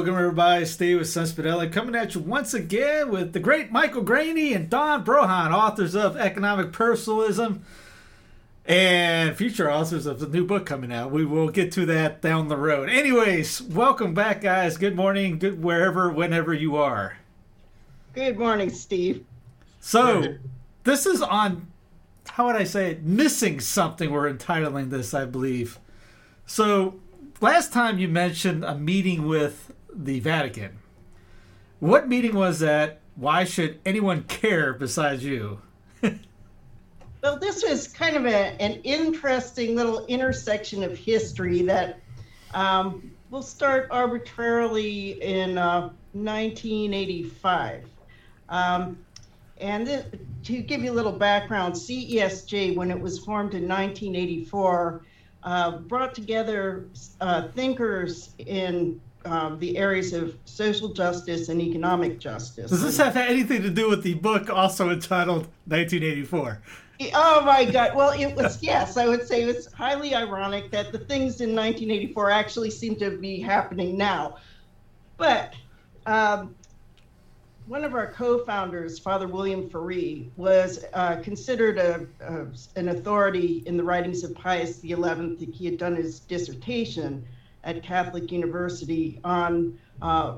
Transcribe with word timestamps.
Welcome, 0.00 0.16
everybody. 0.16 0.64
Steve 0.64 0.98
with 0.98 1.08
Sunspedella 1.08 1.70
coming 1.70 1.94
at 1.94 2.14
you 2.14 2.22
once 2.22 2.54
again 2.54 3.10
with 3.10 3.34
the 3.34 3.38
great 3.38 3.70
Michael 3.70 4.02
Greaney 4.02 4.56
and 4.56 4.70
Dawn 4.70 5.04
Brohawn, 5.04 5.52
authors 5.52 5.94
of 5.94 6.16
Economic 6.16 6.72
Personalism 6.72 7.62
and 8.64 9.36
future 9.36 9.70
authors 9.70 10.06
of 10.06 10.18
the 10.18 10.26
new 10.26 10.46
book 10.46 10.64
coming 10.64 10.90
out. 10.90 11.10
We 11.10 11.26
will 11.26 11.50
get 11.50 11.70
to 11.72 11.84
that 11.84 12.22
down 12.22 12.48
the 12.48 12.56
road. 12.56 12.88
Anyways, 12.88 13.60
welcome 13.60 14.14
back, 14.14 14.40
guys. 14.40 14.78
Good 14.78 14.96
morning, 14.96 15.38
good 15.38 15.62
wherever, 15.62 16.08
whenever 16.08 16.54
you 16.54 16.76
are. 16.76 17.18
Good 18.14 18.38
morning, 18.38 18.70
Steve. 18.70 19.26
So, 19.80 20.36
this 20.84 21.04
is 21.04 21.20
on, 21.20 21.66
how 22.26 22.46
would 22.46 22.56
I 22.56 22.64
say 22.64 22.92
it? 22.92 23.02
Missing 23.02 23.60
something, 23.60 24.10
we're 24.10 24.28
entitling 24.28 24.88
this, 24.88 25.12
I 25.12 25.26
believe. 25.26 25.78
So, 26.46 26.98
last 27.42 27.74
time 27.74 27.98
you 27.98 28.08
mentioned 28.08 28.64
a 28.64 28.74
meeting 28.74 29.26
with 29.26 29.70
the 29.94 30.20
Vatican. 30.20 30.78
What 31.78 32.08
meeting 32.08 32.34
was 32.34 32.58
that? 32.60 33.00
Why 33.16 33.44
should 33.44 33.80
anyone 33.84 34.24
care 34.24 34.72
besides 34.72 35.24
you? 35.24 35.60
Well, 37.22 37.38
this 37.38 37.62
was 37.62 37.86
kind 37.86 38.16
of 38.16 38.24
a, 38.24 38.34
an 38.62 38.80
interesting 38.82 39.76
little 39.76 40.06
intersection 40.06 40.82
of 40.82 40.96
history 40.96 41.60
that 41.64 42.00
um, 42.54 43.10
will 43.30 43.42
start 43.42 43.88
arbitrarily 43.90 45.22
in 45.22 45.58
uh, 45.58 45.90
1985. 46.12 47.84
Um, 48.48 48.98
and 49.60 50.18
to 50.44 50.62
give 50.62 50.82
you 50.82 50.90
a 50.90 50.94
little 50.94 51.12
background, 51.12 51.74
CESJ, 51.74 52.74
when 52.74 52.90
it 52.90 52.98
was 52.98 53.18
formed 53.18 53.52
in 53.52 53.68
1984, 53.68 55.02
uh, 55.42 55.78
brought 55.78 56.14
together 56.14 56.86
uh, 57.20 57.48
thinkers 57.48 58.34
in 58.38 59.00
um, 59.24 59.58
the 59.58 59.76
areas 59.76 60.12
of 60.12 60.36
social 60.44 60.88
justice 60.88 61.48
and 61.48 61.60
economic 61.60 62.18
justice. 62.18 62.70
Does 62.70 62.82
this 62.82 62.96
have 62.96 63.16
anything 63.16 63.62
to 63.62 63.70
do 63.70 63.88
with 63.88 64.02
the 64.02 64.14
book 64.14 64.50
also 64.50 64.90
entitled 64.90 65.48
1984? 65.66 66.60
Oh 67.14 67.42
my 67.44 67.64
God! 67.64 67.94
Well, 67.94 68.10
it 68.10 68.34
was 68.36 68.62
yes. 68.62 68.98
I 68.98 69.08
would 69.08 69.26
say 69.26 69.42
it's 69.44 69.72
highly 69.72 70.14
ironic 70.14 70.70
that 70.70 70.92
the 70.92 70.98
things 70.98 71.40
in 71.40 71.56
1984 71.56 72.30
actually 72.30 72.70
seem 72.70 72.96
to 72.96 73.16
be 73.16 73.40
happening 73.40 73.96
now. 73.96 74.36
But 75.16 75.54
um, 76.04 76.54
one 77.66 77.84
of 77.84 77.94
our 77.94 78.12
co-founders, 78.12 78.98
Father 78.98 79.28
William 79.28 79.70
Ferree, 79.70 80.28
was 80.36 80.84
uh, 80.92 81.16
considered 81.22 81.78
a, 81.78 82.06
a, 82.20 82.46
an 82.76 82.88
authority 82.88 83.62
in 83.64 83.78
the 83.78 83.84
writings 83.84 84.22
of 84.22 84.34
Pius 84.34 84.80
XI. 84.80 84.96
He 85.52 85.64
had 85.64 85.78
done 85.78 85.96
his 85.96 86.20
dissertation 86.20 87.24
at 87.64 87.82
Catholic 87.82 88.32
University 88.32 89.20
on 89.24 89.78
uh, 90.00 90.36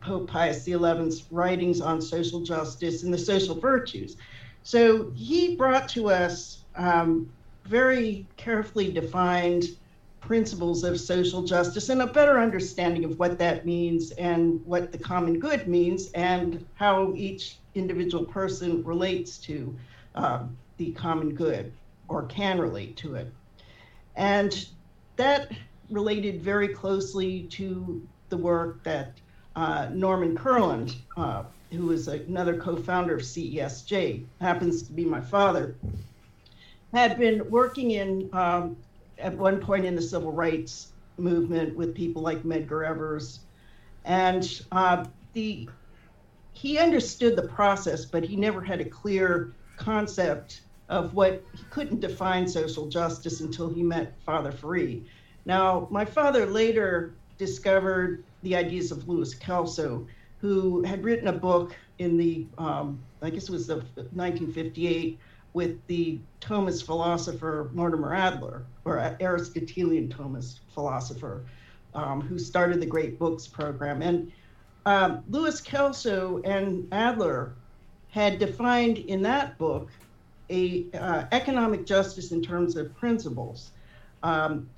Pope 0.00 0.28
Pius 0.28 0.64
XI's 0.64 1.24
writings 1.30 1.80
on 1.80 2.00
social 2.00 2.40
justice 2.40 3.02
and 3.02 3.12
the 3.12 3.18
social 3.18 3.54
virtues. 3.54 4.16
So 4.62 5.10
he 5.14 5.56
brought 5.56 5.88
to 5.90 6.10
us 6.10 6.64
um, 6.74 7.30
very 7.64 8.26
carefully 8.36 8.92
defined 8.92 9.64
principles 10.20 10.82
of 10.82 10.98
social 10.98 11.42
justice 11.42 11.88
and 11.88 12.02
a 12.02 12.06
better 12.06 12.40
understanding 12.40 13.04
of 13.04 13.18
what 13.18 13.38
that 13.38 13.64
means 13.64 14.10
and 14.12 14.64
what 14.66 14.90
the 14.90 14.98
common 14.98 15.38
good 15.38 15.68
means 15.68 16.10
and 16.12 16.64
how 16.74 17.12
each 17.14 17.58
individual 17.76 18.24
person 18.24 18.82
relates 18.82 19.38
to 19.38 19.74
um, 20.16 20.56
the 20.78 20.90
common 20.92 21.34
good 21.34 21.72
or 22.08 22.24
can 22.24 22.58
relate 22.58 22.96
to 22.96 23.14
it. 23.14 23.32
And 24.16 24.66
that 25.16 25.52
related 25.90 26.42
very 26.42 26.68
closely 26.68 27.42
to 27.44 28.06
the 28.28 28.36
work 28.36 28.82
that 28.84 29.12
uh, 29.54 29.88
Norman 29.92 30.36
Kurland 30.36 30.94
uh, 31.16 31.44
who 31.72 31.90
is 31.90 32.08
another 32.08 32.56
co-founder 32.56 33.16
of 33.16 33.22
CESJ, 33.22 34.24
happens 34.40 34.82
to 34.82 34.92
be 34.92 35.04
my 35.04 35.20
father, 35.20 35.76
had 36.92 37.18
been 37.18 37.48
working 37.50 37.92
in 37.92 38.28
um, 38.32 38.76
at 39.18 39.36
one 39.36 39.60
point 39.60 39.84
in 39.84 39.94
the 39.94 40.02
civil 40.02 40.32
rights 40.32 40.92
movement 41.18 41.76
with 41.76 41.94
people 41.94 42.22
like 42.22 42.42
Medgar 42.42 42.86
Evers, 42.86 43.40
and 44.04 44.62
uh, 44.72 45.04
the 45.32 45.68
he 46.52 46.78
understood 46.78 47.36
the 47.36 47.48
process, 47.48 48.06
but 48.06 48.24
he 48.24 48.34
never 48.34 48.62
had 48.62 48.80
a 48.80 48.84
clear 48.84 49.52
concept 49.76 50.62
of 50.88 51.12
what 51.12 51.44
he 51.52 51.62
couldn't 51.64 52.00
define 52.00 52.48
social 52.48 52.86
justice 52.86 53.40
until 53.40 53.68
he 53.68 53.82
met 53.82 54.14
Father 54.24 54.52
Ferree. 54.52 55.04
Now, 55.46 55.86
my 55.90 56.04
father 56.04 56.44
later 56.44 57.14
discovered 57.38 58.24
the 58.42 58.56
ideas 58.56 58.90
of 58.90 59.08
Louis 59.08 59.32
Kelso, 59.34 60.06
who 60.40 60.82
had 60.82 61.04
written 61.04 61.28
a 61.28 61.32
book 61.32 61.74
in 61.98 62.18
the, 62.18 62.46
um, 62.58 63.00
I 63.22 63.30
guess 63.30 63.44
it 63.44 63.50
was 63.50 63.68
the 63.68 63.76
1958, 63.76 65.18
with 65.54 65.78
the 65.86 66.18
Thomist 66.40 66.84
philosopher 66.84 67.70
Mortimer 67.72 68.12
Adler, 68.12 68.64
or 68.84 69.16
Aristotelian 69.20 70.08
Thomist 70.08 70.58
philosopher, 70.74 71.46
um, 71.94 72.20
who 72.20 72.38
started 72.38 72.80
the 72.80 72.86
Great 72.86 73.18
Books 73.18 73.46
program. 73.46 74.02
And 74.02 74.30
um, 74.84 75.24
Louis 75.30 75.60
Kelso 75.60 76.42
and 76.44 76.86
Adler 76.92 77.54
had 78.10 78.38
defined 78.38 78.98
in 78.98 79.22
that 79.22 79.56
book 79.58 79.90
a 80.50 80.86
uh, 80.92 81.24
economic 81.32 81.86
justice 81.86 82.32
in 82.32 82.42
terms 82.42 82.76
of 82.76 82.94
principles. 82.96 83.70
Um, 84.22 84.68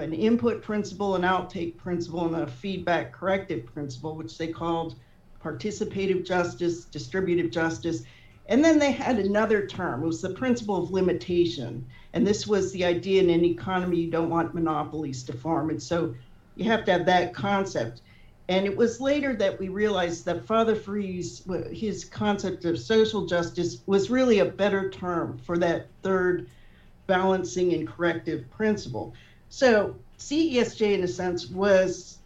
an 0.00 0.12
input 0.12 0.62
principle, 0.62 1.14
an 1.14 1.22
outtake 1.22 1.76
principle, 1.76 2.26
and 2.26 2.42
a 2.42 2.46
feedback 2.46 3.12
corrective 3.12 3.66
principle, 3.66 4.16
which 4.16 4.36
they 4.36 4.48
called 4.48 4.96
participative 5.42 6.26
justice, 6.26 6.84
distributive 6.84 7.50
justice. 7.50 8.02
And 8.46 8.64
then 8.64 8.78
they 8.78 8.92
had 8.92 9.18
another 9.18 9.66
term, 9.66 10.02
it 10.02 10.06
was 10.06 10.20
the 10.20 10.30
principle 10.30 10.82
of 10.82 10.90
limitation. 10.90 11.86
And 12.12 12.26
this 12.26 12.46
was 12.46 12.72
the 12.72 12.84
idea 12.84 13.22
in 13.22 13.30
an 13.30 13.44
economy 13.44 13.98
you 13.98 14.10
don't 14.10 14.30
want 14.30 14.54
monopolies 14.54 15.22
to 15.24 15.32
form. 15.32 15.70
And 15.70 15.82
so 15.82 16.14
you 16.56 16.64
have 16.64 16.84
to 16.84 16.92
have 16.92 17.06
that 17.06 17.34
concept. 17.34 18.02
And 18.48 18.66
it 18.66 18.76
was 18.76 19.00
later 19.00 19.34
that 19.36 19.58
we 19.58 19.68
realized 19.68 20.26
that 20.26 20.44
Father 20.44 20.76
Ferree's, 20.76 21.42
his 21.72 22.04
concept 22.04 22.66
of 22.66 22.78
social 22.78 23.26
justice 23.26 23.78
was 23.86 24.10
really 24.10 24.40
a 24.40 24.44
better 24.44 24.90
term 24.90 25.38
for 25.38 25.56
that 25.58 25.86
third 26.02 26.48
balancing 27.06 27.72
and 27.72 27.88
corrective 27.88 28.50
principle. 28.50 29.14
So 29.54 29.94
CESJ, 30.18 30.94
in 30.94 31.04
a 31.04 31.06
sense, 31.06 31.48
was 31.48 32.18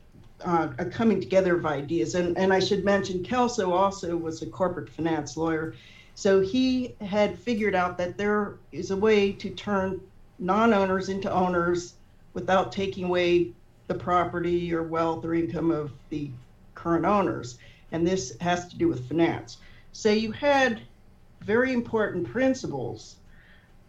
uh, 0.42 0.68
a 0.78 0.86
coming 0.86 1.20
together 1.20 1.56
of 1.56 1.66
ideas. 1.66 2.14
And, 2.14 2.38
and 2.38 2.54
I 2.54 2.58
should 2.58 2.86
mention, 2.86 3.22
Kelso 3.22 3.70
also 3.70 4.16
was 4.16 4.40
a 4.40 4.46
corporate 4.46 4.88
finance 4.88 5.36
lawyer. 5.36 5.74
So 6.14 6.40
he 6.40 6.94
had 7.02 7.38
figured 7.38 7.74
out 7.74 7.98
that 7.98 8.16
there 8.16 8.54
is 8.72 8.92
a 8.92 8.96
way 8.96 9.30
to 9.32 9.50
turn 9.50 10.00
non 10.38 10.72
owners 10.72 11.10
into 11.10 11.30
owners 11.30 11.96
without 12.32 12.72
taking 12.72 13.04
away 13.04 13.52
the 13.88 13.94
property 13.94 14.72
or 14.72 14.82
wealth 14.82 15.22
or 15.22 15.34
income 15.34 15.70
of 15.70 15.92
the 16.08 16.30
current 16.74 17.04
owners. 17.04 17.58
And 17.92 18.06
this 18.06 18.38
has 18.40 18.68
to 18.68 18.78
do 18.78 18.88
with 18.88 19.06
finance. 19.06 19.58
So 19.92 20.10
you 20.10 20.32
had 20.32 20.80
very 21.42 21.74
important 21.74 22.26
principles 22.26 23.16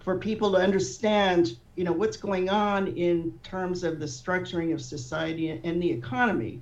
for 0.01 0.17
people 0.17 0.51
to 0.51 0.57
understand 0.57 1.55
you 1.79 1.85
know 1.85 1.93
what's 1.93 2.17
going 2.17 2.49
on 2.49 2.87
in 2.87 3.39
terms 3.41 3.85
of 3.85 3.99
the 3.99 4.05
structuring 4.05 4.73
of 4.73 4.81
society 4.81 5.49
and 5.63 5.81
the 5.81 5.89
economy 5.89 6.59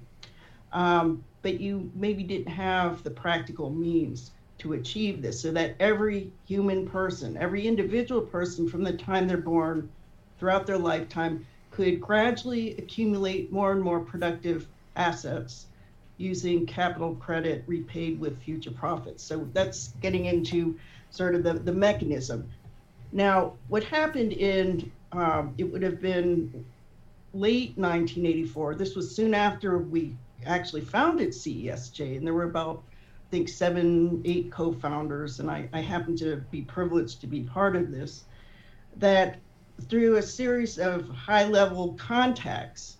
um, 0.73 1.23
but 1.41 1.59
you 1.59 1.89
maybe 1.95 2.23
didn't 2.23 2.53
have 2.53 3.01
the 3.03 3.09
practical 3.09 3.71
means 3.71 4.31
to 4.59 4.73
achieve 4.73 5.21
this 5.21 5.39
so 5.41 5.51
that 5.51 5.75
every 5.79 6.31
human 6.45 6.87
person 6.87 7.35
every 7.37 7.65
individual 7.67 8.21
person 8.21 8.69
from 8.69 8.83
the 8.83 8.93
time 8.93 9.27
they're 9.27 9.37
born 9.37 9.89
throughout 10.37 10.67
their 10.67 10.77
lifetime 10.77 11.43
could 11.71 11.99
gradually 11.99 12.77
accumulate 12.77 13.51
more 13.51 13.71
and 13.71 13.81
more 13.81 13.99
productive 13.99 14.67
assets 14.95 15.65
using 16.17 16.65
capital 16.65 17.15
credit 17.15 17.63
repaid 17.67 18.19
with 18.19 18.39
future 18.41 18.71
profits. 18.71 19.23
So 19.23 19.47
that's 19.53 19.93
getting 20.01 20.25
into 20.25 20.77
sort 21.11 21.35
of 21.35 21.43
the, 21.43 21.53
the 21.53 21.71
mechanism. 21.71 22.49
Now, 23.11 23.53
what 23.67 23.83
happened 23.83 24.33
in, 24.33 24.91
um, 25.17 25.53
it 25.57 25.63
would 25.63 25.81
have 25.81 26.01
been 26.01 26.65
late 27.33 27.77
1984. 27.77 28.75
This 28.75 28.95
was 28.95 29.15
soon 29.15 29.33
after 29.33 29.79
we 29.79 30.15
actually 30.45 30.81
founded 30.81 31.29
CESJ, 31.29 32.17
and 32.17 32.25
there 32.25 32.33
were 32.33 32.43
about, 32.43 32.83
I 32.91 33.31
think, 33.31 33.49
seven, 33.49 34.21
eight 34.25 34.51
co 34.51 34.73
founders, 34.73 35.39
and 35.39 35.49
I, 35.49 35.67
I 35.73 35.81
happened 35.81 36.17
to 36.19 36.37
be 36.51 36.61
privileged 36.61 37.21
to 37.21 37.27
be 37.27 37.41
part 37.41 37.75
of 37.75 37.91
this. 37.91 38.25
That 38.97 39.37
through 39.89 40.17
a 40.17 40.21
series 40.21 40.79
of 40.79 41.07
high 41.09 41.45
level 41.45 41.93
contacts, 41.93 42.97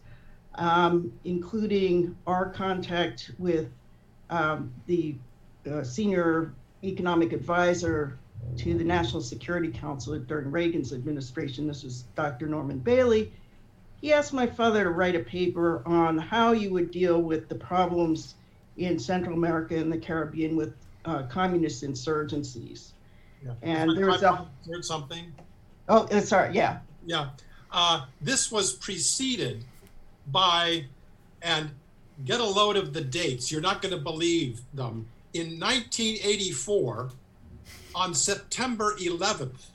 um, 0.55 1.11
including 1.23 2.15
our 2.27 2.49
contact 2.49 3.31
with 3.37 3.69
um, 4.29 4.73
the 4.85 5.15
uh, 5.69 5.83
senior 5.83 6.53
economic 6.83 7.33
advisor 7.33 8.17
to 8.57 8.73
the 8.73 8.83
National 8.83 9.21
Security 9.21 9.69
Council 9.69 10.17
during 10.19 10.51
Reagan's 10.51 10.93
administration. 10.93 11.67
This 11.67 11.83
was 11.83 12.03
Dr. 12.15 12.47
Norman 12.47 12.79
Bailey. 12.79 13.31
He 14.01 14.13
asked 14.13 14.33
my 14.33 14.47
father 14.47 14.83
to 14.83 14.89
write 14.89 15.15
a 15.15 15.19
paper 15.19 15.81
on 15.85 16.17
how 16.17 16.51
you 16.51 16.71
would 16.71 16.91
deal 16.91 17.21
with 17.21 17.49
the 17.49 17.55
problems 17.55 18.35
in 18.77 18.99
Central 18.99 19.35
America 19.35 19.75
and 19.75 19.91
the 19.91 19.97
Caribbean 19.97 20.55
with 20.55 20.73
uh, 21.05 21.23
communist 21.23 21.83
insurgencies. 21.83 22.91
Yeah. 23.43 23.53
And 23.61 23.97
there's 23.97 24.21
if 24.21 24.37
heard 24.67 24.85
something. 24.85 25.33
Oh, 25.89 26.07
uh, 26.07 26.21
sorry, 26.21 26.53
yeah. 26.53 26.79
Yeah. 27.05 27.29
Uh, 27.71 28.05
this 28.21 28.51
was 28.51 28.73
preceded 28.73 29.63
by, 30.27 30.85
and 31.41 31.71
get 32.25 32.39
a 32.39 32.45
load 32.45 32.75
of 32.75 32.93
the 32.93 33.01
dates. 33.01 33.51
You're 33.51 33.61
not 33.61 33.81
going 33.81 33.93
to 33.93 34.01
believe 34.01 34.61
them. 34.73 35.07
In 35.33 35.59
1984, 35.59 37.11
on 37.97 38.13
September 38.13 38.95
11th, 38.99 39.71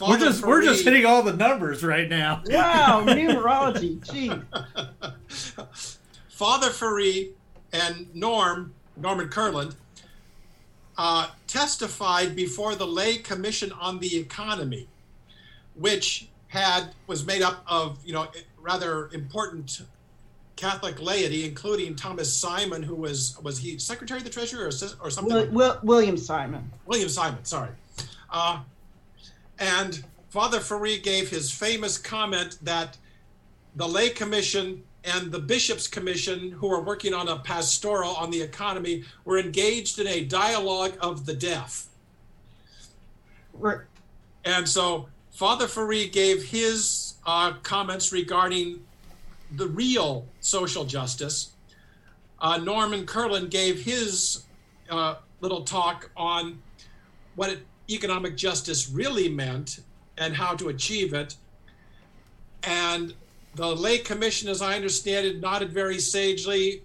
We're 0.00 0.06
Father 0.06 0.18
just 0.18 0.44
we're 0.44 0.62
just 0.62 0.84
hitting 0.84 1.06
all 1.06 1.22
the 1.22 1.32
numbers 1.32 1.82
right 1.82 2.08
now. 2.08 2.42
Wow, 2.46 3.04
numerology. 3.06 4.00
Gee. 4.12 4.28
Father 6.28 6.68
Ferree 6.68 7.30
and 7.72 8.14
Norm, 8.14 8.74
Norman 8.96 9.30
Kurland, 9.30 9.74
uh, 10.98 11.28
testified 11.46 12.36
before 12.36 12.74
the 12.74 12.86
Lay 12.86 13.16
Commission 13.16 13.72
on 13.72 13.98
the 13.98 14.18
Economy, 14.18 14.88
which 15.74 16.28
had 16.48 16.90
was 17.06 17.24
made 17.24 17.40
up 17.40 17.64
of 17.66 17.98
you 18.04 18.12
know 18.12 18.28
rather 18.60 19.08
important 19.14 19.80
Catholic 20.62 21.02
laity, 21.02 21.44
including 21.44 21.96
Thomas 21.96 22.32
Simon, 22.32 22.84
who 22.84 22.94
was 22.94 23.36
was 23.42 23.58
he 23.58 23.78
Secretary 23.78 24.18
of 24.18 24.24
the 24.24 24.30
Treasury 24.30 24.62
or, 24.62 24.70
or 25.02 25.10
something. 25.10 25.34
Will, 25.34 25.50
Will, 25.50 25.80
William 25.82 26.16
Simon. 26.16 26.70
William 26.86 27.08
Simon, 27.08 27.44
sorry. 27.44 27.70
Uh, 28.30 28.60
and 29.58 30.04
Father 30.30 30.60
Ferree 30.60 31.02
gave 31.02 31.28
his 31.28 31.50
famous 31.50 31.98
comment 31.98 32.58
that 32.62 32.96
the 33.74 33.88
lay 33.88 34.10
commission 34.10 34.84
and 35.02 35.32
the 35.32 35.38
bishops 35.40 35.88
commission, 35.88 36.52
who 36.52 36.70
are 36.72 36.80
working 36.80 37.12
on 37.12 37.26
a 37.26 37.40
pastoral 37.40 38.14
on 38.14 38.30
the 38.30 38.40
economy, 38.40 39.02
were 39.24 39.40
engaged 39.40 39.98
in 39.98 40.06
a 40.06 40.24
dialogue 40.24 40.96
of 41.00 41.26
the 41.26 41.34
deaf. 41.34 41.88
We're, 43.52 43.86
And 44.44 44.68
so 44.68 45.08
Father 45.32 45.66
Ferree 45.66 46.10
gave 46.12 46.44
his 46.44 47.14
uh, 47.26 47.54
comments 47.64 48.12
regarding 48.12 48.84
the 49.56 49.68
real 49.68 50.26
social 50.40 50.84
justice. 50.84 51.52
Uh, 52.40 52.58
Norman 52.58 53.06
Kurland 53.06 53.50
gave 53.50 53.82
his 53.82 54.44
uh, 54.90 55.16
little 55.40 55.62
talk 55.62 56.10
on 56.16 56.60
what 57.36 57.56
economic 57.88 58.36
justice 58.36 58.90
really 58.90 59.28
meant 59.28 59.80
and 60.18 60.34
how 60.34 60.54
to 60.54 60.68
achieve 60.68 61.14
it. 61.14 61.36
And 62.62 63.14
the 63.54 63.74
lay 63.74 63.98
commission, 63.98 64.48
as 64.48 64.62
I 64.62 64.74
understand 64.74 65.26
it, 65.26 65.40
nodded 65.40 65.72
very 65.72 65.98
sagely, 65.98 66.82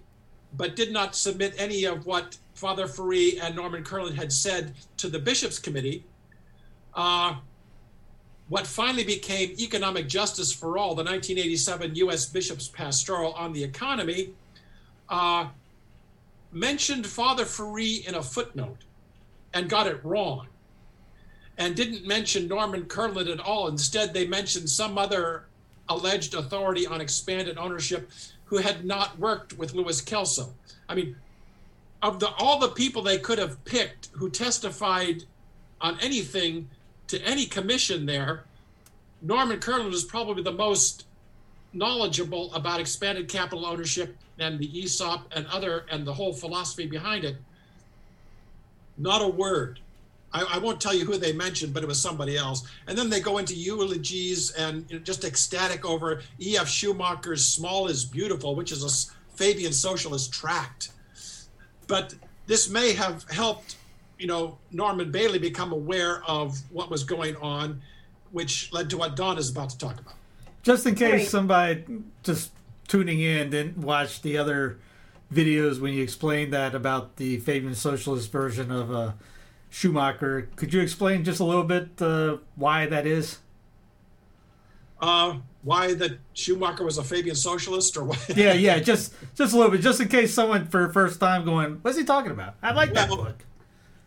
but 0.56 0.76
did 0.76 0.92
not 0.92 1.14
submit 1.14 1.54
any 1.58 1.84
of 1.84 2.06
what 2.06 2.36
Father 2.54 2.86
Ferree 2.86 3.38
and 3.40 3.54
Norman 3.54 3.84
Kurland 3.84 4.16
had 4.16 4.32
said 4.32 4.74
to 4.96 5.08
the 5.08 5.18
bishops' 5.18 5.58
committee. 5.58 6.04
Uh, 6.94 7.36
what 8.48 8.66
finally 8.66 9.04
became 9.04 9.54
Economic 9.58 10.08
Justice 10.08 10.52
for 10.52 10.78
All, 10.78 10.94
the 10.94 11.04
1987 11.04 11.94
U.S. 11.96 12.26
Bishops' 12.26 12.68
Pastoral 12.68 13.32
on 13.34 13.52
the 13.52 13.62
Economy, 13.62 14.30
uh, 15.08 15.48
mentioned 16.50 17.06
Father 17.06 17.44
Ferree 17.44 18.06
in 18.06 18.14
a 18.14 18.22
footnote 18.22 18.78
and 19.52 19.68
got 19.68 19.86
it 19.86 20.02
wrong, 20.04 20.46
and 21.58 21.74
didn't 21.74 22.06
mention 22.06 22.48
Norman 22.48 22.84
Kurland 22.84 23.30
at 23.30 23.40
all. 23.40 23.68
Instead, 23.68 24.14
they 24.14 24.26
mentioned 24.26 24.68
some 24.68 24.96
other 24.96 25.44
alleged 25.88 26.34
authority 26.34 26.86
on 26.86 27.00
expanded 27.00 27.58
ownership 27.58 28.10
who 28.44 28.58
had 28.58 28.84
not 28.84 29.18
worked 29.18 29.58
with 29.58 29.74
Louis 29.74 30.00
Kelso. 30.00 30.52
I 30.88 30.94
mean, 30.94 31.16
of 32.02 32.20
the 32.20 32.28
all 32.38 32.58
the 32.58 32.68
people 32.68 33.02
they 33.02 33.18
could 33.18 33.38
have 33.38 33.62
picked 33.64 34.08
who 34.12 34.30
testified 34.30 35.24
on 35.80 35.98
anything 36.00 36.68
to 37.08 37.20
any 37.22 37.46
commission 37.46 38.06
there, 38.06 38.44
Norman 39.20 39.58
Kurland 39.58 39.90
was 39.90 40.04
probably 40.04 40.42
the 40.42 40.52
most 40.52 41.04
knowledgeable 41.72 42.52
about 42.54 42.80
expanded 42.80 43.28
capital 43.28 43.66
ownership 43.66 44.16
and 44.38 44.58
the 44.58 44.82
ESOP 44.82 45.30
and 45.34 45.46
other 45.46 45.84
and 45.90 46.06
the 46.06 46.14
whole 46.14 46.32
philosophy 46.32 46.86
behind 46.86 47.24
it. 47.24 47.36
Not 48.96 49.22
a 49.22 49.28
word. 49.28 49.80
I, 50.32 50.44
I 50.54 50.58
won't 50.58 50.80
tell 50.80 50.94
you 50.94 51.04
who 51.04 51.16
they 51.16 51.32
mentioned, 51.32 51.72
but 51.72 51.82
it 51.82 51.86
was 51.86 52.00
somebody 52.00 52.36
else. 52.36 52.66
And 52.86 52.96
then 52.96 53.08
they 53.08 53.20
go 53.20 53.38
into 53.38 53.54
eulogies 53.54 54.50
and 54.52 54.84
you 54.88 54.98
know, 54.98 55.04
just 55.04 55.24
ecstatic 55.24 55.84
over 55.84 56.22
E.F. 56.40 56.68
Schumacher's 56.68 57.46
"Small 57.46 57.88
is 57.88 58.04
Beautiful," 58.04 58.54
which 58.54 58.72
is 58.72 58.84
a 58.84 59.36
Fabian 59.36 59.72
socialist 59.72 60.32
tract. 60.32 60.90
But 61.86 62.14
this 62.46 62.68
may 62.68 62.92
have 62.92 63.24
helped, 63.30 63.76
you 64.18 64.26
know, 64.26 64.58
Norman 64.72 65.10
Bailey 65.10 65.38
become 65.38 65.72
aware 65.72 66.22
of 66.24 66.58
what 66.70 66.90
was 66.90 67.04
going 67.04 67.36
on, 67.36 67.80
which 68.32 68.72
led 68.72 68.90
to 68.90 68.98
what 68.98 69.16
Dawn 69.16 69.38
is 69.38 69.50
about 69.50 69.70
to 69.70 69.78
talk 69.78 69.98
about. 70.00 70.14
Just 70.62 70.86
in 70.86 70.94
case 70.94 71.12
Right. 71.12 71.26
somebody 71.28 71.84
just 72.22 72.50
tuning 72.88 73.20
in 73.20 73.50
didn't 73.50 73.78
watch 73.78 74.22
the 74.22 74.36
other 74.36 74.78
videos 75.32 75.80
when 75.80 75.92
you 75.94 76.02
explained 76.02 76.52
that 76.52 76.74
about 76.74 77.16
the 77.16 77.38
Fabian 77.38 77.74
socialist 77.74 78.32
version 78.32 78.70
of 78.72 78.90
uh, 78.92 79.12
Schumacher, 79.70 80.48
could 80.56 80.72
you 80.74 80.80
explain 80.80 81.22
just 81.24 81.38
a 81.40 81.44
little 81.44 81.64
bit 81.64 81.90
uh, 82.02 82.38
why 82.56 82.86
that 82.86 83.06
is? 83.06 83.38
Uh, 85.00 85.36
why 85.62 85.94
that 85.94 86.18
Schumacher 86.34 86.82
was 86.82 86.98
a 86.98 87.04
Fabian 87.04 87.36
socialist, 87.36 87.96
or 87.96 88.04
what? 88.04 88.18
Yeah, 88.36 88.52
yeah, 88.54 88.80
just 88.80 89.14
just 89.36 89.52
a 89.54 89.56
little 89.56 89.70
bit, 89.70 89.80
just 89.80 90.00
in 90.00 90.08
case 90.08 90.34
someone 90.34 90.66
for 90.66 90.86
the 90.88 90.92
first 90.92 91.20
time 91.20 91.44
going, 91.44 91.78
"What's 91.82 91.96
he 91.96 92.02
talking 92.04 92.32
about?" 92.32 92.54
I 92.62 92.72
like 92.72 92.92
that 92.94 93.08
book. 93.08 93.44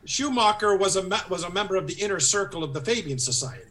Schumacher 0.06 0.76
was 0.76 0.96
a 0.96 1.08
was 1.30 1.44
a 1.44 1.50
member 1.50 1.76
of 1.76 1.88
the 1.88 1.94
inner 1.94 2.20
circle 2.20 2.64
of 2.64 2.74
the 2.74 2.82
Fabian 2.82 3.20
Society. 3.20 3.66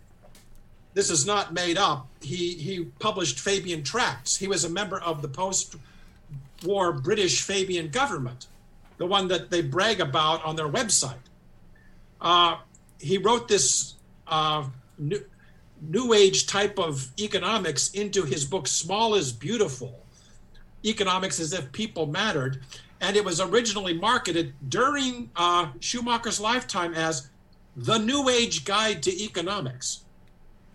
This 0.94 1.10
is 1.10 1.26
not 1.26 1.52
made 1.52 1.78
up. 1.78 2.08
He 2.20 2.54
he 2.54 2.84
published 2.99 3.40
Fabian 3.40 3.82
tracts. 3.82 4.37
He 4.37 4.49
was 4.49 4.64
a 4.64 4.68
member 4.68 5.00
of 5.00 5.22
the 5.22 5.28
post-war 5.28 6.92
British 6.92 7.42
Fabian 7.42 7.90
government, 7.90 8.46
the 8.99 9.06
one 9.06 9.28
that 9.28 9.50
they 9.50 9.62
brag 9.62 10.00
about 10.00 10.44
on 10.44 10.56
their 10.56 10.68
website. 10.68 11.14
Uh, 12.20 12.58
he 12.99 13.18
wrote 13.18 13.49
this 13.49 13.94
uh, 14.26 14.64
new, 14.99 15.25
new 15.80 16.12
age 16.12 16.46
type 16.46 16.78
of 16.78 17.08
economics 17.18 17.90
into 17.92 18.25
his 18.25 18.44
book 18.44 18.68
"Small 18.68 19.14
is 19.14 19.32
Beautiful." 19.32 19.96
Economics 20.84 21.40
as 21.40 21.52
if 21.52 21.70
people 21.72 22.06
mattered, 22.06 22.62
and 23.00 23.16
it 23.16 23.25
was 23.25 23.40
originally 23.40 23.95
marketed 23.95 24.52
during 24.69 25.30
uh, 25.37 25.71
Schumacher's 25.80 26.40
lifetime 26.40 26.95
as 26.95 27.30
the 27.76 27.99
New 27.99 28.28
Age 28.28 28.64
Guide 28.64 29.02
to 29.04 29.23
Economics. 29.23 30.04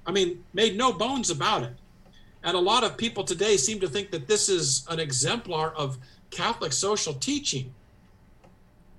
I 0.06 0.12
mean, 0.12 0.44
made 0.54 0.78
no 0.78 0.92
bones 0.94 1.30
about 1.30 1.64
it. 1.64 1.74
And 2.44 2.56
a 2.56 2.60
lot 2.60 2.84
of 2.84 2.98
people 2.98 3.24
today 3.24 3.58
seem 3.58 3.80
to 3.80 3.88
think 3.88 4.12
that 4.12 4.28
this 4.28 4.50
is 4.50 4.86
an 4.90 5.00
exemplar 5.00 5.74
of 5.76 5.98
Catholic 6.30 6.74
social 6.74 7.14
teaching. 7.14 7.74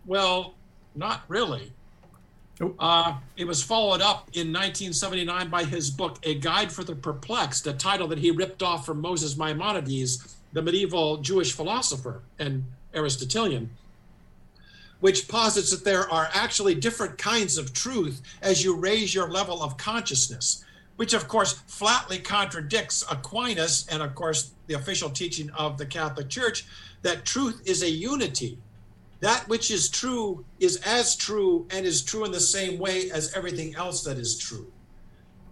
Well, 0.05 0.55
not 0.95 1.23
really. 1.29 1.73
Nope. 2.61 2.77
Uh, 2.79 3.19
it 3.37 3.47
was 3.47 3.63
followed 3.63 4.01
up 4.01 4.31
in 4.33 4.53
1979 4.53 5.49
by 5.49 5.65
his 5.65 5.91
book, 5.91 6.19
A 6.23 6.35
Guide 6.35 6.73
for 6.73 6.85
the 6.85 6.95
Perplexed, 6.95 7.67
a 7.67 7.73
title 7.73 8.09
that 8.09 8.19
he 8.19 8.31
ripped 8.31 8.63
off 8.63 8.87
from 8.87 9.01
Moses 9.01 9.37
Maimonides, 9.37 10.37
the 10.53 10.63
medieval 10.63 11.19
Jewish 11.19 11.53
philosopher 11.53 12.23
and 12.39 12.65
Aristotelian, 12.97 13.71
which 15.01 15.29
posits 15.29 15.71
that 15.71 15.85
there 15.85 16.11
are 16.11 16.29
actually 16.33 16.75
different 16.75 17.19
kinds 17.19 17.59
of 17.59 17.73
truth 17.73 18.23
as 18.43 18.65
you 18.65 18.75
raise 18.75 19.15
your 19.15 19.31
level 19.31 19.63
of 19.63 19.77
consciousness. 19.77 20.65
which 20.97 21.13
of 21.13 21.29
course 21.29 21.53
flatly 21.67 22.19
contradicts 22.19 23.05
Aquinas 23.11 23.87
and, 23.91 24.03
of 24.03 24.15
course, 24.15 24.51
the 24.67 24.75
official 24.75 25.11
teaching 25.11 25.51
of 25.51 25.79
the 25.79 25.87
Catholic 25.87 26.29
Church 26.29 26.65
that 27.03 27.25
truth 27.25 27.63
is 27.67 27.83
a 27.83 27.91
unity. 27.91 28.59
That 29.21 29.49
which 29.49 29.71
is 29.71 29.89
true 29.89 30.45
is 30.59 30.77
as 30.85 31.17
true 31.17 31.67
and 31.71 31.87
is 31.87 32.03
true 32.03 32.25
in 32.25 32.33
the 32.33 32.41
same 32.41 32.79
way 32.79 33.11
as 33.11 33.33
everything 33.35 33.75
else 33.77 34.03
that 34.05 34.19
is 34.19 34.37
true. 34.37 34.71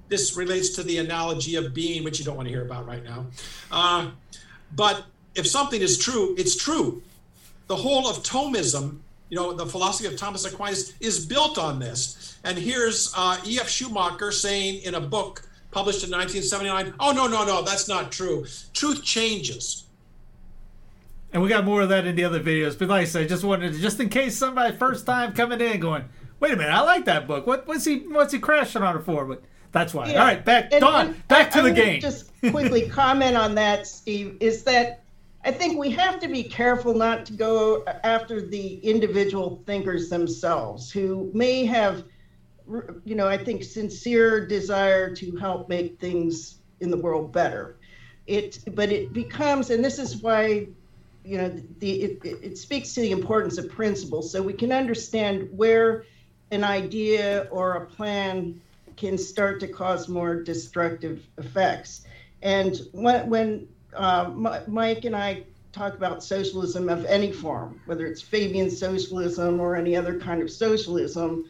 This 0.09 0.37
relates 0.37 0.71
to 0.71 0.83
the 0.83 0.99
analogy 0.99 1.57
of 1.57 1.73
being, 1.73 2.05
which 2.05 2.19
you 2.19 2.25
don't 2.25 2.37
want 2.37 2.47
to 2.47 2.53
hear 2.53 2.65
about 2.65 2.87
right 2.87 3.03
now. 3.03 3.27
Uh, 3.71 4.11
but 4.75 5.05
if 5.35 5.47
something 5.47 5.81
is 5.81 5.99
true, 5.99 6.35
it's 6.37 6.57
true. 6.57 7.03
The 7.67 7.77
whole 7.77 8.09
of 8.09 8.19
Thomism, 8.23 8.99
you 9.31 9.37
know, 9.37 9.53
the 9.53 9.67
philosophy 9.67 10.07
of 10.07 10.17
Thomas 10.19 10.45
Aquinas 10.45 10.93
is 11.01 11.25
built 11.25 11.59
on 11.59 11.79
this. 11.79 12.39
And 12.45 12.59
here's 12.59 13.13
uh, 13.17 13.39
E.F. 13.47 13.69
Schumacher 13.69 14.31
saying 14.33 14.83
in 14.83 14.95
a 14.95 15.01
book 15.01 15.43
published 15.71 16.05
in 16.05 16.11
1979, 16.11 16.95
oh, 17.01 17.13
no, 17.13 17.27
no, 17.27 17.45
no, 17.45 17.63
that's 17.63 17.89
not 17.89 18.13
true. 18.13 18.45
Truth 18.75 19.03
changes. 19.03 19.85
And 21.33 21.43
we 21.43 21.49
got 21.49 21.65
more 21.65 21.83
of 21.83 21.89
that 21.89 22.07
in 22.07 22.15
the 22.17 22.25
other 22.25 22.41
videos. 22.41 22.79
But 22.79 22.89
like 22.89 23.03
I 23.03 23.05
said, 23.07 23.29
just 23.29 23.43
wanted 23.45 23.73
to, 23.73 23.79
just 23.81 23.99
in 23.99 24.09
case 24.09 24.37
somebody 24.37 24.77
first 24.77 25.05
time 25.05 25.33
coming 25.33 25.61
in 25.61 25.81
going, 25.81 26.05
wait 26.39 26.53
a 26.53 26.57
minute, 26.57 26.71
I 26.73 26.83
like 26.83 27.07
that 27.07 27.27
book. 27.27 27.45
What 27.47 27.67
what's 27.67 27.85
he 27.85 28.01
what's 28.07 28.33
he 28.33 28.39
crashing 28.39 28.83
on 28.83 28.97
it 28.99 29.03
for? 29.03 29.25
But 29.25 29.43
that's 29.73 29.93
why. 29.93 30.11
Yeah. 30.13 30.21
All 30.21 30.27
right, 30.27 30.45
back 30.45 30.69
And- 30.71 30.81
Dawn, 30.81 31.07
and 31.09 31.29
back 31.29 31.49
I- 31.49 31.51
to 31.51 31.59
I 31.59 31.63
the 31.63 31.69
would 31.71 31.75
game. 31.77 32.01
Just 32.01 32.31
quickly 32.51 32.89
comment 32.89 33.37
on 33.37 33.57
that, 33.57 33.89
Steve, 33.89 34.37
is 34.39 34.63
that 34.65 35.03
I 35.45 35.53
think 35.53 35.79
we 35.79 35.91
have 35.91 36.19
to 36.21 36.29
be 36.29 36.43
careful 36.43 36.95
not 36.95 37.27
to 37.27 37.35
go 37.35 37.85
after 38.03 38.41
the 38.41 38.77
individual 38.79 39.63
thinkers 39.67 40.09
themselves 40.09 40.91
who 40.91 41.31
may 41.35 41.67
have, 41.67 42.05
you 43.05 43.15
know, 43.15 43.29
I 43.29 43.37
think 43.37 43.63
sincere 43.63 44.47
desire 44.47 45.15
to 45.17 45.37
help 45.37 45.69
make 45.69 46.01
things 46.01 46.61
in 46.81 46.91
the 46.91 46.97
world 46.97 47.31
better. 47.31 47.77
It, 48.27 48.61
but 48.75 48.91
it 48.91 49.13
becomes, 49.13 49.69
and 49.69 49.85
this 49.85 49.99
is 49.99 50.23
why, 50.23 50.69
you 51.27 51.37
know, 51.37 51.51
the 51.79 52.03
it, 52.03 52.25
it 52.25 52.59
speaks 52.59 52.95
to 52.95 53.03
the 53.03 53.11
importance 53.11 53.59
of 53.59 53.69
principles, 53.69 54.33
so 54.33 54.43
we 54.43 54.55
can 54.55 54.73
understand 54.73 55.49
where 55.55 56.05
an 56.53 56.65
idea 56.65 57.49
or 57.51 57.75
a 57.75 57.87
plan 57.87 58.61
can 58.97 59.19
start 59.19 59.61
to 59.61 59.69
cause 59.69 60.09
more 60.09 60.43
destructive 60.43 61.27
effects. 61.37 62.07
And 62.43 62.81
when, 62.93 63.29
when 63.29 63.69
uh, 63.97 64.31
Mike 64.67 65.05
and 65.05 65.17
I 65.17 65.45
talk 65.73 65.95
about 65.95 66.23
socialism 66.23 66.89
of 66.89 67.05
any 67.07 67.33
form, 67.33 67.81
whether 67.87 68.07
it's 68.07 68.23
Fabian 68.23 68.71
socialism 68.71 69.61
or 69.61 69.75
any 69.77 69.97
other 69.97 70.19
kind 70.19 70.41
of 70.41 70.51
socialism, 70.51 71.45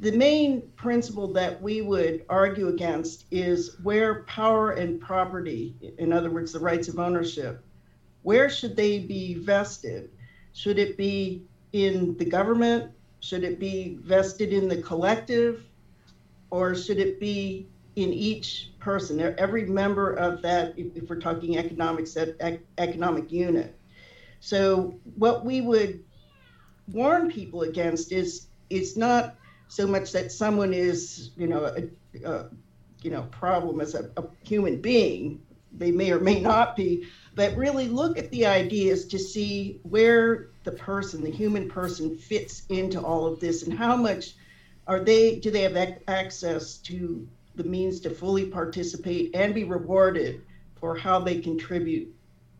the 0.00 0.12
main 0.12 0.62
principle 0.76 1.32
that 1.32 1.60
we 1.60 1.82
would 1.82 2.24
argue 2.28 2.68
against 2.68 3.24
is 3.30 3.76
where 3.82 4.22
power 4.24 4.72
and 4.72 5.00
property, 5.00 5.74
in 5.98 6.12
other 6.12 6.30
words, 6.30 6.52
the 6.52 6.60
rights 6.60 6.88
of 6.88 6.98
ownership, 6.98 7.64
where 8.22 8.48
should 8.48 8.76
they 8.76 9.00
be 9.00 9.34
vested? 9.34 10.10
Should 10.52 10.78
it 10.78 10.96
be 10.96 11.42
in 11.72 12.16
the 12.16 12.24
government? 12.24 12.92
Should 13.20 13.42
it 13.42 13.58
be 13.58 13.98
vested 14.02 14.52
in 14.52 14.68
the 14.68 14.80
collective? 14.82 15.64
Or 16.50 16.74
should 16.74 16.98
it 16.98 17.18
be 17.18 17.68
in 17.98 18.12
each 18.12 18.70
person, 18.78 19.20
every 19.38 19.66
member 19.66 20.12
of 20.12 20.40
that, 20.42 20.72
if, 20.76 21.08
we're 21.10 21.16
talking 21.16 21.58
economics, 21.58 22.14
that 22.14 22.60
economic 22.78 23.32
unit? 23.32 23.76
So, 24.38 24.94
what 25.16 25.44
we 25.44 25.60
would 25.60 26.04
warn 26.92 27.28
people 27.28 27.62
against 27.62 28.12
is 28.12 28.46
it's 28.70 28.96
not 28.96 29.34
so 29.66 29.84
much 29.84 30.12
that 30.12 30.30
someone 30.30 30.72
is, 30.72 31.32
you 31.36 31.48
know, 31.48 31.64
a, 31.64 32.24
a 32.24 32.46
you 33.02 33.10
know, 33.10 33.22
problem 33.32 33.80
as 33.80 33.96
a, 33.96 34.10
a 34.16 34.24
human 34.44 34.80
being. 34.80 35.42
They 35.72 35.90
may 35.90 36.12
or 36.12 36.20
may 36.20 36.38
not 36.40 36.76
be, 36.76 37.08
but 37.34 37.56
really 37.56 37.88
look 37.88 38.16
at 38.16 38.30
the 38.30 38.46
ideas 38.46 39.06
to 39.08 39.18
see 39.18 39.80
where 39.82 40.50
the 40.62 40.72
person, 40.72 41.22
the 41.22 41.30
human 41.30 41.68
person, 41.68 42.16
fits 42.16 42.62
into 42.68 43.00
all 43.00 43.26
of 43.26 43.40
this, 43.40 43.64
and 43.64 43.76
how 43.76 43.96
much 43.96 44.34
are 44.86 45.00
they? 45.00 45.36
Do 45.40 45.50
they 45.50 45.62
have 45.62 45.76
access 46.06 46.76
to 46.78 47.28
the 47.58 47.64
means 47.64 48.00
to 48.00 48.10
fully 48.10 48.46
participate 48.46 49.34
and 49.34 49.54
be 49.54 49.64
rewarded 49.64 50.42
for 50.80 50.96
how 50.96 51.18
they 51.18 51.40
contribute? 51.40 52.14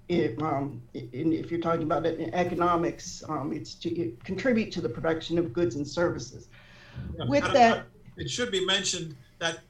In, 0.08 0.42
um, 0.42 0.82
in, 0.94 1.34
if 1.34 1.50
you're 1.50 1.60
talking 1.60 1.82
about 1.82 2.06
it 2.06 2.18
in 2.18 2.34
economics, 2.34 3.22
um, 3.28 3.52
it's 3.52 3.74
to 3.74 4.16
contribute 4.24 4.72
to 4.72 4.80
the 4.80 4.88
production 4.88 5.38
of 5.38 5.52
goods 5.52 5.76
and 5.76 5.86
services. 5.86 6.48
With 7.28 7.44
that, 7.52 7.84
it 8.16 8.28
should 8.30 8.50
be 8.50 8.64
mentioned 8.64 9.14
that 9.38 9.60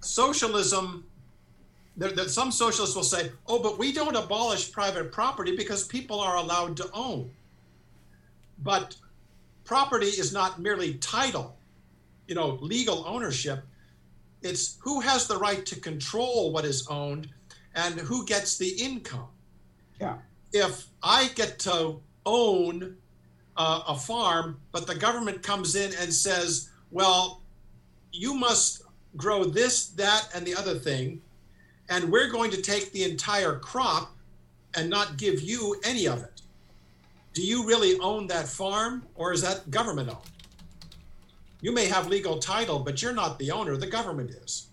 socialism 0.00 1.04
there, 1.96 2.12
there, 2.12 2.28
some 2.28 2.52
socialists 2.52 2.94
will 2.94 3.02
say 3.02 3.32
oh 3.46 3.58
but 3.58 3.78
we 3.78 3.90
don't 3.90 4.14
abolish 4.16 4.70
private 4.70 5.10
property 5.10 5.56
because 5.56 5.84
people 5.84 6.20
are 6.20 6.36
allowed 6.36 6.76
to 6.76 6.88
own 6.92 7.30
but 8.62 8.96
property 9.64 10.06
is 10.06 10.32
not 10.32 10.60
merely 10.60 10.94
title 10.94 11.56
you 12.28 12.34
know 12.34 12.58
legal 12.60 13.04
ownership 13.06 13.64
it's 14.46 14.78
who 14.80 15.00
has 15.00 15.26
the 15.26 15.36
right 15.36 15.64
to 15.66 15.76
control 15.80 16.52
what 16.52 16.64
is 16.64 16.86
owned 16.88 17.28
and 17.74 17.94
who 18.00 18.24
gets 18.24 18.56
the 18.56 18.68
income 18.68 19.28
Yeah. 20.00 20.16
if 20.52 20.86
i 21.02 21.28
get 21.34 21.58
to 21.60 22.00
own 22.24 22.96
uh, 23.56 23.82
a 23.88 23.96
farm, 23.96 24.58
but 24.72 24.86
the 24.86 24.94
government 24.94 25.42
comes 25.42 25.76
in 25.76 25.92
and 26.00 26.12
says, 26.12 26.68
well, 26.90 27.40
you 28.12 28.34
must 28.34 28.82
grow 29.16 29.44
this, 29.44 29.88
that, 29.90 30.28
and 30.34 30.44
the 30.46 30.54
other 30.54 30.78
thing, 30.78 31.20
and 31.88 32.10
we're 32.10 32.30
going 32.30 32.50
to 32.50 32.60
take 32.60 32.92
the 32.92 33.04
entire 33.04 33.58
crop 33.58 34.14
and 34.74 34.90
not 34.90 35.16
give 35.16 35.40
you 35.40 35.80
any 35.84 36.06
of 36.06 36.22
it. 36.22 36.42
Do 37.32 37.42
you 37.42 37.66
really 37.66 37.98
own 38.00 38.26
that 38.26 38.46
farm, 38.48 39.04
or 39.14 39.32
is 39.32 39.40
that 39.42 39.70
government 39.70 40.10
owned? 40.10 40.18
You 41.60 41.72
may 41.72 41.86
have 41.86 42.08
legal 42.08 42.38
title, 42.38 42.78
but 42.78 43.02
you're 43.02 43.12
not 43.12 43.38
the 43.38 43.50
owner, 43.50 43.76
the 43.76 43.86
government 43.86 44.30
is. 44.30 44.68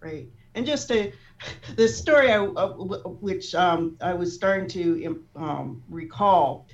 Right. 0.00 0.28
And 0.54 0.66
just 0.66 0.88
the 1.76 1.88
story 1.88 2.32
I, 2.32 2.44
uh, 2.44 2.68
which 2.68 3.54
um, 3.54 3.96
I 4.00 4.14
was 4.14 4.34
starting 4.34 4.68
to 4.68 5.24
um, 5.36 5.82
recall 5.88 6.66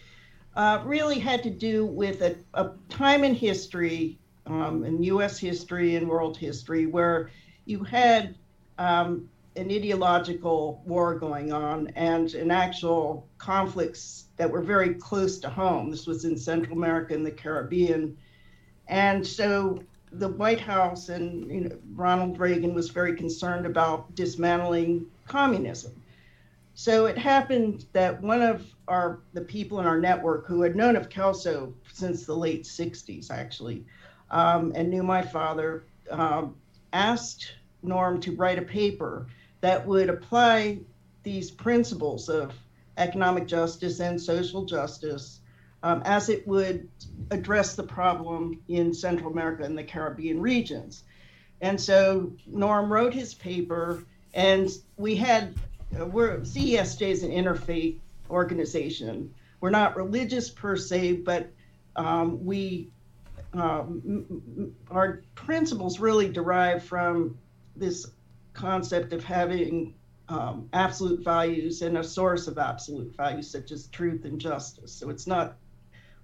uh, 0.55 0.83
really 0.85 1.19
had 1.19 1.43
to 1.43 1.51
do 1.51 1.87
with 1.87 2.21
a, 2.23 2.37
a 2.55 2.71
time 2.89 3.25
in 3.25 3.35
history, 3.35 4.19
um, 4.47 4.85
in 4.85 5.03
U.S. 5.05 5.39
history 5.39 5.97
and 5.97 6.09
world 6.09 6.37
history, 6.37 6.87
where 6.87 7.31
you 7.65 7.83
had 7.85 8.35
um, 8.79 9.29
an 9.57 9.71
ideological 9.71 10.83
war 10.87 11.15
going 11.15 11.53
on 11.53 11.89
and 11.89 12.35
an 12.35 12.51
actual 12.51 13.27
conflicts 13.39 14.27
that 14.37 14.51
were 14.51 14.63
very 14.63 14.95
close 14.95 15.39
to 15.39 15.49
home. 15.49 15.91
This 15.91 16.07
was 16.07 16.25
in 16.25 16.37
Central 16.37 16.77
America 16.77 17.15
and 17.15 17.25
the 17.25 17.31
Caribbean. 17.31 18.17
And 18.93 19.27
so 19.27 19.83
the 20.13 20.29
White 20.29 20.61
House 20.61 21.09
and 21.09 21.51
you 21.51 21.61
know, 21.63 21.79
Ronald 21.95 22.39
Reagan 22.39 22.75
was 22.75 22.91
very 22.91 23.17
concerned 23.17 23.65
about 23.65 24.15
dismantling 24.15 25.07
communism. 25.27 25.93
So 26.75 27.07
it 27.07 27.17
happened 27.17 27.87
that 27.95 28.21
one 28.21 28.43
of 28.43 28.67
our 28.89 29.21
the 29.33 29.41
people 29.41 29.81
in 29.81 29.87
our 29.87 29.99
network 29.99 30.47
who 30.47 30.61
had 30.61 30.77
known 30.77 30.95
of 30.97 31.09
Kelso 31.09 31.73
since 31.91 32.27
the 32.27 32.37
late 32.37 32.65
'60s, 32.65 33.31
actually, 33.31 33.83
um, 34.31 34.73
and 34.75 34.91
knew 34.91 35.03
my 35.03 35.23
father, 35.23 35.85
um, 36.11 36.55
asked 36.93 37.55
Norm 37.83 38.21
to 38.21 38.37
write 38.37 38.59
a 38.59 38.63
paper 38.63 39.27
that 39.63 39.87
would 39.87 40.11
apply 40.11 40.81
these 41.23 41.51
principles 41.51 42.29
of 42.29 42.53
economic 42.99 43.47
justice 43.47 44.01
and 44.01 44.21
social 44.21 44.67
justice 44.67 45.41
um, 45.83 46.03
as 46.05 46.29
it 46.29 46.47
would 46.47 46.89
address 47.31 47.75
the 47.75 47.83
problem 47.83 48.61
in 48.69 48.95
Central 48.95 49.31
America 49.31 49.65
and 49.65 49.77
the 49.77 49.85
Caribbean 49.85 50.41
regions. 50.41 51.05
And 51.61 51.81
so 51.81 52.33
Norm 52.47 52.93
wrote 52.93 53.15
his 53.15 53.35
paper, 53.35 54.05
and 54.35 54.69
we 54.97 55.17
had, 55.17 55.55
uh, 55.99 56.07
we're, 56.07 56.41
CESJ 56.41 57.03
is 57.03 57.23
an 57.23 57.31
interfaith 57.31 57.99
organization. 58.31 59.35
We're 59.61 59.71
not 59.71 59.97
religious 59.97 60.51
per 60.51 60.77
se, 60.77 61.13
but 61.15 61.53
um, 61.95 62.45
we, 62.45 62.91
um, 63.53 64.75
our 64.91 65.23
principles 65.35 66.01
really 66.01 66.29
derive 66.29 66.85
from 66.85 67.39
this 67.77 68.11
concept 68.55 69.13
of 69.13 69.25
having 69.25 69.95
um, 70.29 70.69
absolute 70.73 71.23
values 71.23 71.83
and 71.83 71.99
a 71.99 72.05
source 72.05 72.47
of 72.47 72.59
absolute 72.59 73.15
values 73.17 73.51
such 73.51 73.71
as 73.71 73.87
truth 73.89 74.25
and 74.25 74.41
justice. 74.41 74.93
So 74.93 75.11
it's 75.11 75.27
not 75.27 75.57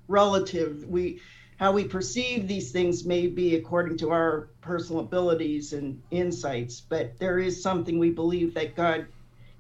relative. 0.08 0.84
We 0.86 1.20
how 1.58 1.72
we 1.72 1.84
perceive 1.84 2.46
these 2.46 2.70
things 2.70 3.04
may 3.04 3.26
be 3.26 3.56
according 3.56 3.98
to 3.98 4.10
our 4.10 4.50
personal 4.60 5.00
abilities 5.00 5.72
and 5.72 6.00
insights, 6.12 6.80
but 6.80 7.18
there 7.18 7.40
is 7.40 7.60
something 7.60 7.98
we 7.98 8.10
believe 8.10 8.54
that 8.54 8.76
God 8.76 9.06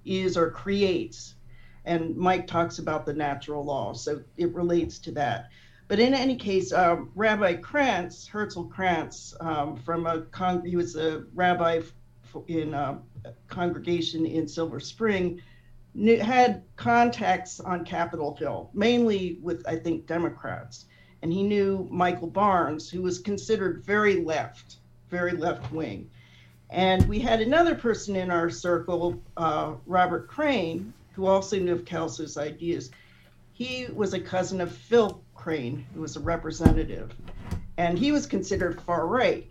is 0.04 0.36
or 0.36 0.50
creates. 0.50 1.34
And 1.84 2.16
Mike 2.16 2.46
talks 2.46 2.78
about 2.78 3.04
the 3.04 3.14
natural 3.14 3.64
law, 3.64 3.94
so 3.94 4.22
it 4.36 4.54
relates 4.54 4.98
to 5.00 5.12
that. 5.12 5.48
But 5.88 5.98
in 5.98 6.14
any 6.14 6.36
case, 6.36 6.72
um, 6.72 7.10
Rabbi 7.16 7.54
Kranz, 7.54 8.28
Herzl 8.28 8.64
Kranz, 8.64 9.34
um, 9.40 9.76
from 9.76 10.06
a 10.06 10.20
con- 10.20 10.64
he 10.64 10.76
was 10.76 10.94
a 10.96 11.24
rabbi 11.34 11.80
in 12.46 12.74
a 12.74 13.00
congregation 13.48 14.26
in 14.26 14.46
Silver 14.46 14.78
Spring, 14.80 15.40
knew, 15.94 16.18
had 16.18 16.62
contacts 16.76 17.60
on 17.60 17.84
Capitol 17.84 18.36
Hill, 18.36 18.70
mainly 18.74 19.38
with 19.42 19.66
I 19.66 19.76
think 19.76 20.06
Democrats, 20.06 20.86
and 21.22 21.32
he 21.32 21.42
knew 21.42 21.88
Michael 21.90 22.28
Barnes, 22.28 22.88
who 22.88 23.02
was 23.02 23.18
considered 23.18 23.84
very 23.84 24.22
left, 24.22 24.76
very 25.10 25.32
left 25.32 25.72
wing. 25.72 26.10
And 26.70 27.08
we 27.08 27.18
had 27.18 27.40
another 27.40 27.74
person 27.74 28.14
in 28.14 28.30
our 28.30 28.50
circle, 28.50 29.22
uh, 29.36 29.74
Robert 29.86 30.28
Crane, 30.28 30.92
who 31.12 31.26
also 31.26 31.58
knew 31.58 31.72
of 31.72 31.84
Kelso's 31.84 32.36
ideas. 32.36 32.90
He 33.52 33.86
was 33.92 34.14
a 34.14 34.20
cousin 34.20 34.60
of 34.60 34.70
Phil 34.70 35.22
Crane, 35.34 35.84
who 35.94 36.00
was 36.02 36.16
a 36.16 36.20
representative, 36.20 37.14
and 37.76 37.98
he 37.98 38.12
was 38.12 38.26
considered 38.26 38.80
far 38.82 39.06
right. 39.06 39.50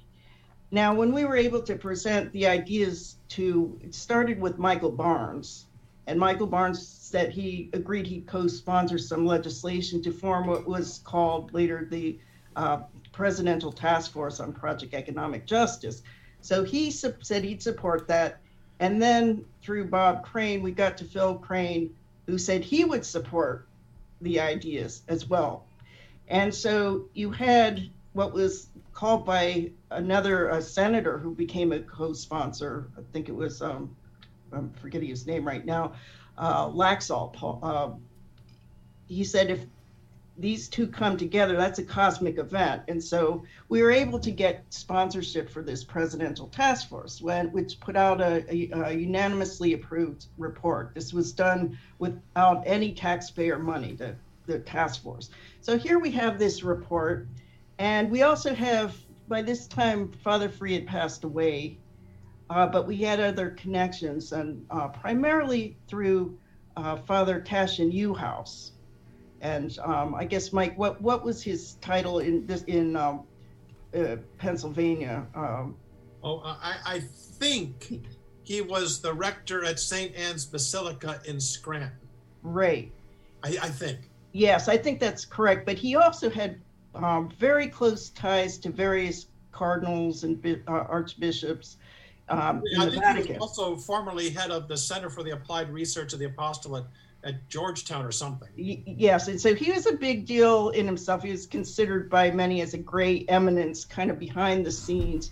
Now, 0.71 0.93
when 0.93 1.13
we 1.13 1.25
were 1.25 1.35
able 1.35 1.61
to 1.63 1.75
present 1.75 2.31
the 2.33 2.47
ideas 2.47 3.15
to, 3.29 3.79
it 3.81 3.95
started 3.95 4.39
with 4.39 4.57
Michael 4.57 4.91
Barnes, 4.91 5.65
and 6.07 6.17
Michael 6.17 6.47
Barnes 6.47 6.87
said 6.87 7.31
he 7.31 7.69
agreed 7.73 8.07
he'd 8.07 8.27
co-sponsor 8.27 8.97
some 8.97 9.25
legislation 9.25 10.01
to 10.03 10.11
form 10.11 10.47
what 10.47 10.65
was 10.65 11.01
called 11.03 11.53
later 11.53 11.85
the 11.91 12.17
uh, 12.55 12.79
Presidential 13.11 13.73
Task 13.73 14.11
Force 14.13 14.39
on 14.39 14.53
Project 14.53 14.93
Economic 14.93 15.45
Justice. 15.45 16.03
So 16.41 16.63
he 16.63 16.91
su- 16.91 17.13
said 17.21 17.43
he'd 17.43 17.61
support 17.61 18.07
that. 18.07 18.39
And 18.79 19.01
then 19.01 19.43
through 19.61 19.85
Bob 19.85 20.23
Crane, 20.23 20.61
we 20.61 20.71
got 20.71 20.97
to 20.97 21.03
Phil 21.03 21.35
Crane, 21.35 21.93
who 22.25 22.37
said 22.37 22.63
he 22.63 22.85
would 22.85 23.05
support 23.05 23.67
the 24.21 24.39
ideas 24.39 25.01
as 25.09 25.27
well. 25.27 25.65
And 26.29 26.53
so 26.55 27.05
you 27.13 27.31
had 27.31 27.89
what 28.13 28.33
was 28.33 28.67
called 28.93 29.25
by 29.25 29.71
another 29.91 30.61
senator 30.61 31.17
who 31.17 31.35
became 31.35 31.71
a 31.73 31.79
co-sponsor. 31.79 32.87
I 32.97 33.01
think 33.11 33.29
it 33.29 33.35
was 33.35 33.61
um, 33.61 33.95
I'm 34.51 34.71
forgetting 34.81 35.09
his 35.09 35.25
name 35.25 35.45
right 35.45 35.65
now, 35.65 35.93
uh, 36.37 36.67
Laxalt. 36.69 37.35
Uh, 37.63 37.91
he 39.07 39.23
said 39.23 39.49
if 39.49 39.65
these 40.39 40.67
two 40.67 40.87
come 40.87 41.17
together, 41.17 41.55
that's 41.55 41.79
a 41.79 41.83
cosmic 41.83 42.37
event. 42.37 42.83
And 42.87 43.03
so 43.03 43.43
we 43.69 43.81
were 43.81 43.91
able 43.91 44.19
to 44.19 44.29
get 44.29 44.65
sponsorship 44.69 45.49
for 45.49 45.63
this 45.63 45.83
presidential 45.83 46.47
task 46.47 46.89
force, 46.89 47.19
when, 47.21 47.51
which 47.51 47.79
put 47.79 47.95
out 47.95 48.21
a, 48.21 48.45
a, 48.53 48.69
a 48.71 48.91
unanimously 48.93 49.73
approved 49.73 50.27
report. 50.37 50.91
This 50.93 51.11
was 51.11 51.31
done 51.31 51.77
without 51.97 52.63
any 52.67 52.93
taxpayer 52.93 53.57
money, 53.57 53.93
the, 53.93 54.15
the 54.45 54.59
task 54.59 55.01
force. 55.01 55.31
So 55.61 55.77
here 55.77 55.97
we 55.97 56.11
have 56.11 56.37
this 56.37 56.63
report. 56.63 57.27
And 57.79 58.11
we 58.11 58.21
also 58.21 58.53
have, 58.53 58.95
by 59.27 59.41
this 59.41 59.67
time, 59.67 60.11
Father 60.23 60.49
Ferree 60.49 60.75
had 60.75 60.87
passed 60.87 61.23
away, 61.23 61.77
uh, 62.49 62.67
but 62.67 62.87
we 62.87 62.97
had 62.97 63.19
other 63.19 63.51
connections, 63.51 64.31
and 64.31 64.65
uh, 64.69 64.87
primarily 64.87 65.77
through 65.87 66.37
uh, 66.75 66.97
Father 66.97 67.39
Cassian 67.39 67.91
Yuhaus. 67.91 68.71
And 69.41 69.77
um, 69.83 70.15
I 70.15 70.25
guess 70.25 70.51
Mike, 70.51 70.77
what 70.77 71.01
what 71.01 71.23
was 71.23 71.43
his 71.43 71.73
title 71.75 72.19
in 72.19 72.45
this 72.47 72.63
in 72.63 72.95
um, 72.95 73.23
uh, 73.95 74.15
Pennsylvania? 74.37 75.25
Um, 75.35 75.75
Oh, 76.23 76.41
I, 76.43 76.77
I 76.85 76.99
think 76.99 78.05
he 78.43 78.61
was 78.61 79.01
the 79.01 79.13
rector 79.13 79.63
at 79.63 79.79
St. 79.79 80.15
Anne's 80.15 80.45
Basilica 80.45 81.21
in 81.25 81.39
Scranton. 81.39 81.91
Right. 82.43 82.91
I, 83.43 83.57
I 83.61 83.69
think. 83.69 84.09
Yes, 84.33 84.67
I 84.67 84.77
think 84.77 84.99
that's 84.99 85.25
correct. 85.25 85.65
But 85.65 85.77
he 85.77 85.95
also 85.95 86.29
had 86.29 86.59
um, 86.95 87.29
very 87.39 87.67
close 87.67 88.09
ties 88.09 88.57
to 88.59 88.69
various 88.69 89.27
cardinals 89.51 90.23
and 90.23 90.43
uh, 90.67 90.71
archbishops 90.71 91.77
um, 92.29 92.61
in 92.73 92.81
I 92.81 92.85
the 92.85 92.91
think 92.91 93.03
he 93.03 93.09
Vatican. 93.13 93.39
was 93.39 93.57
also 93.57 93.75
formerly 93.77 94.29
head 94.29 94.51
of 94.51 94.67
the 94.67 94.77
Center 94.77 95.09
for 95.09 95.23
the 95.23 95.31
Applied 95.31 95.69
Research 95.69 96.13
of 96.13 96.19
the 96.19 96.25
Apostolate 96.25 96.85
at 97.23 97.47
Georgetown 97.49 98.05
or 98.05 98.11
something. 98.11 98.49
Y- 98.57 98.81
yes, 98.85 99.27
and 99.27 99.39
so 99.39 99.55
he 99.55 99.71
was 99.71 99.85
a 99.87 99.93
big 99.93 100.25
deal 100.25 100.69
in 100.69 100.85
himself. 100.85 101.23
He 101.23 101.31
was 101.31 101.45
considered 101.45 102.09
by 102.09 102.31
many 102.31 102.61
as 102.61 102.73
a 102.73 102.77
great 102.77 103.25
eminence, 103.29 103.85
kind 103.85 104.11
of 104.11 104.19
behind 104.19 104.65
the 104.65 104.71
scenes. 104.71 105.31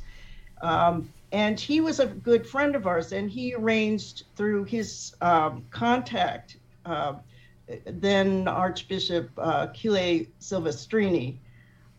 Um, 0.62 1.12
and 1.32 1.60
he 1.60 1.82
was 1.82 2.00
a 2.00 2.06
good 2.06 2.48
friend 2.48 2.76
of 2.76 2.88
ours, 2.88 3.12
and 3.12 3.30
he 3.30 3.54
arranged 3.54 4.24
through 4.36 4.64
his 4.66 5.16
um, 5.22 5.66
contact, 5.70 6.58
uh, 6.86 7.16
then 7.86 8.48
Archbishop 8.48 9.32
uh, 9.38 9.68
Achille 9.70 10.26
Silvestrini, 10.40 11.38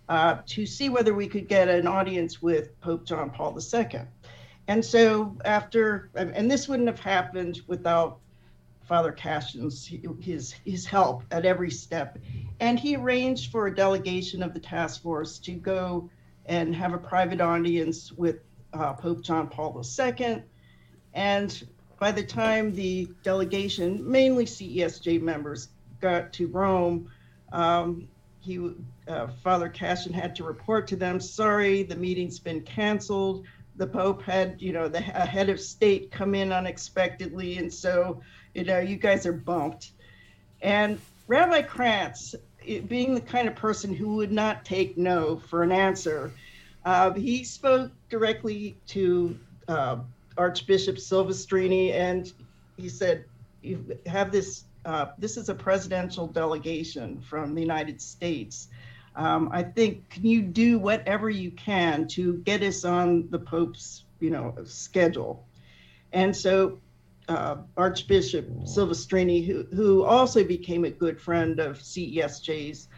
uh, 0.09 0.38
to 0.47 0.64
see 0.64 0.88
whether 0.88 1.12
we 1.12 1.27
could 1.27 1.49
get 1.49 1.68
an 1.68 1.87
audience 1.87 2.40
with 2.40 2.81
Pope 2.81 3.05
John 3.05 3.31
Paul 3.31 3.59
II. 3.59 4.01
And 4.68 4.85
so, 4.85 5.37
after, 5.44 6.11
and 6.14 6.50
this 6.50 6.68
wouldn't 6.68 6.88
have 6.88 7.00
happened 7.00 7.61
without 7.66 8.18
Father 8.87 9.12
Cassian's 9.12 9.90
his 10.20 10.52
his 10.64 10.87
help 10.87 11.24
at 11.33 11.44
every 11.44 11.70
step, 11.70 12.18
and 12.61 12.79
he 12.79 12.96
arranged 12.96 13.50
for 13.50 13.66
a 13.66 13.74
delegation 13.74 14.42
of 14.42 14.55
the 14.55 14.61
task 14.61 15.02
force 15.02 15.38
to 15.40 15.52
go 15.52 16.09
and 16.46 16.74
have 16.74 16.94
a 16.94 16.98
private 16.98 17.40
audience 17.40 18.12
with 18.12 18.37
uh, 18.72 18.92
Pope 18.92 19.22
John 19.22 19.48
Paul 19.48 19.83
II. 19.98 20.42
And 21.14 21.66
by 21.98 22.12
the 22.12 22.22
time 22.22 22.72
the 22.74 23.09
delegation, 23.24 24.09
mainly 24.09 24.44
CESJ 24.44 25.20
members, 25.20 25.68
got 26.00 26.33
to 26.35 26.46
Rome, 26.46 27.11
um, 27.52 28.09
he 28.38 28.72
uh, 29.09 29.26
Father 29.42 29.68
Cashin 29.68 30.12
had 30.12 30.37
to 30.37 30.44
report 30.44 30.87
to 30.88 30.96
them, 30.96 31.18
"Sorry, 31.18 31.83
the 31.83 31.96
meeting's 31.96 32.38
been 32.38 32.61
canceled." 32.62 33.44
The 33.77 33.87
Pope 33.87 34.23
had, 34.23 34.61
you 34.61 34.73
know, 34.73 34.89
the 34.89 35.01
head 35.01 35.49
of 35.49 35.61
state 35.61 36.11
come 36.11 36.35
in 36.35 36.53
unexpectedly, 36.53 37.59
and 37.59 37.73
so 37.73 38.23
you 38.57 38.65
know, 38.65 38.79
you 38.79 38.97
guys 38.97 39.27
are 39.27 39.35
bumped. 39.35 39.93
And 40.62 40.99
Rabbi 41.29 41.62
Kranz, 41.62 42.35
it, 42.65 42.89
being 42.89 43.15
the 43.15 43.21
kind 43.21 43.47
of 43.47 43.55
person 43.55 43.95
who 43.95 44.17
would 44.17 44.33
not 44.33 44.65
take 44.65 44.97
no 44.97 45.37
for 45.37 45.62
an 45.62 45.71
answer, 45.71 46.33
uh, 46.87 47.12
he 47.12 47.45
spoke 47.45 47.93
directly 48.09 48.79
to 48.89 49.39
uh, 49.69 49.99
Archbishop 50.39 50.97
Silvestrini 50.97 51.93
and 51.93 52.33
he 52.79 52.89
said, 52.89 53.27
You 53.61 53.99
have 54.07 54.33
this, 54.33 54.65
uh, 54.87 55.07
this 55.19 55.37
is 55.37 55.51
a 55.51 55.55
presidential 55.55 56.27
delegation 56.27 57.21
from 57.29 57.55
the 57.55 57.61
United 57.61 58.01
States. 58.01 58.69
Um, 59.16 59.48
I 59.50 59.62
think, 59.62 60.11
can 60.11 60.26
you 60.26 60.42
do 60.42 60.79
whatever 60.79 61.31
you 61.31 61.50
can 61.50 62.07
to 62.09 62.35
get 62.38 62.62
us 62.62 62.85
on 62.85 63.29
the 63.31 63.38
Pope's, 63.38 64.05
you 64.20 64.31
know, 64.31 64.55
schedule? 64.64 65.46
And 66.12 66.37
so 66.37 66.81
uh, 67.29 67.57
Archbishop 67.76 68.48
Silvestrini, 68.64 69.44
who, 69.44 69.64
who 69.74 70.05
also 70.05 70.44
became 70.44 70.85
a 70.85 70.90
good 70.90 71.20
friend 71.20 71.59
of 71.59 71.79
CESJ's, 71.79 72.88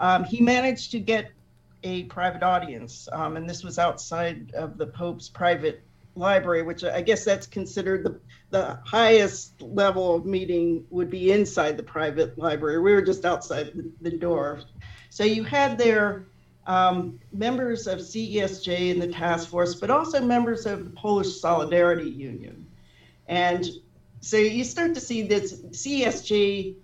um, 0.00 0.24
he 0.24 0.40
managed 0.40 0.90
to 0.92 1.00
get 1.00 1.30
a 1.84 2.04
private 2.04 2.42
audience. 2.42 3.08
Um, 3.12 3.36
and 3.36 3.48
this 3.48 3.62
was 3.62 3.78
outside 3.78 4.52
of 4.54 4.78
the 4.78 4.86
Pope's 4.86 5.28
private 5.28 5.82
library, 6.16 6.62
which 6.62 6.82
I 6.82 7.00
guess 7.02 7.24
that's 7.24 7.46
considered 7.46 8.04
the, 8.04 8.20
the 8.50 8.80
highest 8.84 9.60
level 9.62 10.16
of 10.16 10.26
meeting 10.26 10.84
would 10.90 11.10
be 11.10 11.30
inside 11.30 11.76
the 11.76 11.82
private 11.82 12.38
library. 12.38 12.80
We 12.80 12.92
were 12.92 13.02
just 13.02 13.24
outside 13.24 13.72
the, 13.74 14.10
the 14.10 14.16
door. 14.16 14.60
So 15.10 15.24
you 15.24 15.44
had 15.44 15.78
there 15.78 16.26
um, 16.66 17.18
members 17.32 17.86
of 17.86 17.98
CESJ 17.98 18.92
and 18.92 19.00
the 19.00 19.08
task 19.08 19.48
force, 19.48 19.74
but 19.74 19.90
also 19.90 20.20
members 20.20 20.66
of 20.66 20.84
the 20.84 20.90
Polish 20.90 21.40
Solidarity 21.40 22.10
Union. 22.10 22.66
And 23.26 23.66
so 24.20 24.36
you 24.36 24.64
start 24.64 24.94
to 24.94 25.00
see 25.00 25.22
this 25.22 25.62
CESJ, 25.62 26.76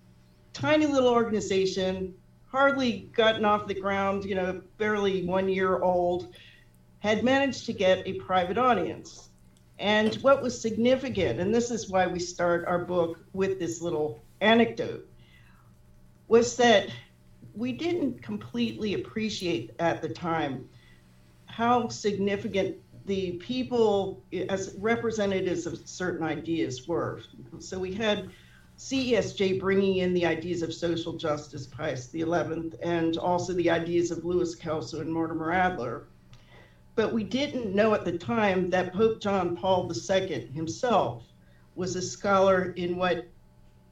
tiny 0.53 0.87
little 0.87 1.11
organization, 1.11 2.15
hardly 2.47 3.11
gotten 3.13 3.45
off 3.45 3.67
the 3.67 3.75
ground, 3.75 4.25
you 4.25 4.35
know, 4.35 4.63
barely 4.79 5.27
one 5.27 5.49
year 5.49 5.83
old, 5.83 6.35
had 7.01 7.23
managed 7.23 7.67
to 7.67 7.73
get 7.73 8.07
a 8.07 8.15
private 8.15 8.57
audience. 8.57 9.29
And 9.79 10.15
what 10.17 10.41
was 10.41 10.59
significant, 10.59 11.41
and 11.41 11.55
this 11.55 11.71
is 11.71 11.91
why 11.91 12.07
we 12.07 12.21
start 12.21 12.65
our 12.67 12.79
book 12.79 13.19
with 13.33 13.59
this 13.59 13.83
little 13.83 14.23
anecdote, 14.41 15.07
was 16.29 16.57
that 16.57 16.89
we 17.55 17.73
didn't 17.73 18.23
completely 18.23 18.95
appreciate 18.95 19.71
at 19.79 20.03
the 20.03 20.09
time 20.09 20.69
how 21.47 21.89
significant 21.89 22.77
the 23.07 23.33
people 23.33 24.25
as 24.49 24.75
representatives 24.79 25.67
of 25.67 25.79
certain 25.87 26.27
ideas 26.27 26.89
were. 26.89 27.21
So 27.59 27.79
we 27.79 27.93
had 27.93 28.31
CESJ 28.79 29.61
bringing 29.61 29.99
in 29.99 30.15
the 30.15 30.27
ideas 30.27 30.63
of 30.63 30.75
social 30.75 31.13
justice, 31.13 31.67
Pius 31.67 32.09
11th, 32.09 32.75
and 32.83 33.17
also 33.19 33.53
the 33.53 33.71
ideas 33.71 34.11
of 34.11 34.25
Louis 34.25 34.55
Kelso 34.55 35.01
and 35.01 35.13
Mortimer 35.13 35.53
Adler. 35.53 36.05
But 36.97 37.13
we 37.13 37.25
didn't 37.25 37.75
know 37.75 37.95
at 37.95 38.05
the 38.05 38.19
time 38.19 38.71
that 38.71 38.93
Pope 38.93 39.21
John 39.21 39.57
Paul 39.57 39.91
II 39.93 40.47
himself 40.47 41.25
was 41.77 41.95
a 41.95 42.03
scholar 42.03 42.73
in 42.77 42.97
what 42.97 43.27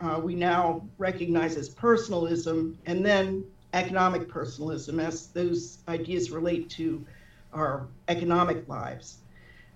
uh, 0.00 0.20
we 0.22 0.34
now 0.34 0.88
recognize 0.98 1.56
as 1.56 1.68
personalism, 1.68 2.78
and 2.86 3.04
then 3.04 3.44
economic 3.72 4.28
personalism 4.28 5.00
as 5.00 5.28
those 5.28 5.78
ideas 5.88 6.30
relate 6.30 6.68
to 6.70 7.04
our 7.52 7.86
economic 8.08 8.68
lives. 8.68 9.18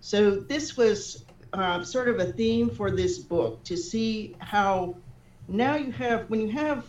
So 0.01 0.31
this 0.31 0.77
was 0.77 1.25
uh, 1.53 1.83
sort 1.83 2.09
of 2.09 2.19
a 2.19 2.33
theme 2.33 2.71
for 2.71 2.91
this 2.91 3.19
book 3.19 3.63
to 3.65 3.77
see 3.77 4.37
how 4.39 4.97
now 5.49 5.77
you 5.77 5.93
have, 5.93 6.29
when 6.29 6.41
you 6.41 6.51
have 6.51 6.85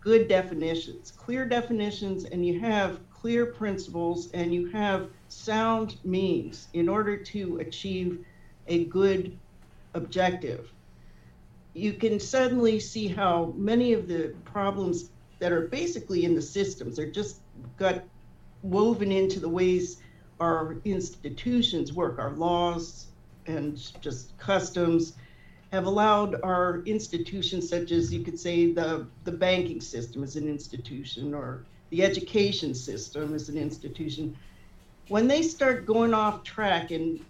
good 0.00 0.28
definitions, 0.28 1.12
clear 1.16 1.46
definitions, 1.46 2.24
and 2.24 2.46
you 2.46 2.60
have 2.60 3.00
clear 3.10 3.46
principles 3.46 4.30
and 4.32 4.52
you 4.52 4.66
have 4.66 5.08
sound 5.28 5.96
means 6.04 6.68
in 6.74 6.88
order 6.88 7.16
to 7.16 7.56
achieve 7.56 8.24
a 8.68 8.84
good 8.84 9.36
objective, 9.94 10.70
you 11.72 11.94
can 11.94 12.20
suddenly 12.20 12.78
see 12.78 13.08
how 13.08 13.52
many 13.56 13.94
of 13.94 14.06
the 14.06 14.34
problems 14.44 15.10
that 15.44 15.52
are 15.52 15.68
basically 15.68 16.24
in 16.24 16.34
the 16.34 16.40
systems. 16.40 16.96
They're 16.96 17.10
just 17.10 17.40
got 17.76 18.02
woven 18.62 19.12
into 19.12 19.40
the 19.40 19.48
ways 19.48 19.98
our 20.40 20.78
institutions 20.86 21.92
work, 21.92 22.18
our 22.18 22.30
laws 22.30 23.08
and 23.44 23.78
just 24.00 24.34
customs 24.38 25.16
have 25.70 25.84
allowed 25.84 26.40
our 26.42 26.82
institutions, 26.86 27.68
such 27.68 27.92
as 27.92 28.10
you 28.10 28.24
could 28.24 28.40
say 28.40 28.72
the, 28.72 29.06
the 29.24 29.32
banking 29.32 29.82
system 29.82 30.24
is 30.24 30.36
an 30.36 30.48
institution 30.48 31.34
or 31.34 31.66
the 31.90 32.02
education 32.02 32.72
system 32.74 33.34
is 33.34 33.50
an 33.50 33.58
institution, 33.58 34.34
when 35.08 35.28
they 35.28 35.42
start 35.42 35.84
going 35.84 36.14
off 36.14 36.42
track 36.42 36.90
and 36.90 37.22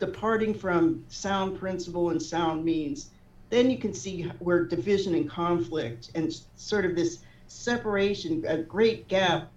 departing 0.00 0.52
from 0.52 1.04
sound 1.06 1.60
principle 1.60 2.10
and 2.10 2.20
sound 2.20 2.64
means, 2.64 3.10
then 3.50 3.70
you 3.70 3.78
can 3.78 3.94
see 3.94 4.22
where 4.40 4.64
division 4.64 5.14
and 5.14 5.30
conflict 5.30 6.10
and 6.16 6.40
sort 6.56 6.84
of 6.84 6.96
this 6.96 7.20
separation, 7.52 8.44
a 8.46 8.58
great 8.58 9.08
gap 9.08 9.50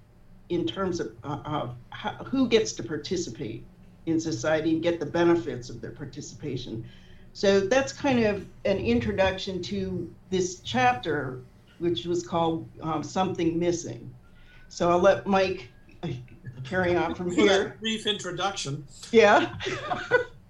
in 0.50 0.68
terms 0.68 1.00
of 1.00 1.14
uh, 1.24 1.40
uh, 1.46 1.70
how, 1.90 2.12
who 2.26 2.48
gets 2.48 2.74
to 2.74 2.84
participate 2.84 3.64
in 4.06 4.20
society 4.20 4.74
and 4.74 4.84
get 4.84 5.00
the 5.00 5.06
benefits 5.06 5.70
of 5.70 5.82
their 5.82 5.92
participation. 5.92 6.86
So 7.34 7.62
that's 7.62 7.92
kind 7.92 8.24
of 8.26 8.46
an 8.66 8.78
introduction 8.78 9.62
to 9.64 10.14
this 10.30 10.60
chapter, 10.60 11.42
which 11.80 12.06
was 12.06 12.26
called 12.26 12.70
um, 12.82 13.02
Something 13.02 13.58
Missing. 13.58 14.14
So 14.68 14.92
I'll 14.92 15.00
let 15.00 15.26
Mike 15.26 15.70
uh, 16.04 16.10
carry 16.64 16.96
on 16.96 17.16
from 17.16 17.32
here. 17.32 17.78
brief 17.80 18.06
introduction. 18.06 18.86
Yeah. 19.12 19.56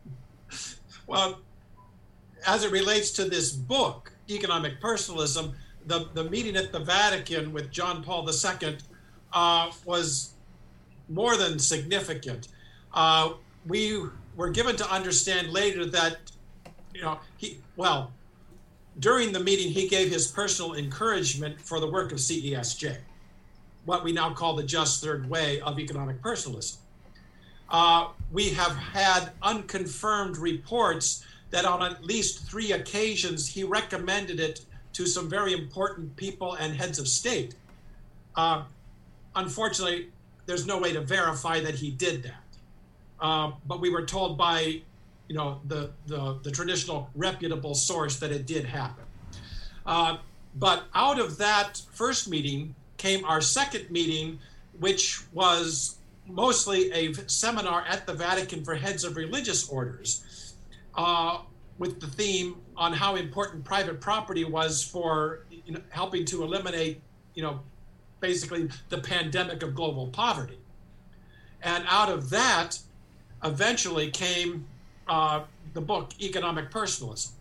well, 1.08 1.40
as 2.46 2.64
it 2.64 2.72
relates 2.72 3.12
to 3.12 3.26
this 3.26 3.52
book, 3.52 4.12
Economic 4.30 4.82
Personalism, 4.82 5.56
the, 5.88 6.10
the 6.14 6.24
meeting 6.26 6.56
at 6.56 6.72
the 6.72 6.80
Vatican 6.80 7.54
with 7.54 7.72
John 7.72 8.04
Paul 8.04 8.28
II 8.28 8.78
uh, 9.34 9.72
was 9.86 10.34
more 11.10 11.38
than 11.38 11.60
significant. 11.60 12.48
Uh, 12.94 13.34
we 13.68 14.02
were 14.36 14.50
given 14.50 14.76
to 14.78 14.92
understand 14.92 15.50
later 15.50 15.86
that, 15.86 16.18
you 16.94 17.02
know, 17.02 17.20
he, 17.38 17.60
well, 17.76 18.12
during 19.00 19.32
the 19.32 19.40
meeting, 19.40 19.72
he 19.72 19.88
gave 19.88 20.10
his 20.10 20.28
personal 20.28 20.76
encouragement 20.76 21.60
for 21.62 21.80
the 21.80 21.90
work 21.90 22.12
of 22.12 22.18
CESJ, 22.18 22.98
what 23.86 24.04
we 24.04 24.12
now 24.12 24.34
call 24.34 24.56
the 24.56 24.64
just 24.64 25.04
third 25.04 25.30
way 25.30 25.60
of 25.62 25.80
economic 25.80 26.22
personalism. 26.22 26.80
Uh, 27.70 28.10
we 28.32 28.50
have 28.50 28.76
had 28.76 29.32
unconfirmed 29.42 30.38
reports 30.38 31.26
that 31.50 31.66
on 31.66 31.82
at 31.84 32.04
least 32.04 32.48
three 32.48 32.72
occasions 32.72 33.48
he 33.48 33.64
recommended 33.64 34.40
it 34.40 34.66
to 34.96 35.06
some 35.06 35.30
very 35.30 35.52
important 35.52 36.16
people 36.16 36.54
and 36.54 36.74
heads 36.74 37.00
of 37.00 37.08
state. 37.08 37.54
Uh, 38.34 38.64
unfortunately, 39.36 40.08
there's 40.46 40.66
no 40.66 40.80
way 40.80 40.94
to 40.94 41.02
verify 41.02 41.60
that 41.60 41.76
he 41.76 41.92
did 41.92 42.24
that. 42.24 42.44
Uh, 43.20 43.52
but 43.68 43.82
we 43.82 43.90
were 43.90 44.06
told 44.06 44.38
by, 44.38 44.82
you 45.28 45.36
know, 45.36 45.60
the, 45.66 45.92
the, 46.08 46.40
the 46.44 46.52
traditional 46.52 47.10
reputable 47.14 47.76
source 47.76 48.20
that 48.20 48.32
it 48.32 48.46
did 48.46 48.64
happen. 48.64 49.04
Uh, 49.86 50.18
but 50.56 50.86
out 50.96 51.20
of 51.20 51.38
that 51.40 51.82
first 51.92 52.30
meeting 52.30 52.74
came 52.96 53.26
our 53.26 53.42
second 53.42 53.92
meeting, 53.92 54.40
which 54.80 55.24
was 55.34 55.98
mostly 56.26 56.90
a 56.94 57.14
seminar 57.28 57.84
at 57.86 58.08
the 58.08 58.14
Vatican 58.14 58.64
for 58.64 58.76
heads 58.76 59.04
of 59.04 59.18
religious 59.18 59.68
orders, 59.68 60.54
uh, 60.96 61.40
with 61.80 62.00
the 62.00 62.08
theme 62.08 62.56
on 62.78 62.94
how 62.94 63.16
important 63.16 63.64
private 63.64 64.00
property 64.02 64.44
was 64.44 64.84
for 64.84 65.46
you 65.66 65.74
know, 65.74 65.82
helping 65.90 66.26
to 66.26 66.44
eliminate, 66.44 67.02
you 67.34 67.44
know, 67.44 67.60
basically 68.20 68.70
the 68.90 68.98
pandemic 68.98 69.64
of 69.64 69.76
global 69.76 70.08
poverty. 70.08 70.60
And 71.62 71.84
out 71.88 72.10
of 72.10 72.30
that, 72.30 72.80
eventually 73.44 74.12
came 74.12 74.66
uh, 75.08 75.44
the 75.74 75.82
book 75.82 76.12
Economic 76.22 76.72
Personalism. 76.72 77.34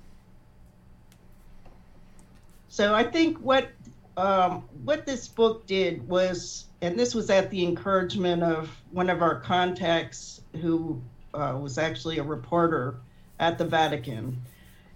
So 2.69 2.95
I 2.95 3.05
think 3.05 3.39
what 3.39 3.69
um, 4.17 4.65
what 4.85 5.07
this 5.07 5.27
book 5.29 5.67
did 5.67 6.07
was, 6.09 6.67
and 6.83 6.99
this 6.99 7.15
was 7.15 7.31
at 7.31 7.51
the 7.51 7.65
encouragement 7.65 8.43
of 8.43 8.71
one 8.93 9.11
of 9.11 9.23
our 9.23 9.41
contacts 9.41 10.41
who 10.61 11.01
uh, 11.35 11.59
was 11.61 11.79
actually 11.79 12.19
a 12.19 12.23
reporter 12.23 12.97
at 13.41 13.59
the 13.59 13.65
Vatican, 13.65 14.41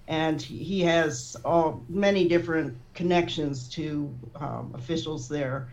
and 0.08 0.40
he 0.40 0.80
has 0.80 1.36
all 1.44 1.84
many 1.88 2.26
different 2.26 2.76
connections 2.94 3.68
to 3.68 4.12
um, 4.36 4.72
officials 4.74 5.28
there. 5.28 5.68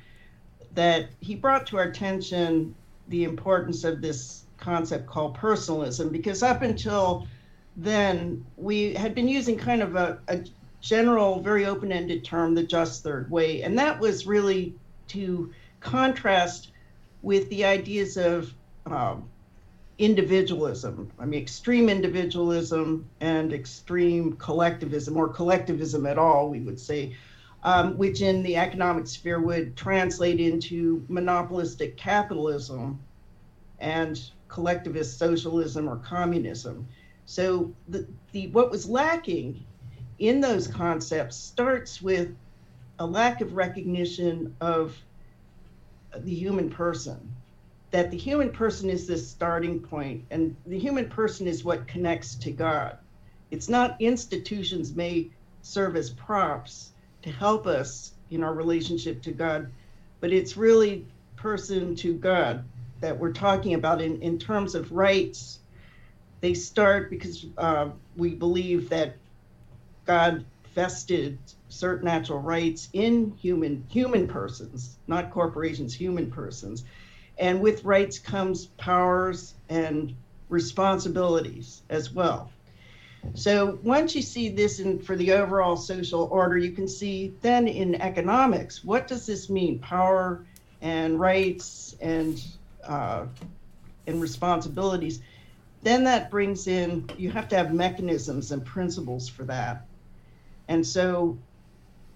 That 0.74 1.08
he 1.22 1.36
brought 1.36 1.66
to 1.68 1.78
our 1.78 1.84
attention 1.84 2.76
the 3.08 3.24
importance 3.24 3.86
of 3.86 4.02
this 4.02 4.44
concept 4.58 5.08
called 5.08 5.36
personalism 5.36 6.10
because 6.10 6.44
up 6.44 6.62
until 6.62 7.28
then 7.78 8.46
we 8.58 8.94
had 8.94 9.16
been 9.16 9.28
using 9.28 9.58
kind 9.58 9.82
of 9.82 9.96
a, 9.96 10.20
a 10.28 10.44
general, 10.82 11.42
very 11.42 11.66
open 11.66 11.92
ended 11.92 12.26
term, 12.26 12.56
the 12.56 12.64
just 12.64 13.04
third 13.04 13.32
way. 13.32 13.62
And 13.62 13.80
that 13.80 14.00
was 14.00 14.28
really 14.28 14.76
to 15.10 15.52
contrast 15.80 16.72
with 17.22 17.50
the 17.50 17.64
ideas 17.64 18.18
of 18.18 18.54
um, 18.86 19.30
individualism. 19.98 21.12
I 21.20 21.26
mean, 21.26 21.42
extreme 21.42 21.90
individualism 21.90 23.10
and 23.22 23.54
extreme 23.54 24.34
collectivism, 24.34 25.16
or 25.16 25.30
collectivism 25.30 26.06
at 26.06 26.18
all, 26.18 26.50
we 26.50 26.60
would 26.60 26.80
say, 26.80 27.16
um, 27.64 27.98
which 27.98 28.22
in 28.22 28.44
the 28.44 28.58
economic 28.58 29.08
sphere 29.08 29.40
would 29.40 29.76
translate 29.76 30.40
into 30.40 31.06
monopolistic 31.08 31.98
capitalism 31.98 33.00
and 33.80 34.20
collectivist 34.50 35.18
socialism 35.18 35.88
or 35.88 35.98
communism. 35.98 36.88
So 37.26 37.74
the, 37.88 38.06
the 38.34 38.48
what 38.48 38.72
was 38.72 38.88
lacking 38.88 39.66
in 40.20 40.42
those 40.42 40.68
concepts 40.68 41.36
starts 41.36 42.02
with 42.02 42.36
a 43.00 43.06
lack 43.06 43.42
of 43.42 43.54
recognition 43.54 44.56
of 44.62 44.96
the 46.16 46.34
human 46.34 46.70
person 46.70 47.35
that 47.96 48.12
the 48.12 48.18
human 48.18 48.50
person 48.50 48.90
is 48.90 49.08
this 49.08 49.26
starting 49.26 49.80
point 49.80 50.26
and 50.30 50.54
the 50.66 50.78
human 50.78 51.08
person 51.08 51.48
is 51.48 51.64
what 51.64 51.88
connects 51.88 52.36
to 52.36 52.52
god 52.52 52.98
it's 53.52 53.70
not 53.70 53.96
institutions 54.02 54.94
may 54.94 55.30
serve 55.62 55.96
as 55.96 56.10
props 56.10 56.92
to 57.22 57.32
help 57.32 57.66
us 57.66 58.12
in 58.32 58.44
our 58.44 58.54
relationship 58.54 59.22
to 59.22 59.32
god 59.32 59.72
but 60.20 60.34
it's 60.34 60.58
really 60.58 61.06
person 61.38 61.96
to 61.96 62.14
god 62.16 62.66
that 63.00 63.18
we're 63.18 63.32
talking 63.32 63.76
about 63.76 64.02
in, 64.02 64.22
in 64.22 64.38
terms 64.38 64.76
of 64.76 64.92
rights 64.92 65.60
they 66.42 66.54
start 66.54 67.10
because 67.10 67.46
uh, 67.58 67.90
we 68.18 68.36
believe 68.36 68.90
that 68.90 69.16
God 70.06 70.46
vested 70.76 71.40
certain 71.70 72.06
natural 72.06 72.40
rights 72.40 72.90
in 72.94 73.34
human 73.40 73.86
human 73.90 74.28
persons, 74.28 74.98
not 75.08 75.32
corporations, 75.32 75.94
human 75.94 76.30
persons. 76.30 76.84
And 77.38 77.62
with 77.62 77.84
rights 77.84 78.20
comes 78.20 78.68
powers 78.78 79.56
and 79.70 80.16
responsibilities 80.50 81.82
as 81.90 82.12
well. 82.12 82.52
So 83.34 83.80
once 83.84 84.16
you 84.16 84.22
see 84.22 84.50
this 84.50 84.80
in 84.80 85.00
for 85.00 85.16
the 85.16 85.34
overall 85.34 85.76
social 85.76 86.24
order, 86.32 86.58
you 86.58 86.72
can 86.72 86.88
see 86.88 87.34
then 87.42 87.68
in 87.68 87.96
economics, 87.96 88.84
what 88.84 89.08
does 89.08 89.26
this 89.26 89.50
mean? 89.50 89.80
Power 89.80 90.46
and 90.82 91.20
rights 91.20 91.96
and 92.00 92.42
uh, 92.84 93.26
and 94.06 94.22
responsibilities. 94.22 95.22
Then 95.82 96.04
that 96.04 96.30
brings 96.30 96.68
in 96.68 97.10
you 97.18 97.32
have 97.32 97.50
to 97.50 97.58
have 97.58 97.74
mechanisms 97.74 98.52
and 98.52 98.64
principles 98.64 99.28
for 99.28 99.44
that. 99.46 99.86
And 100.68 100.86
so, 100.86 101.38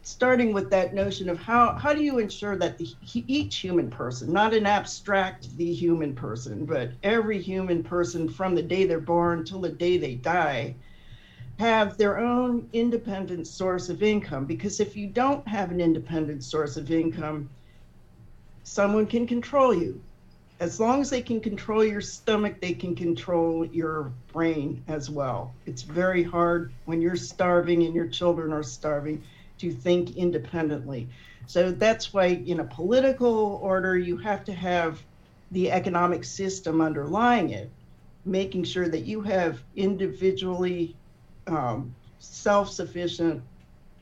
starting 0.10 0.54
with 0.54 0.72
that 0.72 0.94
notion 0.94 1.30
of 1.30 1.38
how, 1.38 1.74
how 1.74 1.94
do 1.94 2.02
you 2.02 2.18
ensure 2.18 2.58
that 2.58 2.78
the, 2.78 2.88
each 3.14 3.58
human 3.58 3.90
person, 3.90 4.34
not 4.34 4.54
an 4.54 4.66
abstract 4.66 5.56
the 5.58 5.72
human 5.72 6.16
person, 6.16 6.66
but 6.66 6.92
every 7.04 7.40
human 7.40 7.84
person 7.84 8.28
from 8.28 8.56
the 8.56 8.62
day 8.62 8.86
they're 8.86 9.00
born 9.00 9.46
till 9.46 9.62
the 9.62 9.70
day 9.70 9.98
they 9.98 10.16
die, 10.16 10.74
have 11.60 11.96
their 11.98 12.18
own 12.18 12.68
independent 12.74 13.46
source 13.46 13.88
of 13.88 14.02
income? 14.02 14.46
Because 14.46 14.80
if 14.80 14.98
you 14.98 15.08
don't 15.08 15.48
have 15.48 15.72
an 15.72 15.80
independent 15.80 16.44
source 16.44 16.76
of 16.76 16.92
income, 16.92 17.50
someone 18.64 19.06
can 19.06 19.28
control 19.28 19.74
you. 19.74 20.02
As 20.60 20.80
long 20.80 21.00
as 21.02 21.10
they 21.10 21.22
can 21.22 21.40
control 21.40 21.86
your 21.86 22.02
stomach, 22.02 22.60
they 22.60 22.74
can 22.74 22.96
control 22.96 23.64
your 23.66 24.12
brain 24.34 24.84
as 24.90 25.10
well. 25.10 25.54
It's 25.66 25.84
very 25.84 26.24
hard 26.24 26.74
when 26.86 27.00
you're 27.00 27.16
starving 27.16 27.84
and 27.84 27.94
your 27.94 28.08
children 28.08 28.52
are 28.52 28.64
starving 28.64 29.24
to 29.60 29.72
think 29.72 30.16
independently. 30.16 31.08
So 31.48 31.72
that's 31.72 32.14
why, 32.14 32.26
in 32.26 32.60
a 32.60 32.64
political 32.64 33.60
order, 33.62 33.98
you 33.98 34.18
have 34.18 34.44
to 34.46 34.54
have 34.54 35.02
the 35.52 35.72
economic 35.72 36.24
system 36.24 36.82
underlying 36.82 37.50
it, 37.52 37.70
making 38.26 38.64
sure 38.64 38.88
that 38.88 39.02
you 39.02 39.22
have 39.22 39.60
individually 39.76 40.96
um, 41.48 41.94
self 42.20 42.70
sufficient 42.70 43.42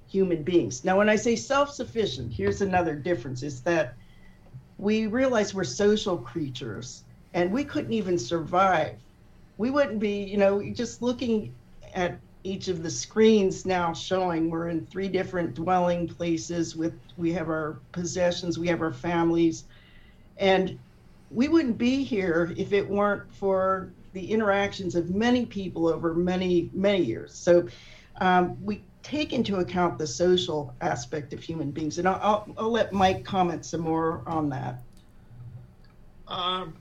human 0.09 0.43
beings. 0.43 0.83
Now, 0.83 0.97
when 0.97 1.09
I 1.09 1.15
say 1.15 1.35
self 1.35 1.71
sufficient, 1.71 2.33
here's 2.33 2.61
another 2.61 2.95
difference 2.95 3.43
is 3.43 3.61
that 3.61 3.93
we 4.77 5.07
realize 5.07 5.53
we're 5.53 5.63
social 5.63 6.17
creatures 6.17 7.03
and 7.33 7.51
we 7.51 7.63
couldn't 7.63 7.93
even 7.93 8.17
survive. 8.17 8.97
We 9.57 9.69
wouldn't 9.69 9.99
be, 9.99 10.23
you 10.23 10.37
know, 10.37 10.61
just 10.73 11.01
looking 11.01 11.53
at 11.93 12.19
each 12.47 12.69
of 12.69 12.81
the 12.81 12.89
screens 12.89 13.65
now 13.65 13.93
showing 13.93 14.49
we're 14.49 14.69
in 14.69 14.85
three 14.85 15.09
different 15.09 15.53
dwelling 15.53 16.07
places 16.07 16.75
with 16.75 16.93
we 17.17 17.33
have 17.33 17.49
our 17.49 17.79
possessions, 17.91 18.57
we 18.57 18.67
have 18.67 18.81
our 18.81 18.93
families, 18.93 19.65
and 20.37 20.79
we 21.29 21.49
wouldn't 21.49 21.77
be 21.77 22.03
here 22.03 22.53
if 22.55 22.71
it 22.71 22.87
weren't 22.87 23.31
for 23.33 23.91
the 24.13 24.31
interactions 24.31 24.95
of 24.95 25.09
many 25.09 25.45
people 25.45 25.87
over 25.87 26.13
many 26.13 26.69
many 26.73 27.03
years. 27.03 27.33
So 27.33 27.67
um, 28.21 28.57
we 28.63 28.81
take 29.03 29.33
into 29.33 29.57
account 29.57 29.97
the 29.97 30.07
social 30.07 30.73
aspect 30.79 31.33
of 31.33 31.41
human 31.41 31.71
beings, 31.71 31.97
and 31.97 32.07
I'll, 32.07 32.19
I'll, 32.21 32.55
I'll 32.57 32.71
let 32.71 32.93
Mike 32.93 33.25
comment 33.25 33.65
some 33.65 33.81
more 33.81 34.23
on 34.25 34.49
that. 34.49 34.81
Um, 36.29 36.75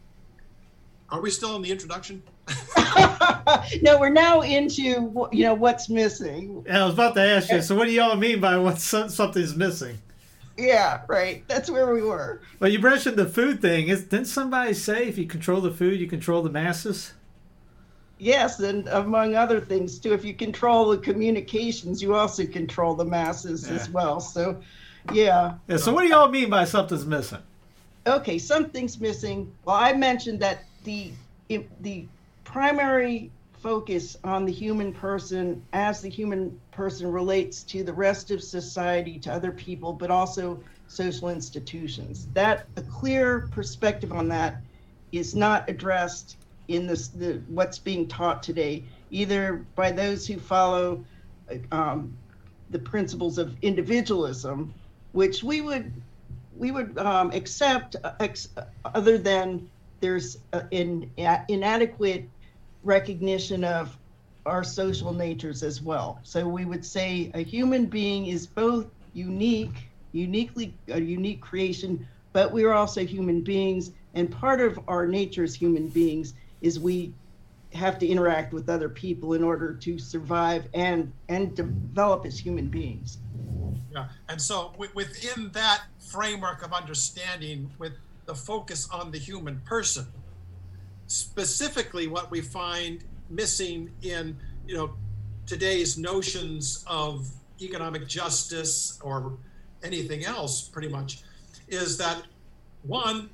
are 1.11 1.21
we 1.21 1.31
still 1.31 1.57
in 1.57 1.63
the 1.63 1.71
introduction? 1.71 2.23
no, 3.83 3.99
we're 3.99 4.09
now 4.09 4.43
into 4.43 5.29
you 5.33 5.45
know 5.45 5.55
what's 5.55 5.89
missing. 5.89 6.65
Yeah, 6.67 6.83
I 6.83 6.85
was 6.85 6.95
about 6.95 7.15
to 7.15 7.21
ask 7.21 7.51
you. 7.51 7.63
So, 7.63 7.75
what 7.75 7.87
do 7.87 7.93
y'all 7.93 8.17
mean 8.17 8.41
by 8.41 8.57
what 8.57 8.79
something's 8.79 9.57
missing? 9.57 9.99
Yeah, 10.57 11.03
right. 11.07 11.47
That's 11.49 11.69
where 11.69 11.93
we 11.93 12.03
were. 12.03 12.41
Well, 12.61 12.71
you 12.71 12.79
mentioned 12.79 13.17
the 13.17 13.27
food 13.27 13.61
thing. 13.61 13.89
Is 13.89 14.05
didn't 14.05 14.27
somebody 14.27 14.75
say 14.75 15.09
if 15.09 15.19
you 15.19 15.27
control 15.27 15.61
the 15.61 15.71
food, 15.71 16.01
you 16.01 16.07
control 16.07 16.43
the 16.43 16.51
masses? 16.51 17.13
Yes, 18.19 18.61
and 18.61 18.89
among 18.89 19.35
other 19.35 19.61
things 19.61 19.99
too. 19.99 20.15
If 20.15 20.25
you 20.25 20.33
control 20.33 20.89
the 20.89 20.99
communications, 20.99 22.01
you 22.01 22.15
also 22.15 22.47
control 22.47 22.95
the 22.95 23.05
masses 23.05 23.69
yeah. 23.69 23.75
as 23.75 23.91
well. 23.91 24.21
So, 24.21 24.61
yeah. 25.13 25.55
Yeah. 25.69 25.77
So, 25.77 25.93
what 25.93 26.03
do 26.03 26.09
y'all 26.09 26.31
mean 26.31 26.49
by 26.49 26.65
something's 26.65 27.05
missing? 27.05 27.43
Okay, 28.07 28.39
something's 28.39 28.99
missing. 29.01 29.53
Well, 29.65 29.77
I 29.77 29.93
mentioned 29.93 30.41
that 30.41 30.65
the 30.85 31.13
the 31.49 32.07
primary 32.57 33.31
focus 33.61 34.17
on 34.25 34.47
the 34.47 34.51
human 34.51 34.91
person 34.91 35.63
as 35.75 36.01
the 36.01 36.09
human 36.09 36.59
person 36.71 37.13
relates 37.13 37.63
to 37.63 37.83
the 37.85 37.93
rest 37.93 38.31
of 38.31 38.43
society, 38.43 39.19
to 39.19 39.31
other 39.31 39.53
people, 39.53 39.93
but 39.93 40.11
also 40.11 40.59
social 40.89 41.29
institutions. 41.29 42.29
That 42.33 42.67
a 42.79 42.81
clear 42.81 43.47
perspective 43.51 44.11
on 44.11 44.27
that 44.29 44.57
is 45.13 45.35
not 45.35 45.69
addressed 45.69 46.39
in 46.69 46.87
this 46.87 47.09
the 47.09 47.43
what's 47.49 47.79
being 47.79 48.09
taught 48.09 48.43
today, 48.43 48.85
either 49.11 49.67
by 49.75 49.93
those 49.93 50.27
who 50.27 50.39
follow 50.39 51.05
um, 51.73 52.17
the 52.71 52.79
principles 52.79 53.37
of 53.37 53.55
individualism, 53.61 54.73
which 55.13 55.45
we 55.45 55.61
would 55.61 55.93
we 56.57 56.71
would 56.71 56.97
um, 56.97 57.33
accept, 57.33 57.97
uh, 58.03 58.13
ex- 58.19 58.49
other 58.87 59.19
than 59.19 59.69
there's 60.01 60.39
an 60.73 61.11
inadequate 61.49 62.31
recognition 62.87 63.65
of 63.65 63.99
our 64.47 64.63
social 64.63 65.13
natures 65.13 65.63
as 65.63 65.83
well. 65.83 66.21
So 66.23 66.47
we 66.47 66.65
would 66.65 66.85
say 66.85 67.31
a 67.35 67.41
human 67.41 67.87
being 67.87 68.27
is 68.27 68.47
both 68.47 68.87
unique, 69.13 69.91
uniquely 70.13 70.73
a 70.89 71.01
unique 71.01 71.43
creation, 71.43 72.07
but 72.33 72.53
we 72.53 72.65
are 72.65 72.73
also 72.73 73.05
human 73.05 73.43
beings. 73.43 73.91
And 74.15 74.31
part 74.31 74.61
of 74.61 74.79
our 74.89 75.07
nature 75.07 75.43
as 75.43 75.55
human 75.55 75.89
beings 75.89 76.35
is 76.63 76.79
we 76.79 77.13
have 77.73 77.99
to 77.99 78.07
interact 78.07 78.53
with 78.53 78.69
other 78.69 78.89
people 78.89 79.35
in 79.35 79.43
order 79.43 79.75
to 79.75 79.99
survive 79.99 80.69
and 80.73 81.13
and 81.29 81.55
develop 81.55 82.25
as 82.25 82.39
human 82.39 82.69
beings. 82.69 83.19
Yeah, 83.91 84.09
and 84.29 84.41
so 84.41 84.73
within 84.95 85.51
that 85.53 85.83
framework 86.11 86.65
of 86.65 86.73
understanding, 86.73 87.73
with 87.79 87.93
the 88.27 88.35
focus 88.35 88.89
on 88.91 89.11
the 89.11 89.19
human 89.19 89.61
person, 89.67 90.07
specifically 91.07 92.07
what 92.07 92.31
we 92.31 92.41
find 92.41 93.05
missing 93.31 93.91
in 94.03 94.37
you 94.67 94.77
know 94.77 94.91
today's 95.47 95.97
notions 95.97 96.85
of 96.87 97.29
economic 97.61 98.07
justice 98.07 98.99
or 99.03 99.33
anything 99.83 100.25
else 100.25 100.63
pretty 100.63 100.89
much 100.89 101.23
is 101.69 101.97
that 101.99 102.23
one 102.83 103.29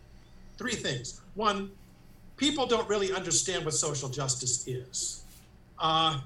three 0.63 0.75
things. 0.75 1.21
One 1.35 1.73
people 2.37 2.67
don't 2.67 2.89
really 2.89 3.13
understand 3.13 3.65
what 3.65 3.75
social 3.75 4.09
justice 4.09 4.67
is. 4.69 5.25
Uh, 5.79 6.21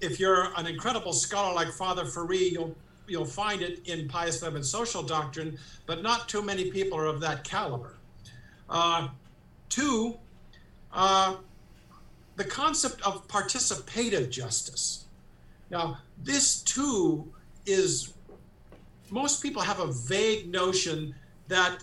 if 0.00 0.20
you're 0.20 0.48
an 0.56 0.66
incredible 0.66 1.12
scholar 1.12 1.54
like 1.54 1.68
father 1.68 2.04
Ferree, 2.04 2.52
you'll 2.52 2.76
you'll 3.06 3.24
find 3.24 3.62
it 3.62 3.86
in 3.86 4.08
pious 4.08 4.42
and 4.42 4.64
social 4.64 5.02
doctrine 5.02 5.58
but 5.84 6.02
not 6.02 6.26
too 6.26 6.40
many 6.42 6.70
people 6.70 6.98
are 6.98 7.06
of 7.06 7.20
that 7.20 7.44
caliber. 7.44 7.94
Uh, 8.68 9.08
two 9.68 10.18
uh, 10.94 11.36
the 12.36 12.44
concept 12.44 13.02
of 13.02 13.26
participative 13.28 14.30
justice. 14.30 15.04
Now, 15.70 15.98
this 16.22 16.62
too 16.62 17.32
is, 17.66 18.14
most 19.10 19.42
people 19.42 19.62
have 19.62 19.80
a 19.80 19.92
vague 19.92 20.50
notion 20.50 21.14
that 21.48 21.82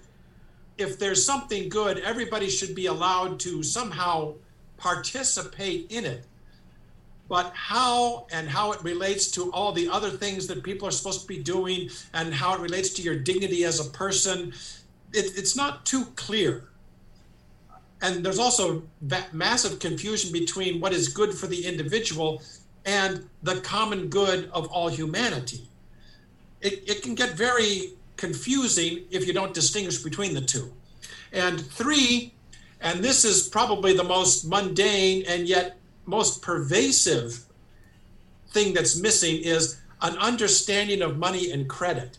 if 0.77 0.97
there's 0.97 1.23
something 1.23 1.69
good, 1.69 1.99
everybody 1.99 2.49
should 2.49 2.73
be 2.73 2.87
allowed 2.87 3.39
to 3.41 3.61
somehow 3.63 4.33
participate 4.77 5.91
in 5.91 6.05
it. 6.05 6.25
But 7.27 7.53
how 7.53 8.27
and 8.31 8.49
how 8.49 8.73
it 8.73 8.83
relates 8.83 9.29
to 9.31 9.51
all 9.53 9.71
the 9.71 9.87
other 9.89 10.09
things 10.09 10.47
that 10.47 10.63
people 10.63 10.87
are 10.87 10.91
supposed 10.91 11.21
to 11.21 11.27
be 11.27 11.37
doing 11.37 11.89
and 12.13 12.33
how 12.33 12.55
it 12.55 12.59
relates 12.59 12.89
to 12.93 13.01
your 13.01 13.15
dignity 13.15 13.63
as 13.63 13.85
a 13.85 13.89
person, 13.91 14.53
it, 15.13 15.37
it's 15.37 15.55
not 15.55 15.85
too 15.85 16.05
clear 16.15 16.70
and 18.01 18.25
there's 18.25 18.39
also 18.39 18.83
massive 19.31 19.79
confusion 19.79 20.31
between 20.31 20.79
what 20.81 20.91
is 20.91 21.07
good 21.07 21.33
for 21.33 21.47
the 21.47 21.65
individual 21.65 22.41
and 22.85 23.27
the 23.43 23.61
common 23.61 24.07
good 24.07 24.49
of 24.51 24.67
all 24.69 24.87
humanity. 24.87 25.67
It, 26.61 26.83
it 26.87 27.03
can 27.03 27.15
get 27.15 27.31
very 27.37 27.93
confusing 28.17 29.03
if 29.11 29.27
you 29.27 29.33
don't 29.33 29.53
distinguish 29.53 29.99
between 29.99 30.33
the 30.33 30.41
two. 30.41 30.71
And 31.31 31.61
three, 31.61 32.33
and 32.81 33.03
this 33.03 33.23
is 33.23 33.47
probably 33.47 33.95
the 33.95 34.03
most 34.03 34.45
mundane 34.45 35.23
and 35.27 35.47
yet 35.47 35.77
most 36.05 36.41
pervasive 36.41 37.45
thing 38.49 38.73
that's 38.73 38.99
missing 38.99 39.41
is 39.43 39.79
an 40.01 40.17
understanding 40.17 41.03
of 41.03 41.17
money 41.17 41.51
and 41.51 41.69
credit. 41.69 42.17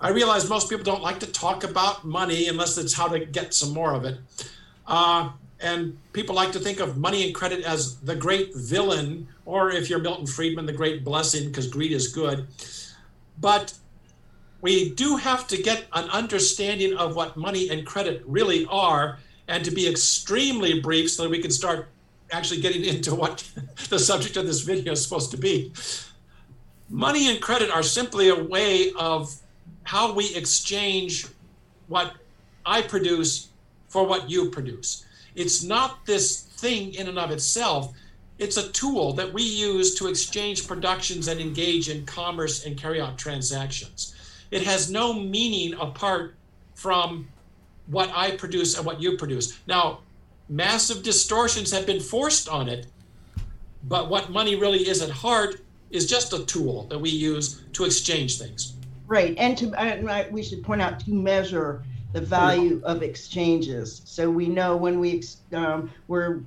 I 0.00 0.10
realize 0.10 0.48
most 0.48 0.68
people 0.68 0.84
don't 0.84 1.02
like 1.02 1.18
to 1.20 1.26
talk 1.26 1.64
about 1.64 2.04
money 2.04 2.48
unless 2.48 2.78
it's 2.78 2.94
how 2.94 3.08
to 3.08 3.18
get 3.18 3.54
some 3.54 3.72
more 3.72 3.94
of 3.94 4.04
it. 4.04 4.18
Uh, 4.86 5.30
and 5.60 5.96
people 6.12 6.34
like 6.34 6.52
to 6.52 6.58
think 6.58 6.80
of 6.80 6.98
money 6.98 7.24
and 7.24 7.34
credit 7.34 7.64
as 7.64 7.96
the 8.00 8.14
great 8.14 8.54
villain, 8.54 9.26
or 9.44 9.70
if 9.70 9.88
you're 9.88 9.98
Milton 9.98 10.26
Friedman, 10.26 10.66
the 10.66 10.72
great 10.72 11.04
blessing, 11.04 11.48
because 11.48 11.66
greed 11.66 11.92
is 11.92 12.08
good. 12.08 12.46
But 13.40 13.74
we 14.60 14.90
do 14.90 15.16
have 15.16 15.46
to 15.48 15.62
get 15.62 15.84
an 15.92 16.08
understanding 16.10 16.96
of 16.96 17.16
what 17.16 17.36
money 17.36 17.70
and 17.70 17.86
credit 17.86 18.22
really 18.26 18.66
are, 18.66 19.18
and 19.48 19.64
to 19.64 19.70
be 19.70 19.88
extremely 19.88 20.80
brief 20.80 21.10
so 21.10 21.22
that 21.22 21.30
we 21.30 21.40
can 21.40 21.50
start 21.50 21.88
actually 22.32 22.60
getting 22.60 22.84
into 22.84 23.14
what 23.14 23.48
the 23.88 23.98
subject 23.98 24.36
of 24.36 24.46
this 24.46 24.60
video 24.60 24.92
is 24.92 25.02
supposed 25.02 25.30
to 25.30 25.36
be. 25.36 25.72
Money 26.88 27.30
and 27.30 27.40
credit 27.40 27.70
are 27.70 27.82
simply 27.82 28.28
a 28.28 28.34
way 28.34 28.92
of 28.98 29.34
how 29.84 30.12
we 30.12 30.34
exchange 30.34 31.26
what 31.88 32.14
I 32.64 32.82
produce 32.82 33.48
for 33.96 34.04
what 34.04 34.28
you 34.28 34.50
produce. 34.50 35.06
It's 35.34 35.62
not 35.62 36.04
this 36.04 36.42
thing 36.42 36.92
in 36.92 37.08
and 37.08 37.18
of 37.18 37.30
itself. 37.30 37.94
It's 38.38 38.58
a 38.58 38.70
tool 38.72 39.14
that 39.14 39.32
we 39.32 39.42
use 39.42 39.94
to 39.94 40.08
exchange 40.08 40.68
productions 40.68 41.28
and 41.28 41.40
engage 41.40 41.88
in 41.88 42.04
commerce 42.04 42.66
and 42.66 42.76
carry 42.76 43.00
out 43.00 43.16
transactions. 43.16 44.14
It 44.50 44.64
has 44.64 44.90
no 44.90 45.14
meaning 45.14 45.72
apart 45.80 46.34
from 46.74 47.26
what 47.86 48.12
I 48.14 48.32
produce 48.32 48.76
and 48.76 48.84
what 48.84 49.00
you 49.00 49.16
produce. 49.16 49.58
Now, 49.66 50.00
massive 50.50 51.02
distortions 51.02 51.72
have 51.72 51.86
been 51.86 52.00
forced 52.00 52.50
on 52.50 52.68
it, 52.68 52.88
but 53.84 54.10
what 54.10 54.28
money 54.28 54.56
really 54.56 54.86
is 54.86 55.00
at 55.00 55.08
heart 55.08 55.62
is 55.88 56.04
just 56.06 56.34
a 56.34 56.44
tool 56.44 56.82
that 56.90 56.98
we 56.98 57.08
use 57.08 57.62
to 57.72 57.86
exchange 57.86 58.38
things. 58.38 58.74
Right, 59.06 59.34
and 59.38 59.56
to 59.56 60.28
we 60.30 60.42
should 60.42 60.62
point 60.62 60.82
out 60.82 61.00
to 61.00 61.10
measure 61.14 61.82
the 62.12 62.20
value 62.20 62.80
of 62.84 63.02
exchanges. 63.02 64.02
So 64.04 64.30
we 64.30 64.48
know 64.48 64.76
when 64.76 65.00
we 65.00 65.22
um, 65.52 65.90
we're 66.08 66.40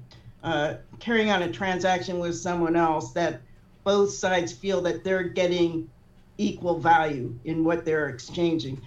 uh, 0.43 0.76
carrying 1.00 1.32
on 1.32 1.43
a 1.43 1.52
transaction 1.52 2.19
with 2.19 2.36
someone 2.36 2.76
else 2.76 3.12
that 3.12 3.41
both 3.84 4.12
sides 4.12 4.52
feel 4.54 4.82
that 4.82 5.04
they're 5.04 5.24
getting 5.24 5.89
equal 6.38 6.80
value 6.80 7.38
in 7.43 7.63
what 7.63 7.86
they're 7.86 8.10
exchanging. 8.10 8.82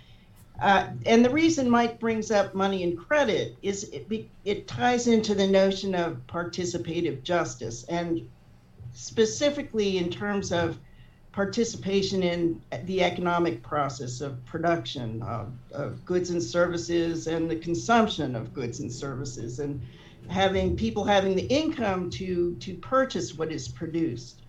Uh, 0.60 0.88
and 1.06 1.24
the 1.24 1.30
reason 1.30 1.68
Mike 1.68 1.98
brings 1.98 2.30
up 2.30 2.54
money 2.54 2.82
and 2.84 2.96
credit 2.98 3.56
is 3.62 3.84
it, 3.84 4.08
be, 4.08 4.30
it 4.44 4.68
ties 4.68 5.06
into 5.08 5.34
the 5.34 5.46
notion 5.46 5.94
of 5.94 6.18
participative 6.26 7.22
justice, 7.22 7.84
and 7.84 8.28
specifically 8.94 9.98
in 9.98 10.10
terms 10.10 10.52
of 10.52 10.78
participation 11.32 12.22
in 12.22 12.60
the 12.84 13.02
economic 13.02 13.62
process 13.62 14.20
of 14.20 14.44
production 14.44 15.22
of, 15.22 15.50
of, 15.72 16.04
goods 16.04 16.28
and 16.28 16.42
services 16.42 17.26
and 17.26 17.50
the 17.50 17.56
consumption 17.56 18.36
of 18.36 18.52
goods 18.52 18.80
and 18.80 18.92
services 18.92 19.58
and 19.58 19.80
having 20.28 20.76
people 20.76 21.04
having 21.04 21.34
the 21.34 21.46
income 21.46 22.10
to 22.10 22.54
to 22.56 22.74
purchase 22.74 23.34
what 23.34 23.50
is 23.50 23.66
produced. 23.66 24.42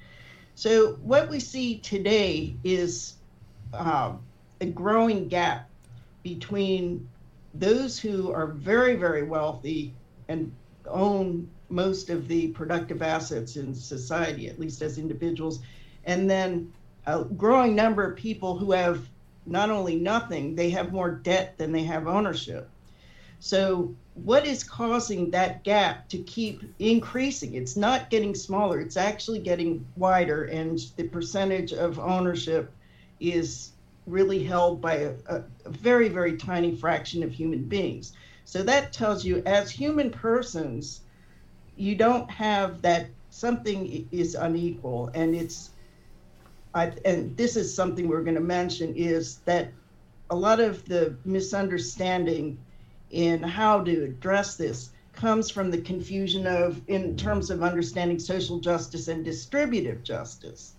So 0.55 0.93
what 1.01 1.29
we 1.29 1.39
see 1.39 1.79
today 1.79 2.55
is 2.63 3.15
uh, 3.73 4.13
a 4.59 4.65
growing 4.65 5.29
gap 5.29 5.69
between 6.21 7.07
those 7.53 7.97
who 7.97 8.31
are 8.31 8.47
very 8.47 8.95
very 8.95 9.23
wealthy 9.23 9.93
and 10.27 10.51
own 10.87 11.49
most 11.69 12.09
of 12.09 12.27
the 12.27 12.47
productive 12.49 13.01
assets 13.01 13.55
in 13.55 13.73
society 13.73 14.49
at 14.49 14.59
least 14.59 14.81
as 14.81 14.97
individuals 14.97 15.59
and 16.05 16.29
then 16.29 16.71
a 17.05 17.23
growing 17.23 17.75
number 17.75 18.03
of 18.03 18.17
people 18.17 18.57
who 18.57 18.71
have 18.71 19.07
not 19.45 19.69
only 19.69 19.95
nothing, 19.95 20.55
they 20.55 20.69
have 20.69 20.91
more 20.91 21.11
debt 21.11 21.57
than 21.57 21.71
they 21.71 21.83
have 21.83 22.07
ownership. 22.07 22.69
So, 23.39 23.93
what 24.13 24.45
is 24.45 24.63
causing 24.63 25.31
that 25.31 25.63
gap 25.63 26.07
to 26.09 26.17
keep 26.19 26.61
increasing? 26.79 27.55
It's 27.55 27.75
not 27.75 28.09
getting 28.09 28.35
smaller, 28.35 28.79
it's 28.79 28.95
actually 28.95 29.39
getting 29.39 29.85
wider, 29.97 30.45
and 30.45 30.79
the 30.95 31.07
percentage 31.07 31.73
of 31.73 31.99
ownership 31.99 32.71
is 33.19 33.71
really 34.07 34.43
held 34.43 34.81
by 34.81 34.95
a, 34.95 35.13
a, 35.27 35.43
very, 35.65 36.09
very 36.09 36.37
tiny 36.37 36.75
fraction 36.75 37.23
of 37.23 37.31
human 37.33 37.63
beings. 37.63 38.13
So, 38.45 38.63
that 38.63 38.93
tells 38.93 39.25
you, 39.25 39.43
as 39.45 39.69
human 39.69 40.09
persons, 40.09 41.01
you 41.75 41.95
don't 41.95 42.29
have 42.31 42.81
that 42.83 43.07
something 43.29 44.07
is 44.11 44.35
unequal 44.35 45.09
and 45.15 45.35
it's 45.35 45.71
I, 46.73 46.91
and 47.05 47.35
this 47.37 47.55
is 47.55 47.73
something 47.73 48.07
we're 48.07 48.23
going 48.23 48.35
to 48.35 48.41
mention, 48.41 48.95
is 48.95 49.37
that 49.45 49.71
a 50.29 50.35
lot 50.35 50.59
of 50.59 50.85
the 50.85 51.15
misunderstanding 51.25 52.57
in 53.11 53.43
how 53.43 53.81
to 53.83 54.03
address 54.05 54.55
this 54.55 54.89
comes 55.13 55.51
from 55.51 55.69
the 55.69 55.77
confusion 55.77 56.47
of, 56.47 56.81
in 56.87 57.15
terms 57.15 57.51
of 57.51 57.61
understanding 57.61 58.17
social 58.17 58.59
justice 58.59 59.07
and 59.07 59.23
distributive 59.23 60.03
justice. 60.03 60.73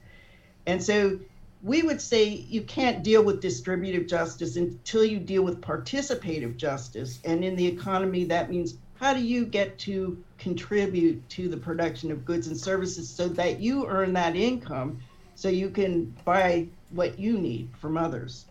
And 0.67 0.83
so 0.83 1.21
we 1.63 1.83
would 1.83 2.01
say 2.01 2.25
you 2.25 2.63
can't 2.63 3.05
deal 3.05 3.23
with 3.23 3.41
distributive 3.41 4.09
justice 4.09 4.57
until 4.57 5.05
you 5.05 5.19
deal 5.19 5.43
with 5.43 5.61
participative 5.61 6.57
justice. 6.57 7.21
And 7.25 7.45
in 7.45 7.55
the 7.55 7.67
economy, 7.67 8.25
that 8.25 8.51
means 8.51 8.75
how 9.01 9.15
do 9.15 9.21
you 9.21 9.45
get 9.45 9.79
to 9.81 10.23
contribute 10.39 11.27
to 11.31 11.49
the 11.49 11.57
production 11.57 12.11
of 12.11 12.25
goods 12.25 12.49
and 12.49 12.57
services 12.57 13.09
so 13.09 13.29
that 13.29 13.61
you 13.61 13.87
earn 13.87 14.13
that 14.15 14.35
income 14.35 14.99
so 15.35 15.49
you 15.49 15.71
can 15.71 16.15
buy 16.25 16.69
what 16.91 17.19
you 17.19 17.39
need 17.39 17.69
from 17.81 17.97
others. 17.97 18.47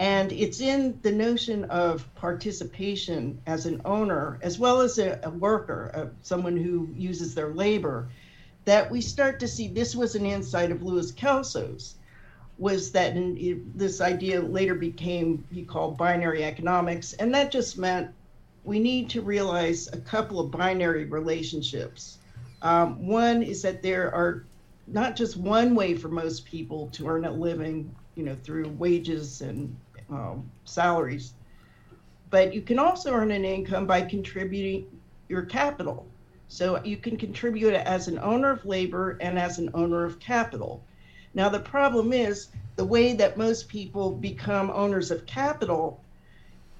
And 0.00 0.32
it's 0.32 0.60
in 0.60 0.98
the 1.02 1.12
notion 1.12 1.64
of 1.64 2.08
participation 2.14 3.38
as 3.46 3.66
an 3.66 3.82
owner, 3.84 4.38
as 4.40 4.58
well 4.58 4.80
as 4.80 4.98
a, 4.98 5.20
a 5.22 5.30
worker, 5.30 5.90
uh, 5.94 6.06
someone 6.22 6.56
who 6.56 6.88
uses 6.96 7.34
their 7.34 7.52
labor, 7.52 8.08
that 8.64 8.90
we 8.90 9.02
start 9.02 9.40
to 9.40 9.48
see 9.48 9.68
this 9.68 9.94
was 9.94 10.14
an 10.14 10.24
insight 10.24 10.70
of 10.70 10.82
Louis 10.82 11.12
Kelso's, 11.12 11.96
was 12.56 12.92
that 12.92 13.14
in, 13.16 13.72
this 13.74 14.00
idea 14.00 14.40
later 14.40 14.74
became, 14.74 15.44
he 15.52 15.64
called 15.64 15.98
binary 15.98 16.44
economics. 16.44 17.12
And 17.14 17.34
that 17.34 17.52
just 17.52 17.76
meant 17.76 18.10
we 18.64 18.78
need 18.78 19.10
to 19.10 19.22
realize 19.22 19.88
a 19.92 19.98
couple 19.98 20.40
of 20.40 20.50
binary 20.50 21.04
relationships. 21.04 22.18
Um, 22.62 23.06
one 23.06 23.42
is 23.42 23.62
that 23.62 23.82
there 23.82 24.14
are 24.14 24.44
not 24.92 25.16
just 25.16 25.36
one 25.36 25.74
way 25.74 25.94
for 25.94 26.08
most 26.08 26.44
people 26.44 26.88
to 26.88 27.06
earn 27.08 27.24
a 27.24 27.30
living, 27.30 27.94
you 28.16 28.24
know, 28.24 28.36
through 28.42 28.68
wages 28.70 29.40
and 29.40 29.76
um, 30.10 30.50
salaries, 30.64 31.34
but 32.30 32.52
you 32.54 32.62
can 32.62 32.78
also 32.78 33.12
earn 33.12 33.30
an 33.30 33.44
income 33.44 33.86
by 33.86 34.02
contributing 34.02 34.86
your 35.28 35.42
capital. 35.42 36.06
So 36.48 36.82
you 36.84 36.96
can 36.96 37.16
contribute 37.16 37.74
as 37.74 38.08
an 38.08 38.18
owner 38.18 38.50
of 38.50 38.64
labor 38.64 39.16
and 39.20 39.38
as 39.38 39.58
an 39.58 39.70
owner 39.74 40.04
of 40.04 40.18
capital. 40.18 40.82
Now, 41.32 41.48
the 41.48 41.60
problem 41.60 42.12
is 42.12 42.48
the 42.74 42.84
way 42.84 43.12
that 43.14 43.36
most 43.36 43.68
people 43.68 44.10
become 44.10 44.70
owners 44.70 45.12
of 45.12 45.26
capital, 45.26 46.02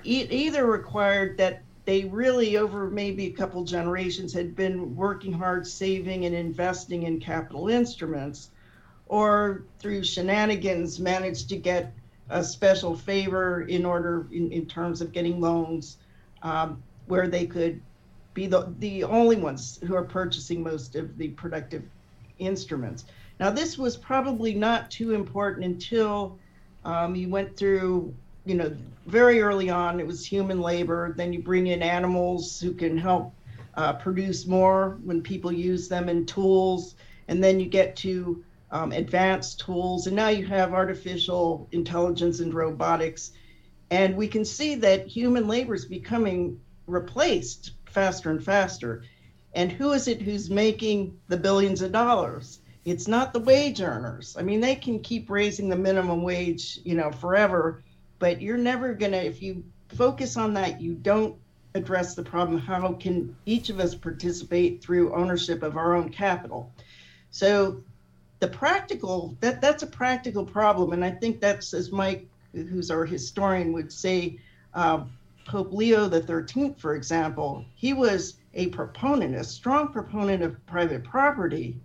it 0.05 0.33
either 0.33 0.67
required 0.67 1.39
that 1.39 1.63
they 1.91 2.05
really, 2.05 2.57
over 2.57 2.89
maybe 2.89 3.27
a 3.27 3.33
couple 3.33 3.65
generations, 3.65 4.33
had 4.33 4.55
been 4.55 4.95
working 4.95 5.33
hard, 5.33 5.67
saving 5.67 6.25
and 6.25 6.37
investing 6.37 7.03
in 7.03 7.19
capital 7.19 7.69
instruments, 7.69 8.53
or 9.09 9.65
through 9.81 10.05
shenanigans 10.05 11.01
managed 11.01 11.49
to 11.49 11.57
get 11.57 11.93
a 12.29 12.45
special 12.45 12.95
favor 12.95 13.63
in 13.63 13.85
order, 13.85 14.29
in, 14.31 14.53
in 14.53 14.67
terms 14.67 15.01
of 15.01 15.11
getting 15.11 15.41
loans, 15.41 15.97
um, 16.45 16.81
where 17.07 17.27
they 17.27 17.45
could 17.45 17.81
be 18.35 18.47
the, 18.47 18.73
the 18.79 19.03
only 19.03 19.35
ones 19.35 19.81
who 19.85 19.97
are 19.97 20.05
purchasing 20.05 20.63
most 20.63 20.95
of 20.95 21.19
the 21.19 21.27
productive 21.31 21.83
instruments. 22.39 23.05
Now, 23.41 23.51
this 23.51 23.77
was 23.77 23.97
probably 23.97 24.55
not 24.55 24.93
too 24.93 25.13
important 25.13 25.65
until 25.65 26.39
um, 26.85 27.17
you 27.17 27.29
went 27.29 27.57
through 27.57 28.15
you 28.45 28.55
know, 28.55 28.75
very 29.07 29.41
early 29.43 29.71
on, 29.71 30.01
it 30.01 30.07
was 30.07 30.25
human 30.25 30.61
labor. 30.61 31.15
Then 31.17 31.33
you 31.33 31.43
bring 31.43 31.67
in 31.67 31.83
animals 31.83 32.61
who 32.61 32.73
can 32.73 32.97
help 32.97 33.35
uh, 33.75 33.95
produce 33.95 34.47
more 34.47 34.99
when 35.05 35.23
people 35.23 35.53
use 35.53 35.89
them 35.89 36.09
in 36.09 36.27
tools. 36.27 36.95
And 37.29 37.43
then 37.43 37.61
you 37.61 37.67
get 37.67 37.97
to 37.97 38.45
um, 38.71 38.93
advanced 38.93 39.61
tools. 39.61 40.07
And 40.07 40.17
now 40.17 40.29
you 40.29 40.47
have 40.47 40.73
artificial 40.73 41.69
intelligence 41.73 42.41
and 42.41 42.55
robotics. 42.55 43.33
And 43.91 44.17
we 44.17 44.29
can 44.29 44.45
see 44.45 44.75
that 44.77 45.07
human 45.07 45.49
labor 45.49 45.75
is 45.75 45.85
becoming 45.85 46.61
replaced 46.87 47.73
faster 47.87 48.31
and 48.31 48.43
faster. 48.43 49.03
And 49.55 49.73
who 49.73 49.93
is 49.93 50.07
it 50.09 50.23
who's 50.23 50.49
making 50.49 51.19
the 51.29 51.37
billions 51.37 51.83
of 51.83 51.93
dollars? 51.93 52.61
It's 52.85 53.09
not 53.09 53.33
the 53.33 53.41
wage 53.41 53.81
earners. 53.81 54.37
I 54.39 54.43
mean, 54.43 54.61
they 54.61 54.77
can 54.77 55.01
keep 55.01 55.29
raising 55.29 55.69
the 55.69 55.77
minimum 55.77 56.23
wage, 56.23 56.79
you 56.85 56.95
know, 56.95 57.11
forever 57.11 57.83
but 58.21 58.41
you're 58.41 58.57
never 58.57 58.95
going 58.95 59.13
to 59.13 59.25
if 59.25 59.43
you 59.43 59.65
focus 59.89 60.37
on 60.37 60.55
that 60.55 60.81
you 60.81 60.95
don't 60.95 61.37
address 61.75 62.15
the 62.15 62.23
problem 62.23 62.59
how 62.61 62.93
can 62.93 63.35
each 63.47 63.71
of 63.71 63.81
us 63.81 63.95
participate 63.95 64.81
through 64.81 65.15
ownership 65.15 65.65
of 65.65 65.77
our 65.77 65.95
own 65.95 66.11
capital? 66.11 66.73
So 67.31 67.83
the 68.41 68.49
practical 68.49 69.37
that 69.41 69.61
that's 69.61 69.83
a 69.83 69.87
practical 69.87 70.45
problem 70.45 70.93
and 70.93 71.05
i 71.05 71.11
think 71.11 71.41
that's 71.41 71.73
as 71.75 71.93
mike 71.93 72.27
who's 72.53 72.91
our 72.91 73.05
historian 73.05 73.73
would 73.73 73.93
say 73.93 74.39
uh, 74.75 75.05
pope 75.45 75.73
leo 75.73 76.09
the 76.09 76.21
13th 76.21 76.79
for 76.79 76.95
example 76.95 77.65
he 77.75 77.93
was 77.93 78.37
a 78.55 78.67
proponent 78.69 79.35
a 79.35 79.45
strong 79.45 79.93
proponent 79.93 80.43
of 80.43 80.67
private 80.67 81.05
property 81.05 81.77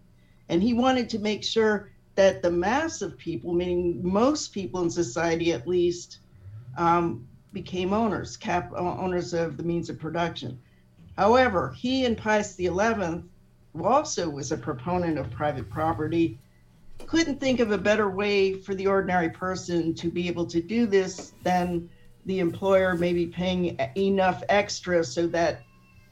and 0.50 0.64
he 0.64 0.74
wanted 0.74 1.10
to 1.10 1.20
make 1.20 1.44
sure 1.44 1.92
that 2.16 2.42
the 2.42 2.52
mass 2.52 3.02
of 3.02 3.18
people 3.18 3.54
meaning 3.54 4.00
most 4.02 4.54
people 4.54 4.82
in 4.82 4.90
society 4.90 5.52
at 5.52 5.68
least 5.68 6.20
um, 6.78 7.28
became 7.54 7.94
owners, 7.94 8.38
cap 8.38 8.72
uh, 8.74 8.78
owners 8.78 9.34
of 9.34 9.58
the 9.58 9.64
means 9.64 9.90
of 9.90 10.00
production. 10.00 10.60
However, 11.18 11.74
he 11.78 12.06
and 12.06 12.18
Pius 12.18 12.56
XI, 12.58 12.68
who 12.68 13.84
also 13.84 14.30
was 14.30 14.52
a 14.52 14.58
proponent 14.58 15.18
of 15.18 15.32
private 15.32 15.70
property, 15.70 16.38
couldn't 17.08 17.40
think 17.40 17.60
of 17.60 17.72
a 17.72 17.78
better 17.78 18.10
way 18.10 18.54
for 18.54 18.76
the 18.76 18.88
ordinary 18.88 19.30
person 19.30 19.94
to 19.96 20.10
be 20.10 20.28
able 20.28 20.46
to 20.48 20.62
do 20.62 20.86
this 20.86 21.34
than 21.44 21.90
the 22.26 22.40
employer 22.40 22.96
maybe 22.96 23.28
paying 23.28 23.80
enough 23.96 24.44
extra 24.50 25.04
so 25.04 25.28
that 25.28 25.62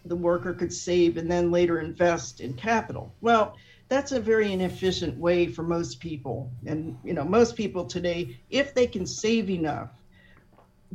the 0.06 0.16
worker 0.16 0.54
could 0.54 0.72
save 0.72 1.18
and 1.18 1.32
then 1.32 1.52
later 1.52 1.80
invest 1.80 2.42
in 2.42 2.54
capital. 2.54 3.14
Well, 3.22 3.56
that's 3.90 4.12
a 4.12 4.20
very 4.20 4.52
inefficient 4.52 5.18
way 5.18 5.48
for 5.48 5.64
most 5.64 6.00
people. 6.00 6.52
And 6.66 6.98
you 7.04 7.14
know, 7.14 7.24
most 7.24 7.56
people 7.56 7.86
today, 7.86 8.38
if 8.50 8.74
they 8.74 8.88
can 8.88 9.06
save 9.06 9.50
enough 9.50 9.90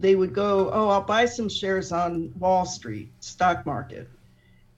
they 0.00 0.14
would 0.14 0.32
go, 0.32 0.70
oh, 0.72 0.88
I'll 0.88 1.02
buy 1.02 1.26
some 1.26 1.48
shares 1.48 1.90
on 1.92 2.32
Wall 2.38 2.64
Street 2.64 3.12
stock 3.20 3.66
market, 3.66 4.08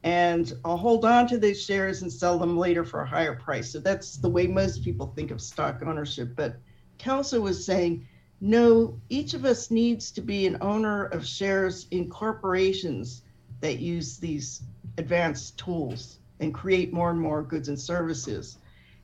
and 0.03 0.53
I'll 0.65 0.79
hold 0.79 1.05
on 1.05 1.29
to 1.29 1.39
these 1.39 1.63
shares 1.63 2.03
and 2.03 2.13
sell 2.13 2.39
them 2.39 2.57
later 2.57 2.85
for 2.85 3.03
a 3.03 3.07
higher 3.07 3.35
price. 3.35 3.71
So 3.71 3.81
that's 3.81 4.17
the 4.17 4.31
way 4.31 4.47
most 4.47 4.83
people 4.83 5.13
think 5.15 5.31
of 5.31 5.41
stock 5.41 5.83
ownership. 5.85 6.35
But 6.35 6.57
Kelso 6.99 7.41
was 7.41 7.65
saying 7.65 8.07
no, 8.41 8.99
each 9.11 9.35
of 9.35 9.45
us 9.45 9.71
needs 9.71 10.11
to 10.13 10.23
be 10.23 10.47
an 10.47 10.57
owner 10.63 11.05
of 11.07 11.27
shares 11.27 11.87
in 11.91 12.09
corporations 12.09 13.23
that 13.61 13.81
use 13.81 14.17
these 14.17 14.63
advanced 14.97 15.59
tools 15.59 16.19
and 16.41 16.55
create 16.55 16.93
more 16.93 17.11
and 17.11 17.21
more 17.21 17.43
goods 17.43 17.69
and 17.69 17.79
services. 17.79 18.57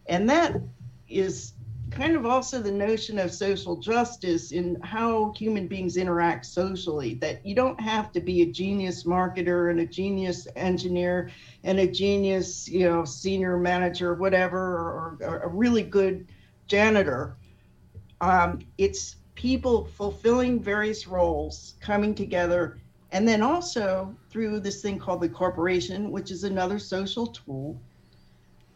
And 0.07 0.29
that 0.31 0.57
is 1.09 1.53
kind 1.91 2.17
of 2.17 2.27
also 2.27 2.61
the 2.61 2.71
notion 2.71 3.19
of 3.19 3.33
social 3.33 3.77
justice 3.77 4.51
in 4.53 4.81
how 4.83 5.33
human 5.37 5.69
beings 5.69 5.97
interact 5.97 6.45
socially 6.45 7.15
that 7.15 7.45
you 7.47 7.55
don't 7.55 7.81
have 7.81 8.13
to 8.13 8.21
be 8.21 8.43
a 8.43 8.47
genius 8.47 9.05
marketer 9.05 9.71
and 9.71 9.81
a 9.81 9.87
genius 9.87 10.49
engineer 10.57 11.31
and 11.65 11.79
a 11.79 11.87
genius 11.87 12.69
you 12.69 12.89
know 12.89 13.05
senior 13.05 13.57
manager 13.57 14.15
whatever 14.15 14.59
or, 14.59 15.19
or 15.21 15.39
a 15.41 15.49
really 15.49 15.83
good 15.83 16.27
janitor. 16.67 17.37
Um, 18.21 18.61
it's 18.79 19.17
people 19.35 19.85
fulfilling 19.85 20.61
various 20.61 21.07
roles 21.07 21.75
coming 21.81 22.15
together 22.15 22.79
and 23.13 23.29
then 23.29 23.43
also 23.43 24.17
through 24.31 24.59
this 24.61 24.83
thing 24.83 24.99
called 24.99 25.21
the 25.21 25.29
corporation 25.29 26.11
which 26.11 26.31
is 26.31 26.43
another 26.43 26.79
social 26.79 27.29
tool 27.29 27.81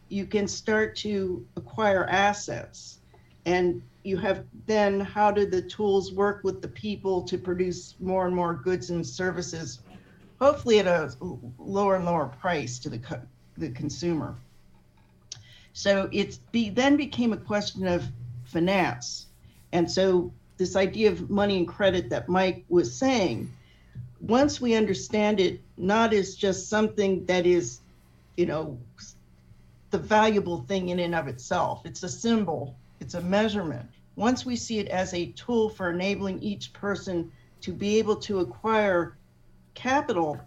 you 0.07 0.25
can 0.25 0.47
start 0.47 0.95
to 0.95 1.45
acquire 1.55 2.05
assets 2.05 3.00
and 3.45 3.81
you 4.03 4.17
have 4.17 4.45
then 4.65 4.99
how 4.99 5.31
do 5.31 5.45
the 5.45 5.61
tools 5.61 6.11
work 6.11 6.43
with 6.43 6.61
the 6.61 6.67
people 6.67 7.21
to 7.23 7.37
produce 7.37 7.95
more 7.99 8.25
and 8.25 8.35
more 8.35 8.53
goods 8.53 8.89
and 8.89 9.05
services 9.05 9.79
hopefully 10.39 10.79
at 10.79 10.87
a 10.87 11.13
lower 11.59 11.95
and 11.95 12.05
lower 12.05 12.25
price 12.25 12.79
to 12.79 12.89
the 12.89 12.97
co- 12.97 13.21
the 13.57 13.69
consumer? 13.69 14.35
So 15.73 16.09
it's 16.11 16.37
be 16.51 16.69
then 16.69 16.97
became 16.97 17.33
a 17.33 17.37
question 17.37 17.87
of 17.87 18.03
finance. 18.45 19.27
And 19.71 19.89
so 19.89 20.33
this 20.57 20.75
idea 20.75 21.11
of 21.11 21.29
money 21.29 21.57
and 21.57 21.67
credit 21.67 22.09
that 22.09 22.29
mike 22.29 22.65
was 22.69 22.93
saying 22.93 23.51
once 24.19 24.61
we 24.61 24.75
understand 24.75 25.39
it 25.39 25.59
not 25.77 26.13
as 26.13 26.35
just 26.35 26.69
something 26.69 27.25
that 27.25 27.47
is 27.47 27.79
you 28.37 28.45
know 28.45 28.77
the 29.91 29.97
valuable 29.97 30.61
thing 30.63 30.89
in 30.89 30.99
and 30.99 31.13
of 31.13 31.27
itself. 31.27 31.81
It's 31.85 32.01
a 32.03 32.09
symbol 32.09 32.75
it's 33.01 33.15
a 33.15 33.21
measurement. 33.21 33.89
Once 34.15 34.45
we 34.45 34.55
see 34.55 34.77
it 34.77 34.87
as 34.87 35.13
a 35.13 35.31
tool 35.31 35.69
for 35.69 35.89
enabling 35.89 36.41
each 36.41 36.71
person 36.71 37.31
to 37.59 37.73
be 37.73 37.97
able 37.97 38.15
to 38.15 38.39
acquire 38.39 39.17
capital 39.73 40.39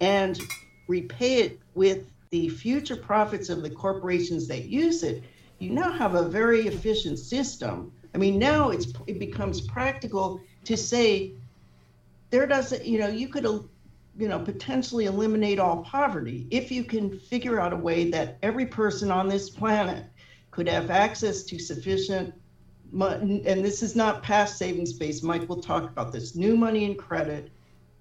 and 0.00 0.40
repay 0.86 1.40
it 1.40 1.60
with 1.74 2.06
the 2.30 2.48
future 2.48 2.96
profits 2.96 3.48
of 3.48 3.62
the 3.62 3.70
corporations 3.70 4.46
that 4.46 4.66
use 4.66 5.02
it, 5.02 5.24
you 5.58 5.70
now 5.70 5.90
have 5.90 6.14
a 6.14 6.28
very 6.28 6.68
efficient 6.68 7.18
system. 7.18 7.92
I 8.14 8.18
mean, 8.18 8.38
now 8.38 8.70
it's 8.70 8.92
it 9.06 9.18
becomes 9.18 9.60
practical 9.60 10.40
to 10.64 10.76
say 10.76 11.32
there 12.30 12.46
doesn't, 12.46 12.84
you 12.84 12.98
know, 12.98 13.08
you 13.08 13.28
could, 13.28 13.44
you 13.44 14.28
know, 14.28 14.38
potentially 14.38 15.06
eliminate 15.06 15.58
all 15.58 15.82
poverty 15.82 16.46
if 16.50 16.70
you 16.70 16.84
can 16.84 17.18
figure 17.18 17.58
out 17.58 17.72
a 17.72 17.76
way 17.76 18.10
that 18.10 18.38
every 18.42 18.66
person 18.66 19.10
on 19.10 19.28
this 19.28 19.50
planet 19.50 20.04
could 20.56 20.66
have 20.66 20.90
access 20.90 21.42
to 21.42 21.58
sufficient 21.58 22.32
money, 22.90 23.46
and 23.46 23.62
this 23.62 23.82
is 23.82 23.94
not 23.94 24.22
past 24.22 24.56
savings 24.56 24.94
base. 24.94 25.22
Mike 25.22 25.46
will 25.50 25.60
talk 25.60 25.84
about 25.84 26.12
this 26.12 26.34
new 26.34 26.56
money 26.56 26.86
and 26.86 26.96
credit 26.96 27.50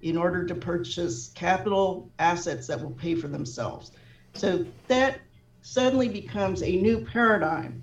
in 0.01 0.17
order 0.17 0.45
to 0.45 0.55
purchase 0.55 1.33
capital 1.35 2.09
assets 2.17 2.65
that 2.67 2.81
will 2.81 2.91
pay 2.91 3.13
for 3.13 3.27
themselves. 3.27 3.91
So 4.35 4.65
that 4.87 5.19
suddenly 5.63 6.07
becomes 6.07 6.63
a 6.63 6.77
new 6.77 7.03
paradigm 7.03 7.81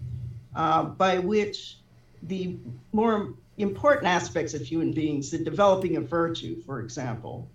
uh, 0.56 0.84
by 0.84 1.18
which 1.18 1.78
the 2.22 2.56
more 2.92 3.34
important 3.58 4.06
aspects 4.06 4.54
of 4.54 4.62
human 4.62 4.92
beings, 4.92 5.30
the 5.30 5.38
developing 5.38 5.96
of 5.96 6.08
virtue, 6.08 6.62
for 6.62 6.80
example, 6.80 7.50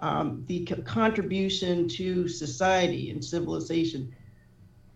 um, 0.00 0.42
the 0.46 0.64
co- 0.64 0.80
contribution 0.82 1.86
to 1.88 2.28
society 2.28 3.10
and 3.10 3.22
civilization, 3.22 4.14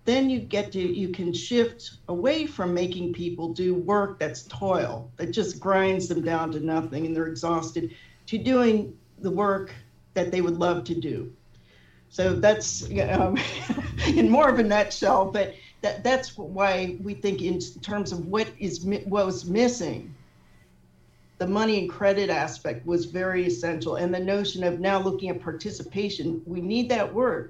then 0.05 0.31
you 0.31 0.41
get 0.41 0.73
to 0.73 0.81
you 0.81 1.09
can 1.09 1.33
shift 1.33 1.99
away 2.09 2.47
from 2.47 2.73
making 2.73 3.13
people 3.13 3.49
do 3.49 3.75
work 3.75 4.19
that's 4.19 4.43
toil 4.45 5.11
that 5.17 5.31
just 5.31 5.61
grinds 5.61 6.09
them 6.09 6.23
down 6.23 6.51
to 6.51 6.61
nothing 6.61 7.07
and 7.07 7.15
they're 7.15 7.27
exhausted 7.27 7.95
to 8.27 8.39
doing 8.39 8.93
the 9.19 9.31
work 9.31 9.75
that 10.15 10.31
they 10.31 10.41
would 10.41 10.57
love 10.57 10.85
to 10.85 10.95
do. 10.95 11.29
So 12.09 12.35
that's 12.35 12.85
um, 13.13 13.37
in 14.07 14.29
more 14.29 14.49
of 14.49 14.59
a 14.59 14.63
nutshell 14.63 15.27
but 15.27 15.51
that 15.83 16.03
that's 16.03 16.37
why 16.37 16.95
we 16.99 17.15
think 17.15 17.43
in 17.43 17.59
terms 17.83 18.13
of 18.13 18.27
what 18.27 18.49
is 18.59 18.81
what 18.81 19.05
was 19.07 19.45
missing 19.45 20.13
the 21.39 21.47
money 21.47 21.79
and 21.79 21.89
credit 21.89 22.29
aspect 22.31 22.85
was 22.85 23.07
very 23.07 23.47
essential 23.47 23.97
and 23.97 24.13
the 24.13 24.21
notion 24.21 24.63
of 24.63 24.79
now 24.79 24.99
looking 24.99 25.31
at 25.31 25.39
participation 25.39 26.39
we 26.45 26.61
need 26.61 26.89
that 26.89 27.11
word 27.11 27.47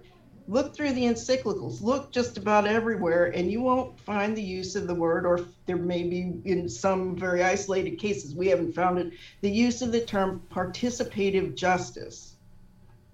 look 0.51 0.75
through 0.75 0.93
the 0.93 1.05
encyclicals, 1.05 1.81
look 1.81 2.11
just 2.11 2.37
about 2.37 2.67
everywhere, 2.67 3.27
and 3.27 3.53
you 3.53 3.61
won't 3.61 3.99
find 4.01 4.37
the 4.37 4.43
use 4.43 4.75
of 4.75 4.89
the 4.89 4.95
word, 4.95 5.25
or 5.25 5.47
there 5.67 5.77
may 5.77 6.03
be 6.03 6.41
in 6.45 6.69
some 6.69 7.15
very 7.15 7.45
isolated 7.45 8.01
cases, 8.01 8.35
we 8.35 8.49
haven't 8.49 8.73
found 8.73 8.99
it, 8.99 9.13
the 9.43 9.51
use 9.51 9.81
of 9.81 9.93
the 9.93 10.01
term 10.01 10.43
participative 10.51 11.55
justice. 11.55 12.35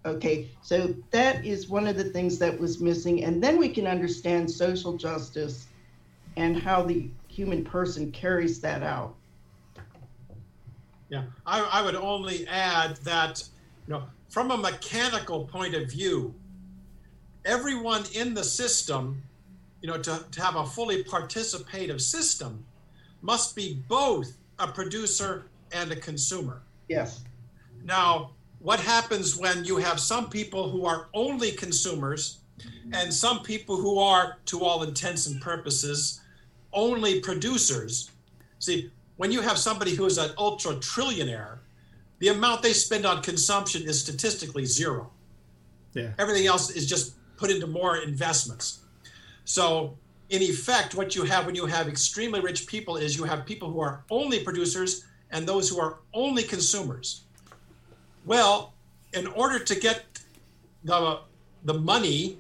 Okay, 0.07 0.49
so 0.63 0.95
that 1.11 1.45
is 1.45 1.69
one 1.69 1.87
of 1.87 1.97
the 1.97 2.05
things 2.05 2.39
that 2.39 2.59
was 2.59 2.81
missing. 2.81 3.25
And 3.25 3.43
then 3.43 3.59
we 3.59 3.69
can 3.69 3.87
understand 3.87 4.51
social 4.51 4.97
justice 4.97 5.67
and 6.37 6.57
how 6.57 6.85
the 6.85 7.11
human 7.29 7.65
person 7.65 8.11
carries 8.13 8.61
that 8.61 8.83
out. 8.83 9.15
Yeah, 11.11 11.25
I, 11.45 11.61
I 11.61 11.83
would 11.83 11.97
only 11.97 12.47
add 12.49 12.97
that, 12.99 13.45
you 13.87 13.95
know, 13.95 14.05
from 14.31 14.53
a 14.53 14.57
mechanical 14.57 15.45
point 15.45 15.75
of 15.75 15.91
view, 15.91 16.35
everyone 17.47 18.05
in 18.13 18.35
the 18.35 18.45
system, 18.45 19.23
you 19.81 19.89
know, 19.89 19.97
to, 19.97 20.25
to 20.31 20.43
have 20.43 20.57
a 20.57 20.67
fully 20.67 21.05
participative 21.05 22.01
system, 22.01 22.65
must 23.23 23.57
be 23.57 23.83
both 23.89 24.37
a 24.59 24.67
producer 24.67 25.47
and 25.73 25.91
a 25.93 25.97
consumer. 25.97 26.63
Yes. 26.89 27.25
Now, 27.85 28.33
what 28.59 28.81
happens 28.81 29.37
when 29.37 29.65
you 29.65 29.77
have 29.77 30.01
some 30.01 30.29
people 30.29 30.69
who 30.71 30.87
are 30.87 31.09
only 31.15 31.53
consumers 31.53 32.39
and 32.93 33.13
some 33.13 33.43
people 33.43 33.77
who 33.77 33.99
are, 33.99 34.39
to 34.47 34.65
all 34.65 34.83
intents 34.83 35.27
and 35.27 35.41
purposes, 35.41 36.21
only 36.73 37.21
producers? 37.21 38.11
See, 38.59 38.91
when 39.17 39.31
you 39.31 39.41
have 39.41 39.59
somebody 39.59 39.95
who 39.95 40.05
is 40.07 40.19
an 40.19 40.31
ultra 40.37 40.75
trillionaire, 40.75 41.59
the 42.19 42.29
amount 42.29 42.63
they 42.63 42.73
spend 42.73 43.07
on 43.07 43.23
consumption 43.23 43.83
is 43.83 44.01
statistically 44.01 44.65
zero. 44.65 45.11
Yeah. 45.95 46.11
Everything 46.19 46.47
else 46.47 46.71
is 46.71 46.87
just 46.87 47.15
put 47.37 47.51
into 47.51 47.67
more 47.67 47.97
investments. 47.99 48.81
So, 49.45 49.97
in 50.29 50.43
effect, 50.43 50.95
what 50.95 51.15
you 51.15 51.23
have 51.25 51.47
when 51.47 51.55
you 51.55 51.67
have 51.67 51.87
extremely 51.87 52.41
rich 52.41 52.67
people 52.67 52.97
is 52.97 53.17
you 53.17 53.25
have 53.25 53.47
people 53.47 53.71
who 53.71 53.81
are 53.81 54.05
only 54.11 54.41
producers 54.43 55.05
and 55.31 55.47
those 55.47 55.69
who 55.69 55.79
are 55.79 55.99
only 56.13 56.43
consumers. 56.43 57.23
Well, 58.25 58.75
in 59.13 59.27
order 59.29 59.59
to 59.59 59.75
get 59.79 60.05
the, 60.83 61.21
the 61.65 61.75
money 61.75 62.39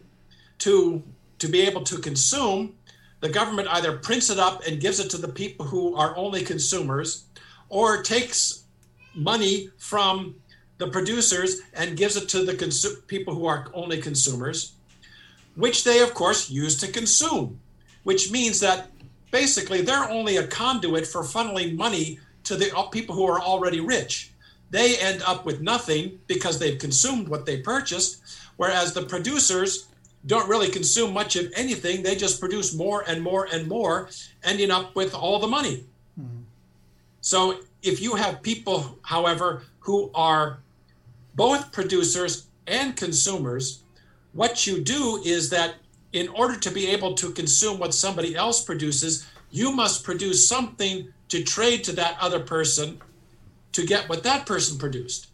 to, 0.58 1.02
to 1.38 1.48
be 1.48 1.62
able 1.62 1.82
to 1.84 1.98
consume, 1.98 2.74
the 3.20 3.28
government 3.28 3.68
either 3.70 3.98
prints 3.98 4.30
it 4.30 4.38
up 4.38 4.66
and 4.66 4.80
gives 4.80 5.00
it 5.00 5.10
to 5.10 5.18
the 5.18 5.28
people 5.28 5.66
who 5.66 5.94
are 5.94 6.16
only 6.16 6.42
consumers 6.42 7.26
or 7.68 8.02
takes 8.02 8.64
money 9.14 9.70
from 9.78 10.36
the 10.78 10.88
producers 10.88 11.60
and 11.74 11.96
gives 11.96 12.16
it 12.16 12.28
to 12.28 12.44
the 12.44 12.52
consu- 12.52 13.06
people 13.06 13.34
who 13.34 13.46
are 13.46 13.70
only 13.74 14.00
consumers 14.00 14.75
which 15.56 15.84
they, 15.84 16.00
of 16.00 16.14
course, 16.14 16.48
use 16.48 16.76
to 16.78 16.92
consume, 16.92 17.58
which 18.04 18.30
means 18.30 18.60
that 18.60 18.90
basically 19.30 19.82
they're 19.82 20.08
only 20.08 20.36
a 20.36 20.46
conduit 20.46 21.06
for 21.06 21.22
funneling 21.22 21.76
money 21.76 22.20
to 22.44 22.54
the 22.56 22.70
people 22.92 23.14
who 23.14 23.26
are 23.26 23.40
already 23.40 23.80
rich. 23.80 24.30
They 24.70 24.96
end 24.98 25.22
up 25.26 25.44
with 25.44 25.60
nothing 25.60 26.20
because 26.26 26.58
they've 26.58 26.78
consumed 26.78 27.28
what 27.28 27.46
they 27.46 27.58
purchased, 27.58 28.22
whereas 28.56 28.92
the 28.92 29.02
producers 29.02 29.88
don't 30.26 30.48
really 30.48 30.68
consume 30.68 31.12
much 31.12 31.36
of 31.36 31.52
anything. 31.54 32.02
They 32.02 32.16
just 32.16 32.40
produce 32.40 32.74
more 32.74 33.04
and 33.06 33.22
more 33.22 33.48
and 33.52 33.68
more, 33.68 34.08
ending 34.42 34.70
up 34.70 34.94
with 34.94 35.14
all 35.14 35.38
the 35.38 35.46
money. 35.46 35.84
Mm-hmm. 36.20 36.42
So 37.20 37.60
if 37.82 38.00
you 38.00 38.16
have 38.16 38.42
people, 38.42 38.98
however, 39.02 39.62
who 39.80 40.10
are 40.14 40.58
both 41.34 41.70
producers 41.70 42.46
and 42.66 42.96
consumers, 42.96 43.82
what 44.36 44.66
you 44.66 44.82
do 44.82 45.20
is 45.24 45.48
that 45.50 45.76
in 46.12 46.28
order 46.28 46.58
to 46.60 46.70
be 46.70 46.86
able 46.88 47.14
to 47.14 47.32
consume 47.32 47.78
what 47.78 47.94
somebody 47.94 48.36
else 48.36 48.62
produces, 48.62 49.26
you 49.50 49.72
must 49.72 50.04
produce 50.04 50.46
something 50.46 51.12
to 51.28 51.42
trade 51.42 51.82
to 51.84 51.92
that 51.92 52.16
other 52.20 52.40
person 52.40 53.00
to 53.72 53.86
get 53.86 54.08
what 54.08 54.22
that 54.22 54.46
person 54.46 54.78
produced. 54.78 55.28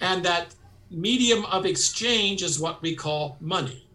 And 0.00 0.22
that 0.24 0.54
medium 0.90 1.46
of 1.46 1.64
exchange 1.64 2.42
is 2.42 2.60
what 2.60 2.82
we 2.82 2.94
call 2.94 3.38
money. 3.40 3.86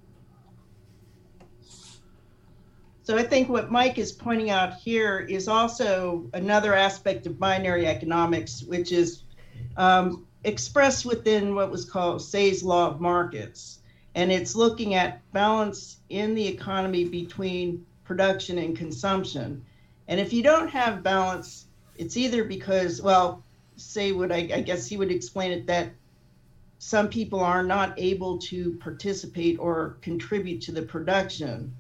So 3.04 3.16
I 3.16 3.24
think 3.24 3.48
what 3.48 3.72
Mike 3.72 4.00
is 4.00 4.12
pointing 4.12 4.50
out 4.50 4.74
here 4.74 5.20
is 5.20 5.48
also 5.48 6.30
another 6.34 6.74
aspect 6.74 7.26
of 7.28 7.40
binary 7.40 7.86
economics, 7.86 8.64
which 8.64 8.92
is 8.92 9.22
um, 9.78 10.26
expressed 10.44 11.06
within 11.06 11.56
what 11.56 11.72
was 11.72 11.86
called 11.86 12.22
Say's 12.22 12.64
law 12.64 12.88
of 12.90 13.00
markets. 13.00 13.80
And 14.18 14.32
it's 14.32 14.56
looking 14.56 14.96
at 14.96 15.22
balance 15.32 15.98
in 16.10 16.34
the 16.34 16.48
economy 16.48 17.06
between 17.06 17.86
production 18.04 18.58
and 18.58 18.76
consumption. 18.76 19.64
And 20.08 20.20
if 20.20 20.34
you 20.34 20.42
don't 20.42 20.70
have 20.70 21.04
balance, 21.04 21.68
it's 21.98 22.18
either 22.18 22.44
because, 22.44 23.00
well, 23.00 23.44
say 23.76 24.14
what 24.14 24.32
I, 24.32 24.50
I 24.56 24.62
guess 24.62 24.88
he 24.88 24.98
would 24.98 25.12
explain 25.12 25.52
it 25.52 25.68
that 25.68 25.92
some 26.80 27.10
people 27.10 27.42
are 27.42 27.62
not 27.62 27.94
able 27.98 28.40
to 28.40 28.74
participate 28.80 29.60
or 29.60 29.98
contribute 30.02 30.62
to 30.62 30.72
the 30.72 30.82
production. 30.82 31.72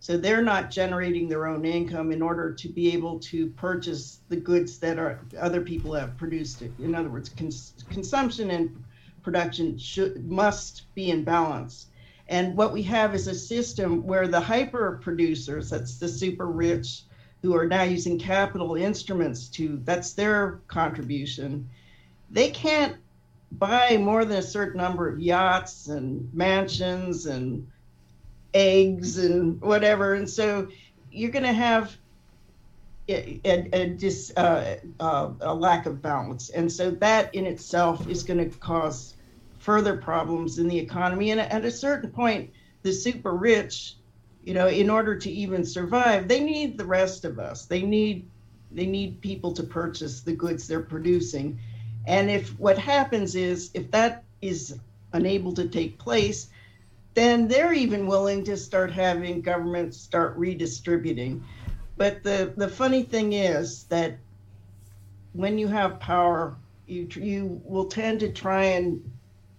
So 0.00 0.16
they're 0.16 0.42
not 0.42 0.72
generating 0.72 1.28
their 1.28 1.46
own 1.46 1.64
income 1.64 2.10
in 2.10 2.22
order 2.22 2.52
to 2.54 2.68
be 2.68 2.92
able 2.92 3.20
to 3.20 3.50
purchase 3.50 4.18
the 4.28 4.36
goods 4.36 4.80
that 4.80 4.98
are 4.98 5.20
other 5.40 5.60
people 5.60 5.94
have 5.94 6.16
produced. 6.16 6.60
In 6.62 6.96
other 6.96 7.08
words, 7.08 7.28
cons- 7.28 7.84
consumption 7.88 8.50
and 8.50 8.83
production 9.24 9.78
should 9.78 10.30
must 10.30 10.94
be 10.94 11.10
in 11.10 11.24
balance. 11.24 11.86
And 12.28 12.56
what 12.56 12.72
we 12.72 12.82
have 12.84 13.14
is 13.14 13.26
a 13.26 13.34
system 13.34 14.06
where 14.06 14.28
the 14.28 14.40
hyper 14.40 14.98
producers, 15.02 15.70
that's 15.70 15.98
the 15.98 16.08
super 16.08 16.46
rich, 16.46 17.02
who 17.42 17.54
are 17.54 17.66
now 17.66 17.82
using 17.82 18.18
capital 18.18 18.76
instruments 18.76 19.48
to 19.48 19.80
that's 19.84 20.14
their 20.14 20.60
contribution. 20.68 21.68
They 22.30 22.50
can't 22.50 22.96
buy 23.52 23.98
more 23.98 24.24
than 24.24 24.38
a 24.38 24.42
certain 24.42 24.80
number 24.80 25.08
of 25.08 25.20
yachts 25.20 25.88
and 25.88 26.32
mansions 26.32 27.26
and 27.26 27.66
eggs 28.54 29.18
and 29.18 29.60
whatever. 29.60 30.14
And 30.14 30.28
so 30.28 30.68
you're 31.12 31.30
going 31.30 31.44
to 31.44 31.52
have 31.52 31.94
a, 33.08 33.40
a, 33.44 33.68
a, 33.74 34.38
uh, 34.38 34.76
uh, 35.00 35.30
a 35.40 35.54
lack 35.54 35.86
of 35.86 36.00
balance. 36.00 36.48
And 36.48 36.72
so 36.72 36.90
that 36.92 37.34
in 37.34 37.46
itself 37.46 38.08
is 38.08 38.22
going 38.22 38.50
to 38.50 38.56
cause 38.58 39.13
further 39.64 39.96
problems 39.96 40.58
in 40.58 40.68
the 40.68 40.78
economy. 40.78 41.30
And 41.30 41.40
at 41.40 41.64
a 41.64 41.70
certain 41.70 42.10
point, 42.10 42.50
the 42.82 42.92
super 42.92 43.32
rich, 43.32 43.96
you 44.44 44.52
know, 44.52 44.68
in 44.68 44.90
order 44.90 45.16
to 45.16 45.30
even 45.30 45.64
survive, 45.64 46.28
they 46.28 46.40
need 46.40 46.76
the 46.76 46.84
rest 46.84 47.24
of 47.24 47.38
us. 47.38 47.64
They 47.64 47.82
need 47.82 48.28
they 48.70 48.86
need 48.86 49.20
people 49.20 49.52
to 49.52 49.62
purchase 49.62 50.20
the 50.20 50.34
goods 50.34 50.66
they're 50.66 50.80
producing. 50.80 51.58
And 52.06 52.28
if 52.28 52.50
what 52.58 52.76
happens 52.76 53.36
is 53.36 53.70
if 53.72 53.90
that 53.92 54.24
is 54.42 54.78
unable 55.12 55.52
to 55.54 55.68
take 55.68 55.96
place, 55.98 56.48
then 57.14 57.48
they're 57.48 57.72
even 57.72 58.06
willing 58.06 58.44
to 58.44 58.56
start 58.56 58.90
having 58.90 59.40
governments 59.40 59.96
start 59.96 60.36
redistributing. 60.36 61.42
But 61.96 62.24
the, 62.24 62.52
the 62.56 62.68
funny 62.68 63.04
thing 63.04 63.32
is 63.32 63.84
that 63.84 64.18
when 65.32 65.56
you 65.56 65.68
have 65.68 66.00
power, 66.00 66.56
you, 66.88 67.06
you 67.14 67.62
will 67.64 67.86
tend 67.86 68.20
to 68.20 68.32
try 68.32 68.64
and 68.64 69.08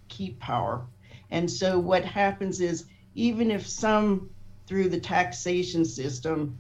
keep 0.07 0.39
power. 0.39 0.85
And 1.31 1.49
so 1.49 1.79
what 1.79 2.05
happens 2.05 2.61
is, 2.61 2.85
even 3.15 3.51
if 3.51 3.67
some 3.67 4.29
through 4.67 4.89
the 4.89 4.99
taxation 4.99 5.85
system, 5.85 6.57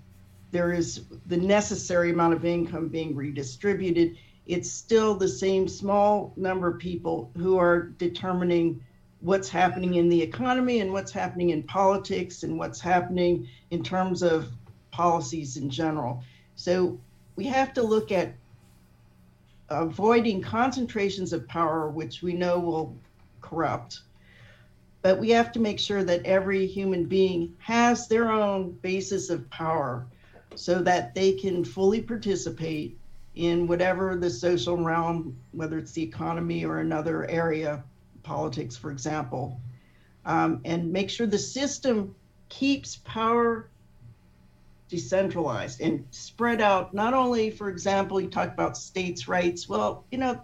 there 0.51 0.71
is 0.71 1.05
the 1.25 1.37
necessary 1.37 2.11
amount 2.11 2.33
of 2.33 2.45
income 2.45 2.87
being 2.87 3.15
redistributed, 3.15 4.15
it's 4.45 4.69
still 4.69 5.15
the 5.15 5.27
same 5.27 5.67
small 5.67 6.33
number 6.35 6.67
of 6.67 6.79
people 6.79 7.31
who 7.35 7.57
are 7.57 7.87
determining 7.97 8.81
what's 9.21 9.49
happening 9.49 9.95
in 9.95 10.07
the 10.07 10.21
economy 10.21 10.81
and 10.81 10.93
what's 10.93 11.11
happening 11.11 11.49
in 11.49 11.63
politics 11.63 12.43
and 12.43 12.57
what's 12.57 12.79
happening 12.79 13.47
in 13.71 13.83
terms 13.83 14.21
of 14.21 14.47
policies 14.91 15.57
in 15.57 15.69
general. 15.69 16.23
So 16.55 16.99
we 17.35 17.45
have 17.45 17.73
to 17.73 17.81
look 17.81 18.11
at 18.11 18.35
avoiding 19.69 20.41
concentrations 20.41 21.33
of 21.33 21.47
power, 21.47 21.89
which 21.89 22.21
we 22.21 22.33
know 22.33 22.59
will 22.59 22.95
corrupt. 23.49 24.01
But 25.01 25.19
we 25.19 25.29
have 25.29 25.51
to 25.51 25.59
make 25.59 25.79
sure 25.79 26.03
that 26.03 26.25
every 26.25 26.65
human 26.65 27.05
being 27.05 27.53
has 27.59 28.07
their 28.07 28.31
own 28.31 28.71
basis 28.81 29.29
of 29.29 29.49
power 29.49 30.07
so 30.55 30.81
that 30.81 31.13
they 31.13 31.33
can 31.33 31.63
fully 31.63 32.01
participate 32.01 32.97
in 33.35 33.67
whatever 33.67 34.15
the 34.15 34.29
social 34.29 34.77
realm, 34.77 35.37
whether 35.51 35.77
it's 35.77 35.91
the 35.91 36.01
economy 36.01 36.65
or 36.65 36.79
another 36.79 37.29
area 37.29 37.83
politics, 38.23 38.75
for 38.75 38.91
example, 38.91 39.59
um, 40.25 40.61
and 40.65 40.91
make 40.91 41.09
sure 41.09 41.27
the 41.27 41.37
system 41.37 42.15
keeps 42.49 42.95
power 42.97 43.69
decentralized 44.89 45.81
and 45.81 46.05
spread 46.11 46.61
out. 46.61 46.93
Not 46.93 47.13
only, 47.13 47.51
for 47.51 47.69
example, 47.69 48.19
you 48.19 48.29
talk 48.29 48.51
about 48.51 48.77
states' 48.77 49.27
rights. 49.27 49.67
Well, 49.69 50.05
you 50.11 50.17
know, 50.17 50.41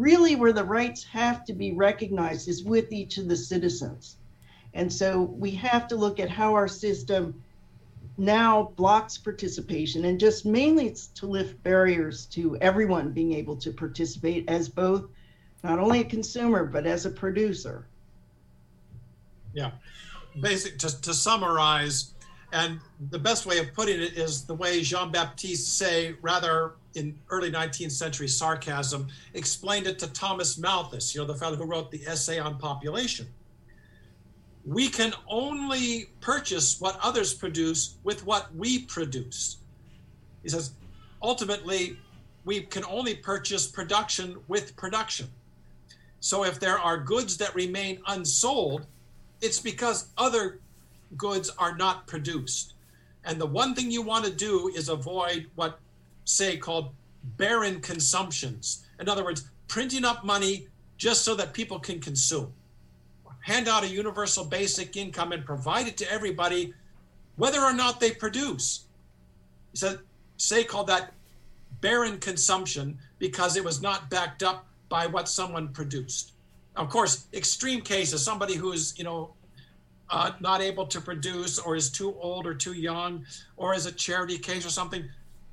really 0.00 0.34
where 0.34 0.52
the 0.52 0.64
rights 0.64 1.04
have 1.04 1.44
to 1.44 1.52
be 1.52 1.72
recognized 1.72 2.48
is 2.48 2.64
with 2.64 2.90
each 2.90 3.18
of 3.18 3.28
the 3.28 3.36
citizens. 3.36 4.16
And 4.72 4.90
so 4.90 5.22
we 5.22 5.50
have 5.52 5.86
to 5.88 5.96
look 5.96 6.18
at 6.18 6.30
how 6.30 6.54
our 6.54 6.68
system 6.68 7.42
now 8.16 8.72
blocks 8.76 9.18
participation 9.18 10.04
and 10.06 10.18
just 10.18 10.44
mainly 10.46 10.86
it's 10.86 11.08
to 11.08 11.26
lift 11.26 11.62
barriers 11.62 12.26
to 12.26 12.56
everyone 12.58 13.12
being 13.12 13.32
able 13.32 13.56
to 13.56 13.72
participate 13.72 14.48
as 14.48 14.68
both 14.68 15.06
not 15.62 15.78
only 15.78 16.00
a 16.00 16.04
consumer 16.04 16.64
but 16.64 16.86
as 16.86 17.04
a 17.04 17.10
producer. 17.10 17.86
Yeah. 19.52 19.72
Basic 20.40 20.78
to, 20.78 21.00
to 21.02 21.12
summarize, 21.12 22.14
and 22.52 22.80
the 23.10 23.18
best 23.18 23.46
way 23.46 23.58
of 23.58 23.74
putting 23.74 24.00
it 24.00 24.16
is 24.16 24.44
the 24.44 24.54
way 24.54 24.80
Jean 24.82 25.10
Baptiste 25.10 25.76
Say, 25.76 26.14
rather 26.22 26.74
in 26.94 27.18
early 27.30 27.50
19th 27.50 27.92
century 27.92 28.28
sarcasm, 28.28 29.08
explained 29.34 29.86
it 29.86 29.98
to 30.00 30.06
Thomas 30.08 30.58
Malthus, 30.58 31.14
you 31.14 31.20
know, 31.20 31.26
the 31.26 31.34
fellow 31.34 31.56
who 31.56 31.64
wrote 31.64 31.90
the 31.90 32.04
essay 32.06 32.38
on 32.38 32.58
population. 32.58 33.26
We 34.66 34.88
can 34.88 35.14
only 35.28 36.10
purchase 36.20 36.80
what 36.80 36.98
others 37.02 37.32
produce 37.32 37.96
with 38.04 38.24
what 38.26 38.54
we 38.54 38.80
produce. 38.82 39.58
He 40.42 40.48
says, 40.48 40.72
ultimately, 41.22 41.96
we 42.44 42.60
can 42.62 42.84
only 42.84 43.14
purchase 43.14 43.66
production 43.66 44.38
with 44.48 44.76
production. 44.76 45.28
So 46.20 46.44
if 46.44 46.60
there 46.60 46.78
are 46.78 46.98
goods 46.98 47.36
that 47.38 47.54
remain 47.54 48.00
unsold, 48.06 48.86
it's 49.40 49.58
because 49.58 50.08
other 50.18 50.60
goods 51.16 51.50
are 51.58 51.76
not 51.76 52.06
produced. 52.06 52.74
And 53.24 53.40
the 53.40 53.46
one 53.46 53.74
thing 53.74 53.90
you 53.90 54.02
want 54.02 54.24
to 54.24 54.30
do 54.30 54.70
is 54.74 54.88
avoid 54.88 55.50
what 55.54 55.78
Say 56.24 56.56
called 56.56 56.92
barren 57.36 57.80
consumptions. 57.80 58.86
In 58.98 59.08
other 59.08 59.24
words, 59.24 59.50
printing 59.68 60.04
up 60.04 60.24
money 60.24 60.68
just 60.96 61.24
so 61.24 61.34
that 61.34 61.52
people 61.52 61.78
can 61.78 62.00
consume. 62.00 62.52
Hand 63.40 63.68
out 63.68 63.84
a 63.84 63.88
universal 63.88 64.44
basic 64.44 64.96
income 64.96 65.32
and 65.32 65.44
provide 65.44 65.88
it 65.88 65.96
to 65.98 66.12
everybody, 66.12 66.74
whether 67.36 67.60
or 67.60 67.72
not 67.72 68.00
they 68.00 68.10
produce. 68.10 68.84
Said, 69.72 70.00
Say 70.36 70.64
called 70.64 70.88
that 70.88 71.12
barren 71.80 72.18
consumption 72.18 72.98
because 73.18 73.56
it 73.56 73.64
was 73.64 73.80
not 73.80 74.10
backed 74.10 74.42
up 74.42 74.66
by 74.88 75.06
what 75.06 75.28
someone 75.28 75.68
produced. 75.68 76.32
Of 76.76 76.88
course, 76.88 77.26
extreme 77.32 77.80
cases, 77.80 78.22
somebody 78.22 78.54
who's, 78.54 78.96
you 78.98 79.04
know, 79.04 79.34
uh, 80.10 80.32
not 80.40 80.60
able 80.60 80.86
to 80.86 81.00
produce 81.00 81.58
or 81.58 81.76
is 81.76 81.90
too 81.90 82.16
old 82.20 82.46
or 82.46 82.54
too 82.54 82.72
young 82.72 83.24
or 83.56 83.74
is 83.74 83.86
a 83.86 83.92
charity 83.92 84.38
case 84.38 84.66
or 84.66 84.70
something, 84.70 85.08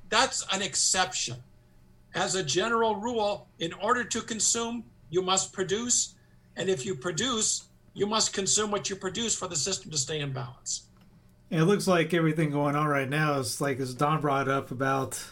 that's 0.08 0.46
an 0.52 0.62
exception. 0.62 1.36
As 2.14 2.34
a 2.34 2.42
general 2.42 2.96
rule, 2.96 3.48
in 3.58 3.72
order 3.74 4.04
to 4.04 4.20
consume, 4.20 4.84
you 5.10 5.22
must 5.22 5.52
produce. 5.52 6.14
And 6.56 6.68
if 6.68 6.84
you 6.84 6.94
produce, 6.94 7.64
you 7.94 8.06
must 8.06 8.32
consume 8.32 8.70
what 8.70 8.88
you 8.90 8.96
produce 8.96 9.36
for 9.36 9.48
the 9.48 9.56
system 9.56 9.90
to 9.90 9.98
stay 9.98 10.20
in 10.20 10.32
balance. 10.32 10.84
it 11.50 11.62
looks 11.62 11.86
like 11.86 12.12
everything 12.14 12.50
going 12.50 12.76
on 12.76 12.86
right 12.86 13.08
now 13.08 13.38
is 13.38 13.60
like 13.60 13.80
as 13.80 13.94
Dawn 13.94 14.20
brought 14.20 14.48
up 14.48 14.70
about 14.70 15.22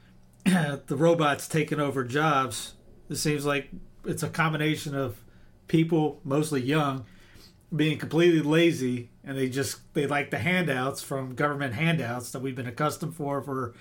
the 0.44 0.96
robots 0.96 1.48
taking 1.48 1.80
over 1.80 2.04
jobs. 2.04 2.74
It 3.08 3.16
seems 3.16 3.44
like 3.46 3.70
it's 4.04 4.22
a 4.22 4.28
combination 4.28 4.94
of 4.94 5.22
people, 5.66 6.20
mostly 6.24 6.60
young, 6.60 7.04
being 7.74 7.98
completely 7.98 8.40
lazy 8.40 9.10
and 9.24 9.36
they 9.36 9.48
just 9.48 9.80
they 9.92 10.06
like 10.06 10.30
the 10.30 10.38
handouts 10.38 11.02
from 11.02 11.34
government 11.34 11.74
handouts 11.74 12.30
that 12.32 12.40
we've 12.40 12.56
been 12.56 12.66
accustomed 12.66 13.14
for 13.14 13.42
for 13.42 13.74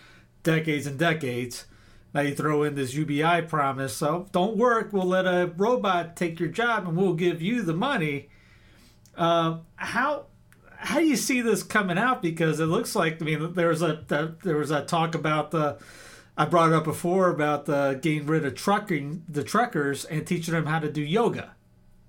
decades 0.43 0.87
and 0.87 0.97
decades. 0.97 1.65
Now 2.13 2.21
you 2.21 2.33
throw 2.33 2.63
in 2.63 2.75
this 2.75 2.93
UBI 2.93 3.43
promise, 3.43 3.95
so 3.95 4.27
don't 4.31 4.57
work. 4.57 4.91
We'll 4.91 5.05
let 5.05 5.25
a 5.25 5.51
robot 5.57 6.15
take 6.15 6.39
your 6.39 6.49
job, 6.49 6.87
and 6.87 6.97
we'll 6.97 7.13
give 7.13 7.41
you 7.41 7.61
the 7.61 7.73
money. 7.73 8.29
Uh, 9.15 9.57
how 9.75 10.25
how 10.77 10.99
do 10.99 11.05
you 11.05 11.15
see 11.15 11.41
this 11.41 11.63
coming 11.63 11.97
out? 11.97 12.21
Because 12.21 12.59
it 12.59 12.65
looks 12.65 12.95
like 12.95 13.21
I 13.21 13.25
mean 13.25 13.53
there 13.53 13.67
was 13.67 13.81
a 13.81 14.35
there 14.43 14.57
was 14.57 14.71
a 14.71 14.83
talk 14.85 15.15
about 15.15 15.51
the 15.51 15.77
I 16.37 16.45
brought 16.45 16.71
it 16.71 16.75
up 16.75 16.85
before 16.85 17.29
about 17.29 17.65
the 17.65 17.99
getting 18.01 18.25
rid 18.25 18.45
of 18.45 18.55
trucking 18.55 19.23
the 19.27 19.43
truckers 19.43 20.05
and 20.05 20.25
teaching 20.25 20.53
them 20.53 20.65
how 20.65 20.79
to 20.79 20.91
do 20.91 21.01
yoga, 21.01 21.55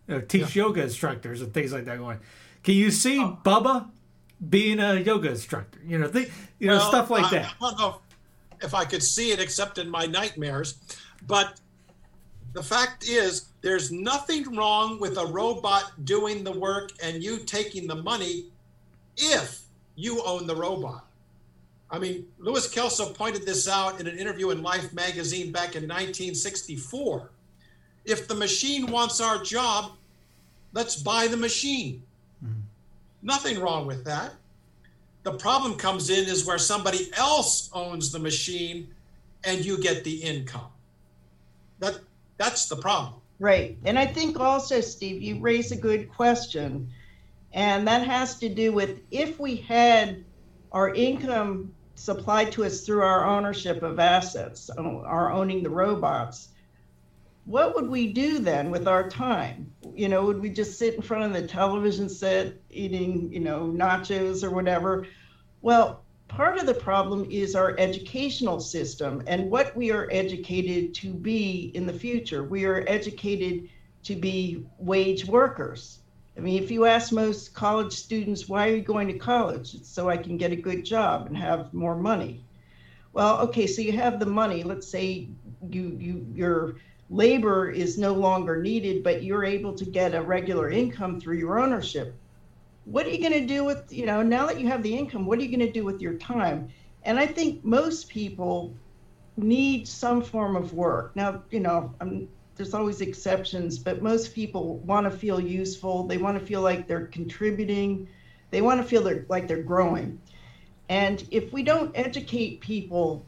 or 0.08 0.20
teach 0.20 0.54
yeah. 0.54 0.64
yoga 0.64 0.82
instructors 0.82 1.42
and 1.42 1.52
things 1.52 1.72
like 1.72 1.86
that. 1.86 1.98
Going, 1.98 2.20
can 2.62 2.74
you 2.74 2.90
see 2.90 3.18
oh. 3.18 3.38
Bubba 3.44 3.88
being 4.46 4.78
a 4.78 4.94
yoga 4.94 5.30
instructor. 5.30 5.80
You 5.84 5.98
know, 5.98 6.08
th- 6.08 6.30
you 6.58 6.68
know 6.68 6.76
Well, 6.76 6.88
stuff 6.88 7.10
like 7.10 7.26
I, 7.26 7.30
that. 7.30 7.54
I 7.60 7.70
know 7.72 8.00
if 8.62 8.74
I 8.74 8.84
could 8.84 9.02
see 9.02 9.32
it 9.32 9.40
except 9.40 9.78
in 9.78 9.88
my 9.88 10.06
nightmares, 10.06 10.78
but 11.26 11.60
the 12.52 12.62
fact 12.62 13.08
is, 13.08 13.46
there's 13.60 13.92
nothing 13.92 14.56
wrong 14.56 14.98
with 14.98 15.18
a 15.18 15.26
robot 15.26 15.92
doing 16.04 16.44
the 16.44 16.52
work 16.52 16.92
and 17.02 17.22
you 17.22 17.38
taking 17.38 17.86
the 17.86 17.96
money 17.96 18.46
if 19.16 19.62
you 19.96 20.22
own 20.24 20.46
the 20.46 20.56
robot. 20.56 21.04
I 21.90 21.98
mean, 21.98 22.26
Louis 22.38 22.68
Kelso 22.68 23.12
pointed 23.12 23.46
this 23.46 23.68
out 23.68 24.00
in 24.00 24.06
an 24.06 24.18
interview 24.18 24.50
in 24.50 24.62
Life 24.62 24.92
magazine 24.92 25.52
back 25.52 25.74
in 25.74 25.84
1964. 25.84 27.30
If 28.04 28.28
the 28.28 28.34
machine 28.34 28.90
wants 28.90 29.20
our 29.20 29.42
job, 29.42 29.92
let's 30.72 30.96
buy 30.96 31.26
the 31.26 31.36
machine. 31.36 32.02
Mm-hmm. 32.44 32.60
Nothing 33.22 33.60
wrong 33.60 33.86
with 33.86 34.04
that. 34.04 34.32
The 35.22 35.32
problem 35.32 35.74
comes 35.74 36.10
in 36.10 36.28
is 36.28 36.46
where 36.46 36.58
somebody 36.58 37.10
else 37.16 37.70
owns 37.72 38.12
the 38.12 38.18
machine 38.18 38.94
and 39.44 39.64
you 39.64 39.78
get 39.78 40.04
the 40.04 40.16
income. 40.22 40.68
That 41.80 42.00
that's 42.36 42.68
the 42.68 42.76
problem. 42.76 43.20
Right. 43.40 43.76
And 43.84 43.98
I 43.98 44.06
think 44.06 44.40
also, 44.40 44.80
Steve, 44.80 45.22
you 45.22 45.38
raise 45.38 45.70
a 45.70 45.76
good 45.76 46.08
question. 46.08 46.90
And 47.52 47.86
that 47.86 48.06
has 48.06 48.38
to 48.40 48.48
do 48.48 48.72
with 48.72 49.00
if 49.10 49.38
we 49.38 49.56
had 49.56 50.24
our 50.72 50.94
income 50.94 51.72
supplied 51.94 52.52
to 52.52 52.64
us 52.64 52.82
through 52.82 53.02
our 53.02 53.24
ownership 53.24 53.82
of 53.82 53.98
assets, 53.98 54.70
our 54.70 55.32
owning 55.32 55.62
the 55.62 55.70
robots, 55.70 56.47
what 57.48 57.74
would 57.74 57.88
we 57.88 58.12
do 58.12 58.38
then 58.38 58.70
with 58.70 58.86
our 58.86 59.08
time? 59.08 59.72
You 59.94 60.10
know, 60.10 60.22
would 60.26 60.42
we 60.42 60.50
just 60.50 60.78
sit 60.78 60.94
in 60.94 61.00
front 61.00 61.24
of 61.24 61.32
the 61.32 61.48
television 61.48 62.06
set 62.06 62.52
eating, 62.68 63.32
you 63.32 63.40
know, 63.40 63.72
nachos 63.74 64.44
or 64.44 64.50
whatever? 64.50 65.06
Well, 65.62 66.04
part 66.28 66.58
of 66.58 66.66
the 66.66 66.74
problem 66.74 67.26
is 67.30 67.54
our 67.54 67.74
educational 67.78 68.60
system 68.60 69.22
and 69.26 69.50
what 69.50 69.74
we 69.74 69.90
are 69.90 70.10
educated 70.12 70.92
to 70.96 71.14
be 71.14 71.72
in 71.74 71.86
the 71.86 71.92
future. 71.92 72.44
We 72.44 72.66
are 72.66 72.84
educated 72.86 73.70
to 74.02 74.14
be 74.14 74.66
wage 74.78 75.24
workers. 75.24 76.00
I 76.36 76.40
mean, 76.40 76.62
if 76.62 76.70
you 76.70 76.84
ask 76.84 77.12
most 77.12 77.54
college 77.54 77.94
students, 77.94 78.46
why 78.46 78.68
are 78.68 78.76
you 78.76 78.82
going 78.82 79.08
to 79.08 79.18
college? 79.18 79.72
It's 79.74 79.88
so 79.88 80.10
I 80.10 80.18
can 80.18 80.36
get 80.36 80.52
a 80.52 80.56
good 80.56 80.84
job 80.84 81.26
and 81.26 81.36
have 81.38 81.72
more 81.72 81.96
money. 81.96 82.44
Well, 83.14 83.38
okay, 83.40 83.66
so 83.66 83.80
you 83.80 83.92
have 83.92 84.20
the 84.20 84.26
money. 84.26 84.64
Let's 84.64 84.86
say 84.86 85.28
you 85.70 85.96
you 85.98 86.26
your 86.34 86.76
labor 87.10 87.70
is 87.70 87.98
no 87.98 88.12
longer 88.12 88.60
needed, 88.60 89.02
but 89.02 89.22
you're 89.22 89.44
able 89.44 89.72
to 89.74 89.84
get 89.84 90.14
a 90.14 90.22
regular 90.22 90.70
income 90.70 91.20
through 91.20 91.36
your 91.36 91.58
ownership. 91.58 92.14
What 92.84 93.06
are 93.06 93.10
you 93.10 93.20
going 93.20 93.40
to 93.40 93.46
do 93.46 93.64
with 93.64 93.92
you 93.92 94.06
know 94.06 94.22
now 94.22 94.46
that 94.46 94.60
you 94.60 94.66
have 94.68 94.82
the 94.82 94.96
income 94.96 95.26
what 95.26 95.38
are 95.38 95.42
you 95.42 95.48
going 95.48 95.66
to 95.66 95.72
do 95.72 95.84
with 95.84 96.00
your 96.00 96.14
time? 96.14 96.68
And 97.04 97.18
i 97.18 97.26
think 97.26 97.64
most 97.64 98.08
people 98.08 98.74
need 99.36 99.86
some 99.86 100.22
form 100.22 100.56
of 100.56 100.72
work. 100.74 101.14
Now 101.14 101.42
you 101.50 101.60
know 101.60 101.94
I'm, 102.00 102.28
there's 102.56 102.74
always 102.74 103.00
exceptions 103.00 103.78
but 103.78 104.02
most 104.02 104.34
people 104.34 104.78
want 104.78 105.04
to 105.04 105.10
feel 105.10 105.40
useful. 105.40 106.04
They 106.04 106.18
want 106.18 106.38
to 106.38 106.44
feel 106.44 106.62
like 106.62 106.86
they're 106.86 107.06
contributing. 107.06 108.08
They 108.50 108.62
want 108.62 108.80
to 108.80 108.86
feel 108.86 109.02
they're, 109.02 109.26
like 109.28 109.46
they're 109.46 109.62
growing. 109.62 110.20
And 110.88 111.26
if 111.30 111.52
we 111.52 111.62
don't 111.62 111.92
educate 111.94 112.60
people 112.60 113.24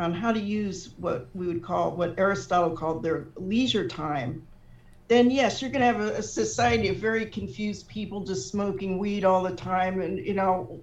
on 0.00 0.12
how 0.12 0.32
to 0.32 0.40
use 0.40 0.90
what 0.98 1.28
we 1.34 1.46
would 1.46 1.62
call 1.62 1.96
what 1.96 2.18
aristotle 2.18 2.76
called 2.76 3.02
their 3.02 3.28
leisure 3.36 3.86
time 3.86 4.46
then 5.10 5.28
yes, 5.28 5.60
you're 5.60 5.72
going 5.72 5.80
to 5.80 5.86
have 5.86 6.00
a, 6.00 6.18
a, 6.18 6.22
society 6.22 6.86
of 6.86 6.98
very 6.98 7.26
confused 7.26 7.88
people 7.88 8.20
just 8.20 8.48
smoking 8.48 8.96
weed 8.96 9.24
all 9.24 9.42
the 9.42 9.56
time, 9.56 10.00
and 10.00 10.24
you 10.24 10.34
know, 10.34 10.80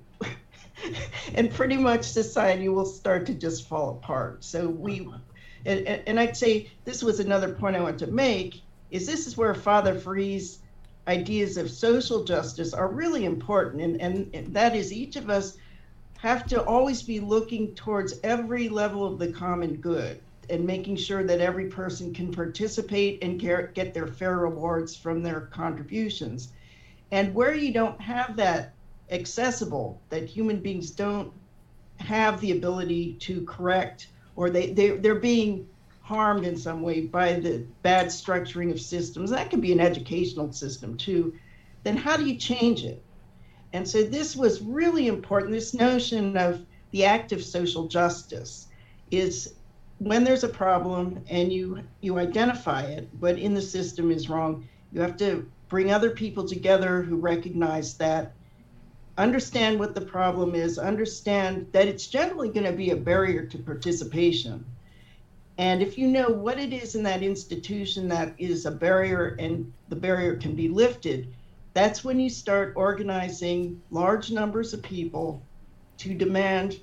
and 1.34 1.50
pretty 1.50 1.78
much 1.78 2.04
society 2.04 2.68
will 2.68 2.86
start 2.86 3.26
to 3.28 3.34
just 3.34 3.70
fall 3.70 3.92
apart. 3.92 4.44
So 4.44 4.68
we, 4.68 5.10
and, 5.66 5.88
and 5.88 6.20
I'd 6.20 6.36
say 6.36 6.70
this 6.84 7.02
was 7.02 7.22
another 7.22 7.54
point 7.54 7.78
I 7.78 7.80
want 7.80 8.00
to 8.00 8.08
make 8.08 8.62
is 8.92 9.08
this 9.08 9.28
is 9.28 9.38
where 9.38 9.56
Father 9.56 9.98
Ferree's 9.98 10.60
ideas 11.08 11.56
of 11.56 11.72
social 11.72 12.26
justice 12.26 12.74
are 12.74 12.90
really 12.90 13.24
important, 13.24 13.82
and, 13.82 14.02
and, 14.02 14.30
and 14.36 14.54
that 14.54 14.76
is 14.76 14.92
each 14.92 15.16
of 15.16 15.30
us 15.30 15.56
have 16.18 16.48
to 16.48 16.64
always 16.64 17.04
be 17.04 17.20
looking 17.20 17.74
towards 17.76 18.20
every 18.24 18.70
level 18.70 19.06
of 19.06 19.20
the 19.20 19.32
common 19.32 19.76
good 19.76 20.20
and 20.50 20.66
making 20.66 20.96
sure 20.96 21.24
that 21.24 21.42
every 21.42 21.68
person 21.68 22.14
can 22.14 22.32
participate 22.32 23.22
and 23.22 23.40
get 23.40 23.94
their 23.94 24.08
fair 24.08 24.38
rewards 24.38 24.96
from 24.96 25.22
their 25.22 25.42
contributions. 25.42 26.54
And 27.12 27.34
where 27.34 27.54
you 27.54 27.72
don't 27.72 28.00
have 28.02 28.36
that 28.38 28.74
accessible, 29.12 30.02
that 30.10 30.26
human 30.26 30.60
beings 30.60 30.92
don't 30.92 31.32
have 32.00 32.40
the 32.42 32.52
ability 32.52 33.14
to 33.20 33.44
correct, 33.46 34.08
or 34.36 34.50
they, 34.50 34.72
they, 34.72 34.92
they're 34.92 35.16
being 35.16 35.68
harmed 36.02 36.46
in 36.46 36.56
some 36.56 36.82
way 36.82 37.02
by 37.02 37.34
the 37.34 37.66
bad 37.82 38.08
structuring 38.08 38.72
of 38.72 38.80
systems, 38.80 39.30
that 39.30 39.50
could 39.50 39.62
be 39.62 39.74
an 39.74 39.80
educational 39.80 40.52
system 40.54 40.96
too, 40.98 41.34
then 41.84 41.98
how 41.98 42.16
do 42.16 42.26
you 42.26 42.36
change 42.38 42.84
it? 42.84 43.02
And 43.78 43.88
so 43.88 44.02
this 44.02 44.36
was 44.36 44.60
really 44.60 45.08
important. 45.08 45.52
This 45.52 45.76
notion 45.76 46.36
of 46.36 46.66
the 46.90 47.06
act 47.06 47.32
of 47.32 47.44
social 47.44 47.88
justice 47.88 48.70
is 49.12 49.54
when 50.00 50.24
there's 50.24 50.44
a 50.44 50.50
problem 50.50 51.24
and 51.30 51.54
you 51.54 51.82
you 52.02 52.18
identify 52.18 52.82
it 52.82 53.08
what 53.20 53.38
in 53.38 53.54
the 53.54 53.62
system 53.62 54.10
is 54.10 54.30
wrong 54.30 54.68
you 54.92 55.00
have 55.00 55.16
to 55.18 55.48
bring 55.70 55.92
other 55.92 56.10
people 56.10 56.48
together 56.48 57.04
who 57.04 57.18
recognize 57.18 57.94
that 57.98 58.34
understand 59.16 59.78
what 59.78 59.94
the 59.94 60.02
problem 60.02 60.56
is 60.56 60.80
understand 60.80 61.68
that 61.72 61.88
it's 61.88 62.08
generally 62.08 62.50
going 62.50 62.66
to 62.66 62.78
be 62.78 62.90
a 62.90 62.96
barrier 62.96 63.46
to 63.46 63.60
participation 63.60 64.66
and 65.60 65.84
if 65.84 66.00
you 66.00 66.08
know 66.08 66.30
what 66.30 66.60
it 66.60 66.74
is 66.74 66.96
in 66.96 67.04
that 67.04 67.22
institution 67.22 68.08
that 68.08 68.34
is 68.40 68.66
a 68.66 68.72
barrier 68.72 69.36
and 69.40 69.72
the 69.90 69.96
barrier 69.96 70.36
can 70.36 70.56
be 70.56 70.68
lifted 70.68 71.32
that's 71.78 72.04
when 72.04 72.20
you 72.20 72.30
start 72.30 72.74
organizing 72.76 73.82
large 73.92 74.32
numbers 74.32 74.74
of 74.74 74.82
people 74.82 75.42
to 75.98 76.14
demand 76.14 76.80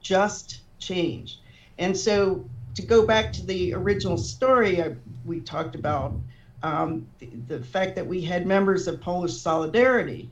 just 0.00 0.60
change 0.78 1.38
and 1.78 1.96
so, 1.96 2.48
to 2.74 2.82
go 2.82 3.06
back 3.06 3.32
to 3.34 3.44
the 3.44 3.74
original 3.74 4.16
story 4.16 4.82
I, 4.82 4.94
we 5.24 5.40
talked 5.40 5.74
about, 5.74 6.14
um, 6.62 7.06
the, 7.18 7.26
the, 7.48 7.62
fact 7.62 7.96
that 7.96 8.06
we 8.06 8.20
had 8.20 8.46
members 8.46 8.86
of 8.86 9.00
Polish 9.00 9.34
Solidarity 9.34 10.30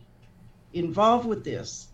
involved 0.73 1.27
with 1.27 1.45
this, 1.45 1.89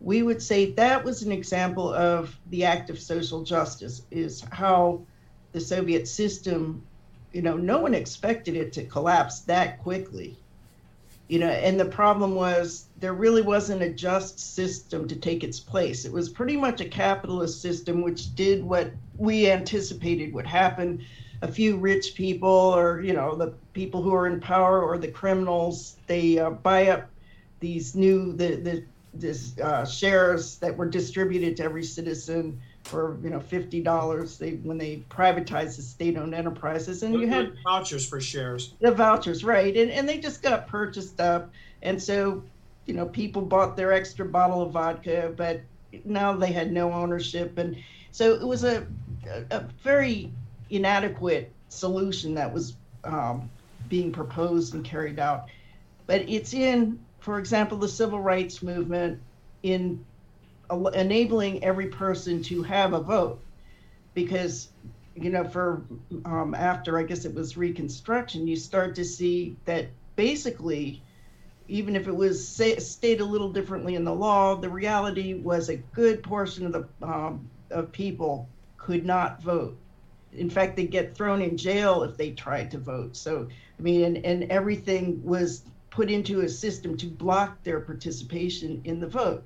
we 0.00 0.22
would 0.22 0.42
say 0.42 0.72
that 0.72 1.04
was 1.04 1.22
an 1.22 1.32
example 1.32 1.92
of 1.92 2.36
the 2.50 2.64
act 2.64 2.88
of 2.88 2.98
social 2.98 3.44
justice, 3.44 4.02
is 4.10 4.40
how 4.50 5.02
the 5.52 5.60
Soviet 5.60 6.08
system, 6.08 6.82
you 7.32 7.42
know, 7.42 7.56
no 7.56 7.78
one 7.78 7.94
expected 7.94 8.56
it 8.56 8.72
to 8.72 8.84
collapse 8.84 9.40
that 9.40 9.82
quickly. 9.82 10.38
You 11.28 11.38
know, 11.38 11.48
and 11.48 11.80
the 11.80 11.86
problem 11.86 12.34
was 12.34 12.88
there 13.00 13.14
really 13.14 13.40
wasn't 13.40 13.82
a 13.82 13.90
just 13.90 14.38
system 14.38 15.08
to 15.08 15.16
take 15.16 15.42
its 15.42 15.58
place. 15.58 16.04
It 16.04 16.12
was 16.12 16.28
pretty 16.28 16.56
much 16.56 16.82
a 16.82 16.88
capitalist 16.88 17.62
system 17.62 18.02
which 18.02 18.34
did 18.34 18.62
what 18.62 18.92
we 19.16 19.50
anticipated 19.50 20.34
would 20.34 20.46
happen. 20.46 21.04
A 21.40 21.48
few 21.48 21.76
rich 21.76 22.14
people, 22.14 22.48
or 22.48 23.00
you 23.00 23.14
know, 23.14 23.36
the 23.36 23.54
people 23.72 24.02
who 24.02 24.14
are 24.14 24.26
in 24.26 24.40
power, 24.40 24.82
or 24.82 24.98
the 24.98 25.08
criminals, 25.08 25.96
they 26.06 26.38
uh, 26.38 26.50
buy 26.50 26.88
up 26.88 27.08
these 27.60 27.94
new 27.94 28.32
the 28.32 28.56
the 28.56 28.84
this 29.14 29.58
uh, 29.58 29.84
shares 29.86 30.58
that 30.58 30.76
were 30.76 30.88
distributed 30.88 31.56
to 31.56 31.62
every 31.62 31.84
citizen 31.84 32.60
for 32.84 33.18
you 33.22 33.30
know 33.30 33.40
fifty 33.40 33.80
dollars. 33.80 34.38
They 34.38 34.52
when 34.52 34.78
they 34.78 35.02
privatized 35.10 35.76
the 35.76 35.82
state-owned 35.82 36.34
enterprises, 36.34 37.02
and 37.02 37.14
you 37.14 37.26
had 37.26 37.52
vouchers 37.64 38.06
for 38.06 38.20
shares. 38.20 38.74
The 38.80 38.92
vouchers, 38.92 39.42
right? 39.42 39.74
And 39.76 39.90
and 39.90 40.08
they 40.08 40.18
just 40.18 40.42
got 40.42 40.68
purchased 40.68 41.20
up, 41.20 41.50
and 41.82 42.00
so 42.00 42.42
you 42.86 42.94
know 42.94 43.06
people 43.06 43.42
bought 43.42 43.76
their 43.76 43.92
extra 43.92 44.24
bottle 44.24 44.62
of 44.62 44.72
vodka, 44.72 45.32
but 45.36 45.62
now 46.04 46.34
they 46.34 46.52
had 46.52 46.72
no 46.72 46.92
ownership, 46.92 47.58
and 47.58 47.76
so 48.12 48.32
it 48.34 48.46
was 48.46 48.64
a 48.64 48.86
a, 49.26 49.44
a 49.50 49.60
very 49.82 50.30
inadequate 50.70 51.52
solution 51.68 52.34
that 52.34 52.52
was 52.52 52.76
um, 53.04 53.48
being 53.88 54.12
proposed 54.12 54.74
and 54.74 54.84
carried 54.84 55.18
out. 55.18 55.48
But 56.06 56.28
it's 56.28 56.52
in, 56.52 56.98
for 57.20 57.38
example, 57.38 57.78
the 57.78 57.88
civil 57.88 58.20
rights 58.20 58.62
movement 58.62 59.20
in 59.62 60.04
enabling 60.70 61.62
every 61.64 61.88
person 61.88 62.42
to 62.44 62.62
have 62.62 62.92
a 62.92 63.00
vote. 63.00 63.40
Because 64.14 64.68
you 65.16 65.30
know 65.30 65.44
for 65.44 65.84
um, 66.24 66.54
after 66.54 66.98
i 66.98 67.02
guess 67.02 67.24
it 67.24 67.34
was 67.34 67.56
reconstruction 67.56 68.46
you 68.46 68.56
start 68.56 68.94
to 68.96 69.04
see 69.04 69.56
that 69.64 69.86
basically 70.16 71.02
even 71.66 71.96
if 71.96 72.06
it 72.08 72.14
was 72.14 72.46
say, 72.46 72.76
stated 72.76 73.22
a 73.22 73.24
little 73.24 73.50
differently 73.50 73.94
in 73.94 74.04
the 74.04 74.14
law 74.14 74.54
the 74.54 74.68
reality 74.68 75.34
was 75.34 75.68
a 75.68 75.76
good 75.76 76.22
portion 76.22 76.66
of 76.66 76.72
the 76.72 77.06
um, 77.06 77.48
of 77.70 77.90
people 77.90 78.48
could 78.76 79.06
not 79.06 79.42
vote. 79.42 79.76
In 80.32 80.50
fact 80.50 80.76
they 80.76 80.86
get 80.86 81.14
thrown 81.14 81.40
in 81.40 81.56
jail 81.56 82.02
if 82.02 82.16
they 82.16 82.32
tried 82.32 82.70
to 82.72 82.78
vote. 82.78 83.16
So 83.16 83.48
i 83.78 83.82
mean 83.82 84.04
and, 84.04 84.24
and 84.24 84.44
everything 84.50 85.22
was 85.24 85.62
put 85.90 86.10
into 86.10 86.40
a 86.40 86.48
system 86.48 86.96
to 86.98 87.06
block 87.06 87.62
their 87.62 87.80
participation 87.80 88.82
in 88.84 89.00
the 89.00 89.06
vote. 89.06 89.44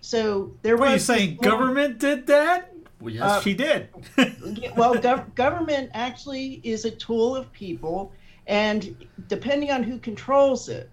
So 0.00 0.52
there 0.62 0.76
What 0.76 0.88
are 0.88 0.92
you 0.94 0.98
saying? 0.98 1.36
this 1.40 1.48
Government 1.50 1.98
did 1.98 2.26
that? 2.26 2.72
Well, 3.00 3.14
yes, 3.14 3.22
Uh, 3.22 3.40
she 3.40 3.54
did. 3.54 3.88
Well, 4.76 4.94
gov- 4.96 5.34
government 5.34 5.90
actually 5.94 6.60
is 6.64 6.84
a 6.84 6.90
tool 6.90 7.34
of 7.36 7.50
people, 7.52 8.12
and 8.46 8.96
depending 9.28 9.70
on 9.70 9.82
who 9.82 9.98
controls 9.98 10.68
it, 10.68 10.90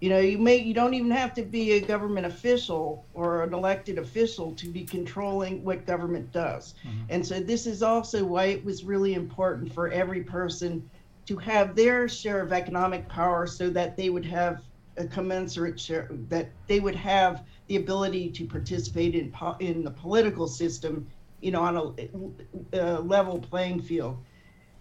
you 0.00 0.08
know, 0.08 0.18
you 0.18 0.36
may 0.38 0.56
you 0.56 0.74
don't 0.74 0.94
even 0.94 1.12
have 1.12 1.32
to 1.34 1.42
be 1.42 1.72
a 1.72 1.80
government 1.80 2.26
official 2.26 3.04
or 3.14 3.44
an 3.44 3.54
elected 3.54 3.98
official 3.98 4.52
to 4.56 4.68
be 4.68 4.82
controlling 4.84 5.62
what 5.62 5.86
government 5.86 6.32
does. 6.32 6.74
And 7.08 7.24
so 7.24 7.38
this 7.38 7.66
is 7.66 7.84
also 7.84 8.24
why 8.24 8.46
it 8.46 8.64
was 8.64 8.82
really 8.82 9.14
important 9.14 9.72
for 9.72 9.88
every 9.90 10.22
person 10.24 10.88
to 11.26 11.36
have 11.36 11.76
their 11.76 12.08
share 12.08 12.40
of 12.40 12.52
economic 12.52 13.08
power, 13.08 13.46
so 13.46 13.70
that 13.70 13.96
they 13.96 14.10
would 14.10 14.24
have 14.26 14.62
a 14.96 15.06
commensurate 15.06 15.78
share, 15.78 16.08
that 16.28 16.50
they 16.66 16.80
would 16.80 16.96
have 16.96 17.44
the 17.68 17.76
ability 17.76 18.30
to 18.30 18.44
participate 18.44 19.14
in 19.14 19.30
po- 19.30 19.56
in 19.60 19.84
the 19.84 19.90
political 19.90 20.46
system 20.46 21.06
you 21.42 21.50
know, 21.50 21.60
on 21.60 21.76
a, 21.76 22.78
a 22.78 23.00
level 23.00 23.38
playing 23.38 23.82
field. 23.82 24.16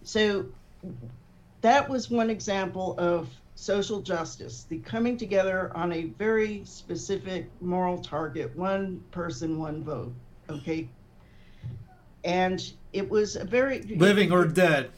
So 0.04 0.46
that 1.62 1.90
was 1.90 2.10
one 2.10 2.30
example 2.30 2.96
of 2.98 3.30
social 3.56 4.02
justice, 4.02 4.66
the 4.70 4.78
coming 4.80 5.18
together 5.18 5.72
on 5.76 5.92
a 5.92 6.06
very 6.18 6.64
specific 6.64 7.50
moral 7.60 7.98
target, 7.98 8.56
one 8.56 9.04
person, 9.12 9.60
one 9.60 9.84
vote. 9.84 10.14
Okay. 10.50 10.88
And 12.24 12.72
it 12.94 13.10
was 13.10 13.36
a 13.36 13.44
very 13.44 13.82
Living 13.82 14.32
or 14.32 14.46
dead. 14.46 14.92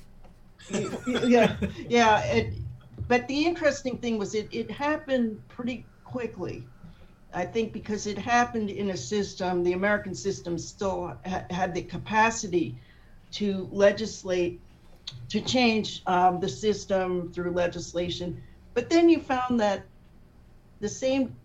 yeah, 1.07 1.55
yeah. 1.88 2.19
It, 2.25 2.53
but 3.07 3.27
the 3.27 3.45
interesting 3.45 3.97
thing 3.97 4.17
was 4.17 4.36
it, 4.36 4.49
it 4.51 4.69
happened 4.69 5.41
pretty 5.47 5.86
quickly. 6.03 6.65
I 7.34 7.45
think 7.45 7.73
because 7.73 8.07
it 8.07 8.17
happened 8.17 8.69
in 8.69 8.91
a 8.91 8.97
system, 8.97 9.63
the 9.63 9.73
American 9.73 10.13
system 10.13 10.57
still 10.57 11.17
ha- 11.25 11.45
had 11.49 11.73
the 11.73 11.81
capacity 11.81 12.77
to 13.31 13.67
legislate, 13.71 14.61
to 15.29 15.41
change 15.41 16.03
um, 16.05 16.39
the 16.39 16.49
system 16.49 17.31
through 17.34 17.51
legislation. 17.51 18.41
But 18.73 18.89
then 18.89 19.09
you 19.09 19.19
found 19.19 19.59
that 19.59 19.86
the 20.79 20.89
same 20.89 21.36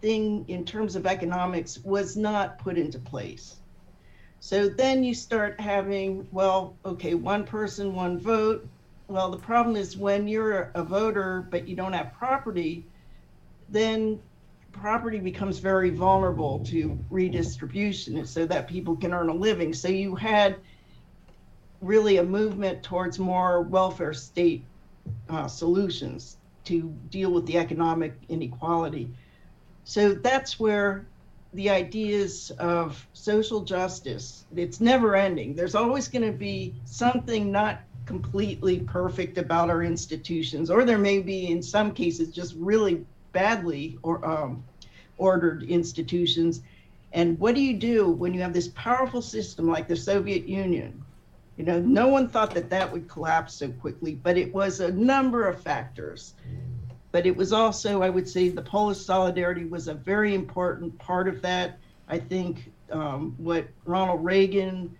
thing 0.00 0.44
in 0.48 0.64
terms 0.64 0.96
of 0.96 1.06
economics 1.06 1.78
was 1.78 2.16
not 2.16 2.58
put 2.58 2.76
into 2.76 2.98
place. 2.98 3.56
So 4.40 4.68
then 4.68 5.04
you 5.04 5.14
start 5.14 5.60
having, 5.60 6.26
well, 6.32 6.76
okay, 6.84 7.14
one 7.14 7.44
person, 7.44 7.94
one 7.94 8.18
vote. 8.18 8.66
Well, 9.08 9.30
the 9.30 9.38
problem 9.38 9.76
is 9.76 9.96
when 9.96 10.28
you're 10.28 10.70
a 10.74 10.82
voter 10.82 11.46
but 11.50 11.68
you 11.68 11.76
don't 11.76 11.92
have 11.92 12.12
property, 12.14 12.86
then 13.68 14.18
property 14.72 15.18
becomes 15.18 15.58
very 15.58 15.90
vulnerable 15.90 16.60
to 16.64 16.98
redistribution 17.10 18.24
so 18.26 18.46
that 18.46 18.68
people 18.68 18.96
can 18.96 19.12
earn 19.12 19.28
a 19.28 19.34
living. 19.34 19.72
So 19.72 19.88
you 19.88 20.14
had 20.14 20.56
really 21.80 22.18
a 22.18 22.24
movement 22.24 22.82
towards 22.82 23.18
more 23.18 23.62
welfare 23.62 24.12
state 24.12 24.64
uh, 25.28 25.46
solutions 25.46 26.36
to 26.64 26.94
deal 27.10 27.32
with 27.32 27.46
the 27.46 27.58
economic 27.58 28.14
inequality. 28.28 29.10
So 29.84 30.14
that's 30.14 30.60
where 30.60 31.06
the 31.54 31.68
ideas 31.70 32.52
of 32.58 33.04
social 33.12 33.62
justice, 33.62 34.44
it's 34.54 34.80
never 34.80 35.16
ending. 35.16 35.54
There's 35.54 35.74
always 35.74 36.06
going 36.06 36.30
to 36.30 36.36
be 36.36 36.74
something 36.84 37.50
not 37.50 37.80
completely 38.06 38.80
perfect 38.80 39.36
about 39.38 39.68
our 39.70 39.82
institutions, 39.82 40.70
or 40.70 40.84
there 40.84 40.98
may 40.98 41.18
be, 41.20 41.48
in 41.48 41.62
some 41.62 41.92
cases, 41.92 42.28
just 42.30 42.54
really 42.56 43.04
badly 43.32 43.98
or 44.02 44.24
um, 44.24 44.64
ordered 45.18 45.62
institutions. 45.64 46.62
And 47.12 47.38
what 47.38 47.54
do 47.54 47.60
you 47.60 47.76
do 47.76 48.10
when 48.10 48.34
you 48.34 48.40
have 48.40 48.52
this 48.52 48.68
powerful 48.68 49.22
system 49.22 49.66
like 49.66 49.88
the 49.88 49.96
Soviet 49.96 50.48
Union? 50.48 51.02
You 51.56 51.64
know, 51.64 51.80
no 51.80 52.08
one 52.08 52.28
thought 52.28 52.54
that 52.54 52.70
that 52.70 52.90
would 52.90 53.08
collapse 53.08 53.54
so 53.54 53.68
quickly, 53.68 54.14
but 54.14 54.38
it 54.38 54.54
was 54.54 54.80
a 54.80 54.92
number 54.92 55.46
of 55.46 55.60
factors. 55.60 56.34
But 57.12 57.26
it 57.26 57.36
was 57.36 57.52
also, 57.52 58.02
I 58.02 58.08
would 58.08 58.28
say, 58.28 58.48
the 58.48 58.62
Polish 58.62 58.98
solidarity 58.98 59.64
was 59.64 59.88
a 59.88 59.94
very 59.94 60.34
important 60.34 60.96
part 60.98 61.28
of 61.28 61.42
that. 61.42 61.78
I 62.08 62.18
think 62.18 62.72
um, 62.90 63.34
what 63.36 63.68
Ronald 63.84 64.24
Reagan, 64.24 64.96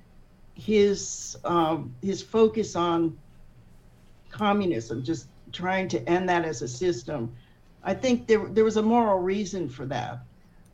his 0.55 1.37
um, 1.45 1.95
his 2.03 2.21
focus 2.21 2.77
on 2.77 3.17
communism, 4.31 5.03
just 5.03 5.29
trying 5.53 5.89
to 5.89 6.09
end 6.09 6.29
that 6.29 6.45
as 6.45 6.63
a 6.63 6.69
system, 6.69 7.35
I 7.83 7.95
think 7.95 8.27
there 8.27 8.45
there 8.47 8.65
was 8.65 8.77
a 8.77 8.83
moral 8.83 9.19
reason 9.19 9.69
for 9.69 9.87
that. 9.87 10.21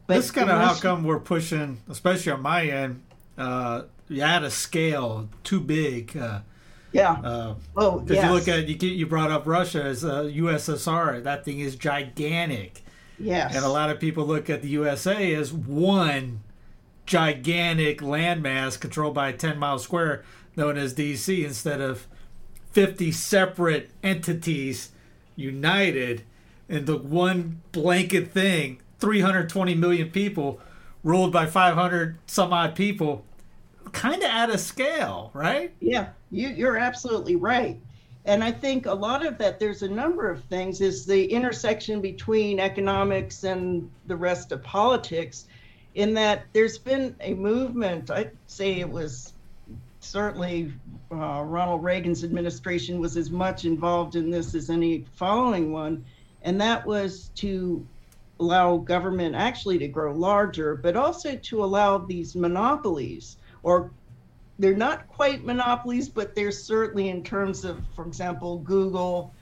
But 0.07 0.15
That's 0.15 0.31
kind 0.31 0.51
of 0.51 0.61
how 0.61 0.75
come 0.75 1.03
we're 1.05 1.19
pushing, 1.19 1.79
especially 1.89 2.31
on 2.33 2.43
my 2.43 2.65
end, 2.67 3.03
uh, 3.37 3.83
you 4.09 4.23
had 4.23 4.45
a 4.45 4.51
scale 4.51 5.29
too 5.43 5.59
big. 5.61 6.17
Uh, 6.17 6.41
Yeah. 6.93 7.13
uh, 7.15 7.55
oh, 7.77 8.01
If 8.05 8.11
yes. 8.11 8.25
you 8.25 8.31
look 8.33 8.47
at 8.49 8.69
you, 8.69 8.77
get- 8.77 8.93
you 8.95 9.07
brought 9.07 9.33
up 9.33 9.47
Russia 9.47 9.83
as 9.83 10.05
uh, 10.05 10.23
USSR. 10.33 11.23
That 11.25 11.45
thing 11.45 11.59
is 11.59 11.75
gigantic, 11.75 12.85
yes. 13.19 13.55
and 13.57 13.65
a 13.65 13.69
lot 13.69 13.91
of 13.91 13.99
people 13.99 14.25
look 14.25 14.49
at 14.49 14.63
the 14.63 14.69
USA 14.69 15.35
as 15.35 15.53
one 15.53 16.41
gigantic 17.05 18.01
landmass 18.01 18.79
controlled 18.79 19.15
by 19.15 19.29
a 19.29 19.33
10 19.33 19.59
mile 19.59 19.79
square 19.79 20.25
known 20.57 20.77
as 20.77 20.95
DC 20.95 21.45
instead 21.45 21.81
of 21.81 22.07
50 22.73 23.13
separate 23.13 23.91
entities 24.03 24.91
united 25.37 26.23
into 26.69 26.97
one 26.97 27.63
blanket 27.73 28.33
thing. 28.33 28.81
320 28.99 29.75
million 29.75 30.11
people 30.11 30.61
ruled 31.05 31.33
by 31.33 31.47
500 31.47 32.19
some 32.27 32.53
odd 32.53 32.75
people. 32.75 33.25
Kind 33.93 34.23
of 34.23 34.31
at 34.31 34.51
a 34.51 34.59
scale, 34.59 35.31
right? 35.33 35.73
Yeah, 35.81 36.09
you, 36.31 36.49
you're 36.49 36.77
absolutely 36.77 37.37
right. 37.37 37.79
And 38.25 38.43
I 38.43 38.51
think 38.51 38.87
a 38.87 38.93
lot 38.93 39.25
of 39.25 39.39
that, 39.39 39.61
there's 39.61 39.83
a 39.83 39.89
number 39.89 40.29
of 40.29 40.43
things, 40.45 40.81
is 40.81 41.07
the 41.07 41.25
intersection 41.25 42.01
between 42.01 42.59
economics 42.59 43.45
and 43.45 43.89
the 44.09 44.17
rest 44.17 44.51
of 44.51 44.65
politics, 44.65 45.47
in 45.95 46.13
that 46.15 46.47
there's 46.53 46.77
been 46.77 47.15
a 47.21 47.35
movement, 47.35 48.11
I'd 48.11 48.33
say 48.49 48.81
it 48.81 48.91
was 48.91 49.33
certainly 50.01 50.73
uh, 51.13 51.43
Ronald 51.43 51.85
Reagan's 51.85 52.25
administration 52.25 52.99
was 53.01 53.17
as 53.17 53.31
much 53.31 53.65
involved 53.65 54.17
in 54.17 54.31
this 54.31 54.55
as 54.55 54.71
any 54.71 55.05
following 55.15 55.73
one, 55.73 56.05
and 56.47 56.61
that 56.61 56.87
was 56.87 57.31
to 57.35 57.87
allow 58.39 58.77
government 58.77 59.35
actually 59.35 59.79
to 59.79 59.89
grow 59.89 60.15
larger, 60.15 60.77
but 60.77 60.97
also 60.97 61.37
to 61.37 61.65
allow 61.65 61.99
these 61.99 62.37
monopolies 62.37 63.37
or 63.63 63.91
they're 64.59 64.77
not 64.77 65.09
quite 65.09 65.45
monopolies, 65.45 66.09
but 66.09 66.35
they're 66.35 66.53
certainly 66.53 67.09
in 67.09 67.23
terms 67.23 67.65
of, 67.65 67.83
for 67.95 68.07
example, 68.07 68.59
Google, 68.61 69.35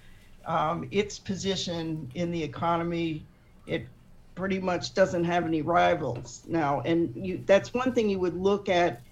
um, 0.47 0.89
its 0.91 1.19
position 1.19 2.11
in 2.15 2.33
the 2.33 2.43
economy, 2.43 3.25
it 3.67 3.87
pretty 4.35 4.59
much 4.59 4.95
doesn't 4.95 5.25
have 5.25 5.45
any 5.45 5.61
rivals 5.61 6.43
now. 6.49 6.81
And 6.81 7.13
you, 7.15 7.43
that's 7.45 7.73
one 7.75 7.93
thing 7.93 8.09
you 8.09 8.19
would 8.19 8.35
look 8.35 8.69
at 8.69 9.03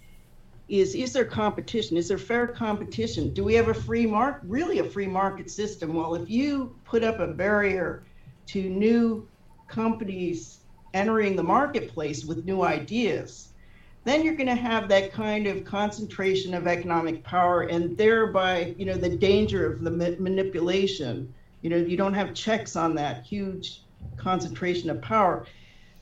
is 0.68 0.94
is 0.94 1.12
there 1.12 1.24
competition? 1.24 1.96
Is 1.96 2.08
there 2.08 2.18
fair 2.18 2.46
competition? 2.46 3.32
Do 3.34 3.44
we 3.44 3.54
have 3.54 3.68
a 3.68 3.74
free 3.74 4.06
market? 4.06 4.48
Really, 4.48 4.78
a 4.78 4.84
free 4.84 5.06
market 5.06 5.50
system? 5.50 5.94
Well, 5.94 6.14
if 6.14 6.30
you 6.30 6.74
put 6.84 7.04
up 7.04 7.18
a 7.20 7.26
barrier 7.26 8.04
to 8.46 8.68
new 8.68 9.28
companies 9.68 10.60
entering 10.94 11.36
the 11.36 11.42
marketplace 11.42 12.24
with 12.24 12.44
new 12.44 12.62
ideas, 12.62 13.48
then 14.04 14.24
you're 14.24 14.34
going 14.34 14.48
to 14.48 14.54
have 14.54 14.88
that 14.88 15.12
kind 15.12 15.46
of 15.46 15.64
concentration 15.64 16.54
of 16.54 16.66
economic 16.66 17.22
power 17.22 17.62
and 17.62 17.96
thereby 17.96 18.74
you 18.78 18.84
know 18.84 18.96
the 18.96 19.16
danger 19.16 19.72
of 19.72 19.82
the 19.82 19.90
ma- 19.90 20.18
manipulation 20.18 21.32
you 21.62 21.70
know 21.70 21.76
you 21.76 21.96
don't 21.96 22.14
have 22.14 22.34
checks 22.34 22.76
on 22.76 22.94
that 22.94 23.24
huge 23.24 23.82
concentration 24.16 24.90
of 24.90 25.00
power 25.00 25.46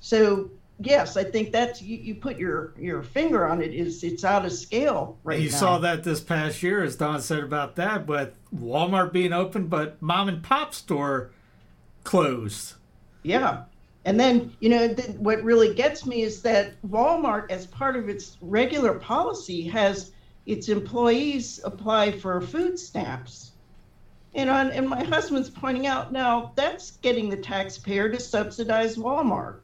so 0.00 0.50
yes 0.80 1.16
i 1.16 1.24
think 1.24 1.52
that's 1.52 1.82
you, 1.82 1.96
you 1.96 2.14
put 2.14 2.38
your 2.38 2.72
your 2.78 3.02
finger 3.02 3.46
on 3.46 3.62
it 3.62 3.74
is 3.74 4.02
it's 4.02 4.24
out 4.24 4.44
of 4.44 4.52
scale 4.52 5.18
right 5.24 5.38
now. 5.38 5.44
you 5.44 5.50
now. 5.50 5.56
saw 5.56 5.78
that 5.78 6.04
this 6.04 6.20
past 6.20 6.62
year, 6.62 6.82
as 6.82 6.96
Dawn 6.96 7.20
said 7.20 7.42
about 7.42 7.76
that, 7.76 8.06
with 8.06 8.34
Walmart 8.54 9.12
being 9.12 9.32
open, 9.32 9.66
but 9.66 10.00
mom 10.00 10.28
and 10.28 10.42
pop 10.42 10.74
store 10.74 11.30
closed. 12.04 12.74
Yeah. 13.22 13.64
And 14.04 14.18
then, 14.18 14.54
you 14.60 14.70
know, 14.70 14.94
th- 14.94 15.10
what 15.18 15.42
really 15.42 15.74
gets 15.74 16.06
me 16.06 16.22
is 16.22 16.40
that 16.42 16.72
Walmart, 16.88 17.50
as 17.50 17.66
part 17.66 17.96
of 17.96 18.08
its 18.08 18.38
regular 18.40 18.94
policy, 18.94 19.62
has 19.68 20.12
its 20.46 20.68
employees 20.68 21.60
apply 21.64 22.12
for 22.12 22.40
food 22.40 22.78
stamps. 22.78 23.52
And 24.34 24.48
and, 24.48 24.70
and 24.70 24.88
my 24.88 25.04
husband's 25.04 25.50
pointing 25.50 25.86
out 25.86 26.12
now 26.12 26.52
that's 26.54 26.92
getting 27.02 27.28
the 27.28 27.36
taxpayer 27.36 28.08
to 28.08 28.20
subsidize 28.20 28.96
Walmart. 28.96 29.56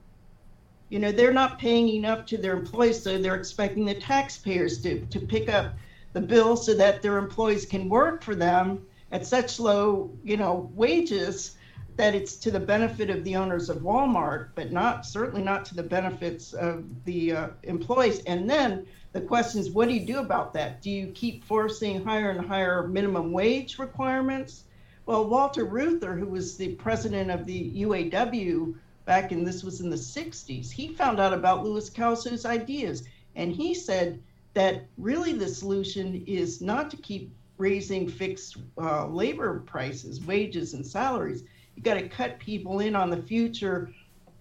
You 0.88 1.00
know, 1.00 1.10
they're 1.10 1.32
not 1.32 1.58
paying 1.58 1.88
enough 1.88 2.26
to 2.26 2.38
their 2.38 2.52
employees, 2.52 3.02
so 3.02 3.18
they're 3.18 3.34
expecting 3.34 3.84
the 3.84 3.94
taxpayers 3.94 4.80
to, 4.82 5.04
to 5.06 5.20
pick 5.20 5.48
up 5.48 5.74
the 6.12 6.20
bill 6.20 6.56
so 6.56 6.74
that 6.74 7.02
their 7.02 7.18
employees 7.18 7.66
can 7.66 7.88
work 7.88 8.22
for 8.22 8.34
them 8.34 8.86
at 9.12 9.26
such 9.26 9.58
low, 9.58 10.10
you 10.24 10.36
know, 10.36 10.70
wages 10.74 11.56
that 11.96 12.14
it's 12.14 12.36
to 12.36 12.50
the 12.50 12.60
benefit 12.60 13.10
of 13.10 13.24
the 13.24 13.34
owners 13.36 13.68
of 13.68 13.78
Walmart, 13.78 14.48
but 14.54 14.70
not 14.70 15.06
certainly 15.06 15.42
not 15.42 15.64
to 15.64 15.74
the 15.74 15.82
benefits 15.82 16.52
of 16.52 16.84
the 17.04 17.32
uh, 17.32 17.48
employees. 17.62 18.22
And 18.24 18.48
then 18.48 18.86
the 19.12 19.20
question 19.22 19.60
is, 19.60 19.70
what 19.70 19.88
do 19.88 19.94
you 19.94 20.06
do 20.06 20.18
about 20.18 20.52
that? 20.52 20.82
Do 20.82 20.90
you 20.90 21.08
keep 21.08 21.44
forcing 21.44 22.04
higher 22.04 22.30
and 22.30 22.46
higher 22.46 22.86
minimum 22.86 23.32
wage 23.32 23.78
requirements? 23.78 24.64
Well, 25.06 25.28
Walter 25.28 25.64
Reuther, 25.64 26.14
who 26.14 26.26
was 26.26 26.56
the 26.56 26.74
president 26.74 27.30
of 27.30 27.46
the 27.46 27.82
UAW 27.82 28.74
back 29.06 29.32
in 29.32 29.44
this 29.44 29.64
was 29.64 29.80
in 29.80 29.88
the 29.88 29.96
60s, 29.96 30.70
he 30.70 30.88
found 30.88 31.18
out 31.18 31.32
about 31.32 31.64
Louis 31.64 31.88
Kelso's 31.88 32.44
ideas. 32.44 33.04
And 33.36 33.52
he 33.52 33.72
said 33.72 34.20
that 34.54 34.86
really 34.98 35.32
the 35.32 35.48
solution 35.48 36.22
is 36.26 36.60
not 36.60 36.90
to 36.90 36.96
keep 36.98 37.32
raising 37.56 38.08
fixed 38.08 38.58
uh, 38.76 39.06
labor 39.06 39.60
prices, 39.60 40.24
wages, 40.26 40.74
and 40.74 40.86
salaries. 40.86 41.44
You 41.74 41.82
got 41.82 41.94
to 41.94 42.08
cut 42.08 42.38
people 42.38 42.80
in 42.80 42.94
on 42.94 43.08
the 43.08 43.22
future 43.22 43.92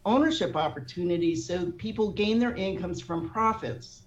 ownership 0.06 0.56
opportunities 0.56 1.48
so 1.48 1.72
people 1.72 2.12
gain 2.12 2.40
their 2.40 2.56
incomes 2.56 3.02
from 3.02 3.30
profits. 3.30 4.04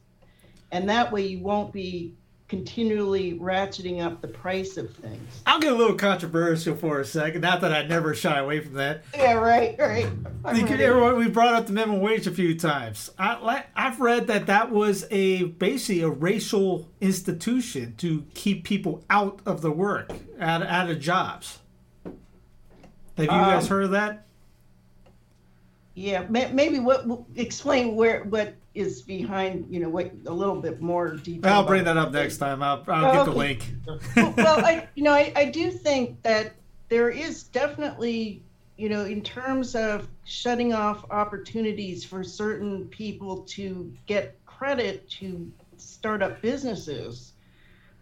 And 0.70 0.88
that 0.88 1.10
way 1.10 1.26
you 1.26 1.40
won't 1.40 1.72
be 1.72 2.14
continually 2.48 3.38
ratcheting 3.38 4.02
up 4.02 4.22
the 4.22 4.28
price 4.28 4.78
of 4.78 4.94
things. 4.96 5.42
I'll 5.46 5.60
get 5.60 5.72
a 5.72 5.76
little 5.76 5.96
controversial 5.96 6.74
for 6.76 6.98
a 6.98 7.04
second. 7.04 7.42
Not 7.42 7.60
that 7.60 7.72
I 7.72 7.82
never 7.82 8.14
shy 8.14 8.38
away 8.38 8.60
from 8.60 8.74
that. 8.74 9.04
Yeah, 9.14 9.34
right, 9.34 9.76
right. 9.78 10.08
Everyone, 10.44 11.18
we 11.18 11.28
brought 11.28 11.54
up 11.54 11.66
the 11.66 11.74
minimum 11.74 12.00
wage 12.00 12.26
a 12.26 12.30
few 12.30 12.58
times. 12.58 13.10
I, 13.18 13.64
I've 13.76 14.00
read 14.00 14.28
that 14.28 14.46
that 14.46 14.70
was 14.70 15.06
a 15.10 15.44
basically 15.44 16.00
a 16.02 16.08
racial 16.08 16.88
institution 17.02 17.94
to 17.98 18.24
keep 18.32 18.64
people 18.64 19.04
out 19.10 19.40
of 19.44 19.60
the 19.60 19.70
work, 19.70 20.10
out, 20.40 20.62
out 20.62 20.88
of 20.88 21.00
jobs. 21.00 21.58
Have 22.04 22.14
you 23.24 23.26
guys 23.26 23.64
um, 23.64 23.68
heard 23.68 23.84
of 23.84 23.90
that? 23.90 24.26
Yeah, 25.94 26.24
maybe 26.30 26.78
what 26.78 27.04
explain 27.34 27.96
where 27.96 28.22
what 28.22 28.54
is 28.78 29.02
behind 29.02 29.66
you 29.70 29.80
know 29.80 29.88
what 29.88 30.12
a 30.26 30.32
little 30.32 30.60
bit 30.60 30.80
more 30.80 31.16
detail. 31.16 31.52
I'll 31.52 31.66
bring 31.66 31.84
that 31.84 31.96
up 31.96 32.12
next 32.12 32.38
time. 32.38 32.62
I'll, 32.62 32.84
I'll 32.86 33.10
oh, 33.10 33.24
get 33.24 33.32
the 33.32 33.36
link. 33.36 33.74
well, 34.16 34.34
well, 34.36 34.64
I 34.64 34.88
you 34.94 35.02
know 35.02 35.12
I, 35.12 35.32
I 35.34 35.44
do 35.46 35.70
think 35.70 36.22
that 36.22 36.54
there 36.88 37.10
is 37.10 37.42
definitely 37.42 38.42
you 38.76 38.88
know 38.88 39.04
in 39.04 39.20
terms 39.20 39.74
of 39.74 40.08
shutting 40.24 40.72
off 40.72 41.04
opportunities 41.10 42.04
for 42.04 42.22
certain 42.22 42.86
people 42.86 43.38
to 43.56 43.92
get 44.06 44.38
credit 44.46 45.10
to 45.10 45.50
start 45.76 46.22
up 46.22 46.40
businesses. 46.40 47.32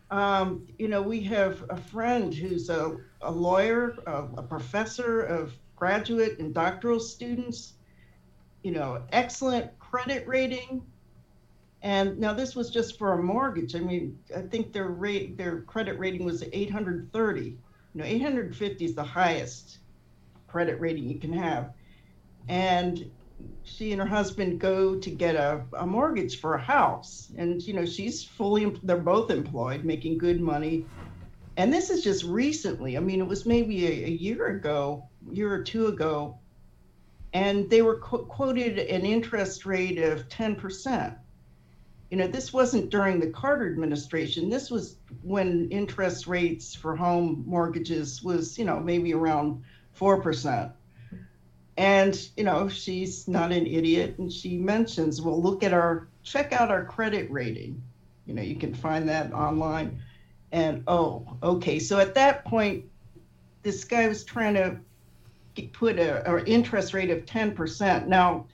Um, 0.09 0.68
you 0.79 0.87
know, 0.87 1.03
we 1.03 1.20
have 1.22 1.64
a 1.68 1.77
friend 1.77 2.33
who's 2.33 2.70
a, 2.70 2.97
a 3.22 3.31
lawyer, 3.31 3.97
a, 4.07 4.24
a 4.37 4.43
professor 4.43 5.20
of 5.20 5.53
graduate 5.74 6.39
and 6.39 6.55
doctoral 6.55 7.01
students 7.01 7.72
you 8.66 8.72
know, 8.72 9.01
excellent 9.12 9.70
credit 9.97 10.28
rating. 10.28 10.82
And 11.80 12.18
now 12.18 12.34
this 12.34 12.55
was 12.55 12.68
just 12.68 12.99
for 12.99 13.14
a 13.14 13.22
mortgage. 13.22 13.74
I 13.74 13.78
mean, 13.78 14.18
I 14.36 14.42
think 14.42 14.74
their 14.74 14.88
rate, 14.88 15.38
their 15.38 15.62
credit 15.62 15.99
rating 15.99 16.26
was 16.26 16.44
830. 16.53 17.40
You 17.40 17.57
know, 17.94 18.05
850 18.05 18.84
is 18.84 18.94
the 18.94 19.03
highest 19.03 19.78
credit 20.49 20.78
rating 20.80 21.09
you 21.09 21.18
can 21.18 21.32
have. 21.32 21.72
And 22.47 23.11
she 23.62 23.92
and 23.92 24.01
her 24.03 24.07
husband 24.07 24.61
go 24.61 24.97
to 24.97 25.11
get 25.11 25.34
a, 25.34 25.64
a 25.78 25.86
mortgage 25.86 26.40
for 26.40 26.55
a 26.55 26.61
house. 26.61 27.32
And, 27.38 27.62
you 27.62 27.72
know, 27.72 27.86
she's 27.86 28.22
fully, 28.22 28.78
they're 28.82 28.99
both 28.99 29.30
employed, 29.30 29.82
making 29.84 30.18
good 30.18 30.42
money. 30.42 30.84
And 31.57 31.72
this 31.72 31.88
is 31.88 32.05
just 32.05 32.22
recently. 32.24 32.99
I 32.99 33.01
mean, 33.01 33.20
it 33.20 33.26
was 33.26 33.47
maybe 33.47 33.86
a, 33.86 34.07
a 34.09 34.11
year 34.11 34.49
ago, 34.49 35.09
year 35.30 35.51
or 35.51 35.62
two 35.62 35.86
ago, 35.86 36.38
and 37.33 37.68
they 37.68 37.83
were 37.83 37.99
qu- 37.99 38.24
quoted 38.24 38.79
an 38.79 39.05
interest 39.05 39.66
rate 39.66 39.99
of 39.99 40.29
10%. 40.29 41.16
You 42.11 42.16
know, 42.16 42.29
this 42.29 42.53
wasn't 42.53 42.91
during 42.91 43.18
the 43.18 43.31
Carter 43.31 43.66
administration. 43.66 44.49
This 44.49 44.70
was 44.70 44.97
when 45.22 45.68
interest 45.70 46.27
rates 46.27 46.74
for 46.74 46.95
home 46.95 47.45
mortgages 47.47 48.22
was, 48.22 48.57
you 48.59 48.64
know, 48.64 48.79
maybe 48.79 49.12
around 49.12 49.64
4%. 49.99 50.72
And, 51.77 52.29
you 52.37 52.45
know, 52.45 52.68
she's 52.68 53.29
not 53.29 53.53
an 53.53 53.66
idiot. 53.66 54.18
And 54.18 54.33
she 54.33 54.57
mentions, 54.57 55.20
well, 55.20 55.41
look 55.41 55.62
at 55.62 55.72
our, 55.72 56.09
check 56.22 56.53
out 56.53 56.70
our 56.70 56.85
credit 56.85 57.31
rating. 57.31 57.83
You 58.24 58.35
know, 58.35 58.43
you 58.43 58.57
can 58.57 58.72
find 58.72 59.09
that 59.09 59.33
online. 59.33 60.01
And, 60.53 60.85
oh, 60.87 61.37
okay. 61.43 61.81
So 61.81 61.99
at 61.99 62.14
that 62.14 62.45
point, 62.45 62.85
this 63.62 63.85
guy 63.85 64.07
was 64.07 64.24
trying 64.24 64.55
to 64.55 64.79
put 65.62 65.98
a, 65.98 66.34
an 66.34 66.46
interest 66.46 66.94
rate 66.94 67.11
of 67.11 67.24
10%. 67.24 68.07
Now, 68.07 68.46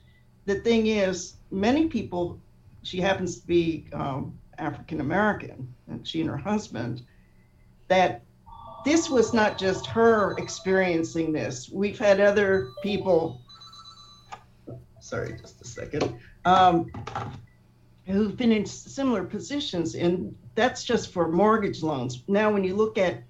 the 0.44 0.60
thing 0.60 0.86
is, 0.86 1.34
many 1.50 1.88
people, 1.88 2.40
she 2.82 3.00
happens 3.00 3.40
to 3.40 3.46
be 3.46 3.86
um, 3.92 4.38
African 4.58 5.00
American, 5.00 5.72
and 5.88 6.06
she 6.06 6.20
and 6.20 6.30
her 6.30 6.36
husband, 6.36 7.02
that 7.88 8.22
this 8.84 9.08
was 9.08 9.32
not 9.32 9.58
just 9.58 9.86
her 9.86 10.36
experiencing 10.38 11.32
this. 11.32 11.70
We've 11.70 11.98
had 11.98 12.20
other 12.20 12.70
people, 12.82 13.40
sorry, 15.00 15.36
just 15.40 15.60
a 15.60 15.64
second, 15.64 16.16
um, 16.44 16.90
who've 18.06 18.36
been 18.36 18.50
in 18.50 18.66
similar 18.66 19.22
positions, 19.22 19.94
and 19.94 20.34
that's 20.54 20.82
just 20.82 21.12
for 21.12 21.28
mortgage 21.28 21.82
loans. 21.82 22.22
Now, 22.26 22.52
when 22.52 22.64
you 22.64 22.74
look 22.74 22.98
at 22.98 23.22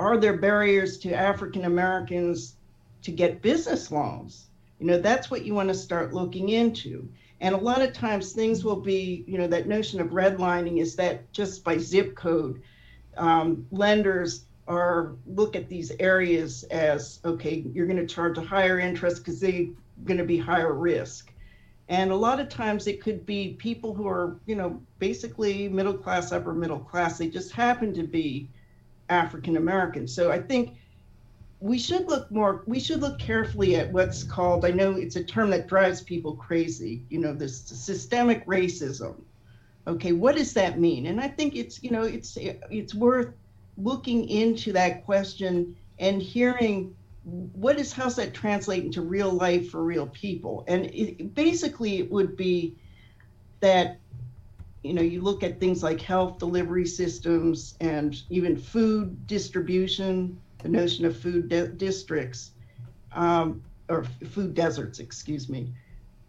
are 0.00 0.16
there 0.16 0.38
barriers 0.38 0.96
to 0.98 1.12
African 1.12 1.66
Americans 1.66 2.56
to 3.02 3.10
get 3.10 3.42
business 3.42 3.90
loans. 3.90 4.46
You 4.78 4.86
know, 4.86 4.98
that's 4.98 5.30
what 5.30 5.44
you 5.44 5.54
want 5.54 5.68
to 5.68 5.74
start 5.74 6.14
looking 6.14 6.48
into. 6.48 7.08
And 7.40 7.54
a 7.54 7.58
lot 7.58 7.82
of 7.82 7.92
times 7.92 8.32
things 8.32 8.64
will 8.64 8.80
be, 8.80 9.24
you 9.26 9.38
know, 9.38 9.46
that 9.46 9.66
notion 9.66 10.00
of 10.00 10.08
redlining 10.08 10.80
is 10.80 10.96
that 10.96 11.32
just 11.32 11.64
by 11.64 11.78
zip 11.78 12.14
code, 12.14 12.62
um, 13.16 13.66
lenders 13.70 14.44
are 14.68 15.16
look 15.26 15.56
at 15.56 15.68
these 15.68 15.90
areas 15.98 16.62
as 16.64 17.20
okay, 17.24 17.64
you're 17.72 17.86
going 17.86 17.96
to 17.98 18.06
charge 18.06 18.38
a 18.38 18.42
higher 18.42 18.78
interest 18.78 19.18
because 19.18 19.40
they're 19.40 19.66
going 20.04 20.18
to 20.18 20.24
be 20.24 20.38
higher 20.38 20.72
risk. 20.72 21.32
And 21.88 22.12
a 22.12 22.16
lot 22.16 22.38
of 22.38 22.48
times 22.48 22.86
it 22.86 23.02
could 23.02 23.26
be 23.26 23.54
people 23.58 23.94
who 23.94 24.06
are, 24.06 24.36
you 24.46 24.54
know, 24.54 24.80
basically 25.00 25.68
middle 25.68 25.94
class, 25.94 26.30
upper 26.30 26.54
middle 26.54 26.78
class. 26.78 27.18
They 27.18 27.28
just 27.28 27.52
happen 27.52 27.92
to 27.94 28.04
be 28.04 28.48
African 29.08 29.56
American. 29.56 30.06
So 30.06 30.30
I 30.30 30.40
think 30.40 30.76
we 31.60 31.78
should 31.78 32.08
look 32.08 32.30
more 32.30 32.62
we 32.66 32.80
should 32.80 33.00
look 33.00 33.18
carefully 33.18 33.76
at 33.76 33.92
what's 33.92 34.24
called 34.24 34.64
i 34.64 34.70
know 34.70 34.92
it's 34.92 35.16
a 35.16 35.22
term 35.22 35.50
that 35.50 35.68
drives 35.68 36.00
people 36.00 36.34
crazy 36.34 37.04
you 37.10 37.18
know 37.18 37.34
this 37.34 37.60
systemic 37.60 38.44
racism. 38.46 39.20
Okay 39.86 40.12
what 40.12 40.36
does 40.36 40.54
that 40.54 40.78
mean? 40.78 41.06
And 41.06 41.20
i 41.20 41.28
think 41.28 41.54
it's 41.54 41.82
you 41.82 41.90
know 41.90 42.02
it's 42.02 42.36
it's 42.40 42.94
worth 42.94 43.34
looking 43.76 44.28
into 44.28 44.72
that 44.72 45.04
question 45.04 45.76
and 45.98 46.22
hearing 46.22 46.94
what 47.24 47.78
is 47.78 47.92
how's 47.92 48.16
that 48.16 48.32
translate 48.32 48.84
into 48.84 49.02
real 49.02 49.30
life 49.30 49.70
for 49.70 49.84
real 49.84 50.06
people? 50.06 50.64
And 50.66 50.86
it, 50.86 51.34
basically 51.34 51.98
it 51.98 52.10
would 52.10 52.36
be 52.36 52.76
that 53.60 53.98
you 54.82 54.94
know 54.94 55.02
you 55.02 55.20
look 55.20 55.42
at 55.42 55.60
things 55.60 55.82
like 55.82 56.00
health 56.00 56.38
delivery 56.38 56.86
systems 56.86 57.74
and 57.80 58.22
even 58.30 58.56
food 58.56 59.26
distribution 59.26 60.40
the 60.62 60.68
notion 60.68 61.04
of 61.04 61.16
food 61.16 61.48
de- 61.48 61.68
districts 61.68 62.52
um, 63.12 63.62
or 63.88 64.04
food 64.30 64.54
deserts, 64.54 64.98
excuse 64.98 65.48
me, 65.48 65.72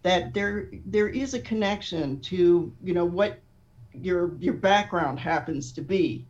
that 0.03 0.33
there 0.33 0.69
there 0.85 1.09
is 1.09 1.33
a 1.33 1.39
connection 1.39 2.19
to 2.21 2.73
you 2.83 2.93
know 2.93 3.05
what 3.05 3.39
your 3.93 4.35
your 4.39 4.53
background 4.53 5.19
happens 5.19 5.71
to 5.73 5.81
be. 5.81 6.25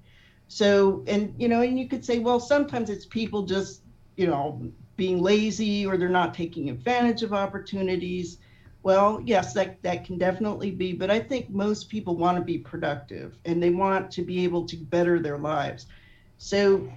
So 0.47 1.03
and 1.07 1.33
you 1.37 1.47
know 1.47 1.61
and 1.61 1.79
you 1.79 1.87
could 1.87 2.03
say 2.03 2.19
well 2.19 2.39
sometimes 2.39 2.89
it's 2.89 3.05
people 3.05 3.43
just 3.43 3.83
you 4.17 4.27
know 4.27 4.71
being 4.97 5.21
lazy 5.21 5.85
or 5.85 5.97
they're 5.97 6.09
not 6.09 6.33
taking 6.33 6.69
advantage 6.69 7.23
of 7.23 7.33
opportunities. 7.33 8.37
Well, 8.83 9.21
yes, 9.25 9.53
that, 9.53 9.81
that 9.83 10.05
can 10.05 10.17
definitely 10.17 10.71
be, 10.71 10.93
but 10.93 11.11
I 11.11 11.19
think 11.19 11.49
most 11.49 11.89
people 11.89 12.17
want 12.17 12.37
to 12.37 12.43
be 12.43 12.57
productive 12.57 13.37
and 13.45 13.61
they 13.61 13.69
want 13.69 14.11
to 14.11 14.23
be 14.23 14.43
able 14.43 14.65
to 14.67 14.75
better 14.75 15.19
their 15.19 15.37
lives. 15.37 15.85
So 16.37 16.87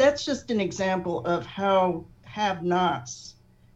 that's 0.00 0.24
just 0.24 0.50
an 0.50 0.60
example 0.60 1.24
of 1.26 1.44
how 1.44 2.06
have 2.22 2.62
nots 2.62 3.34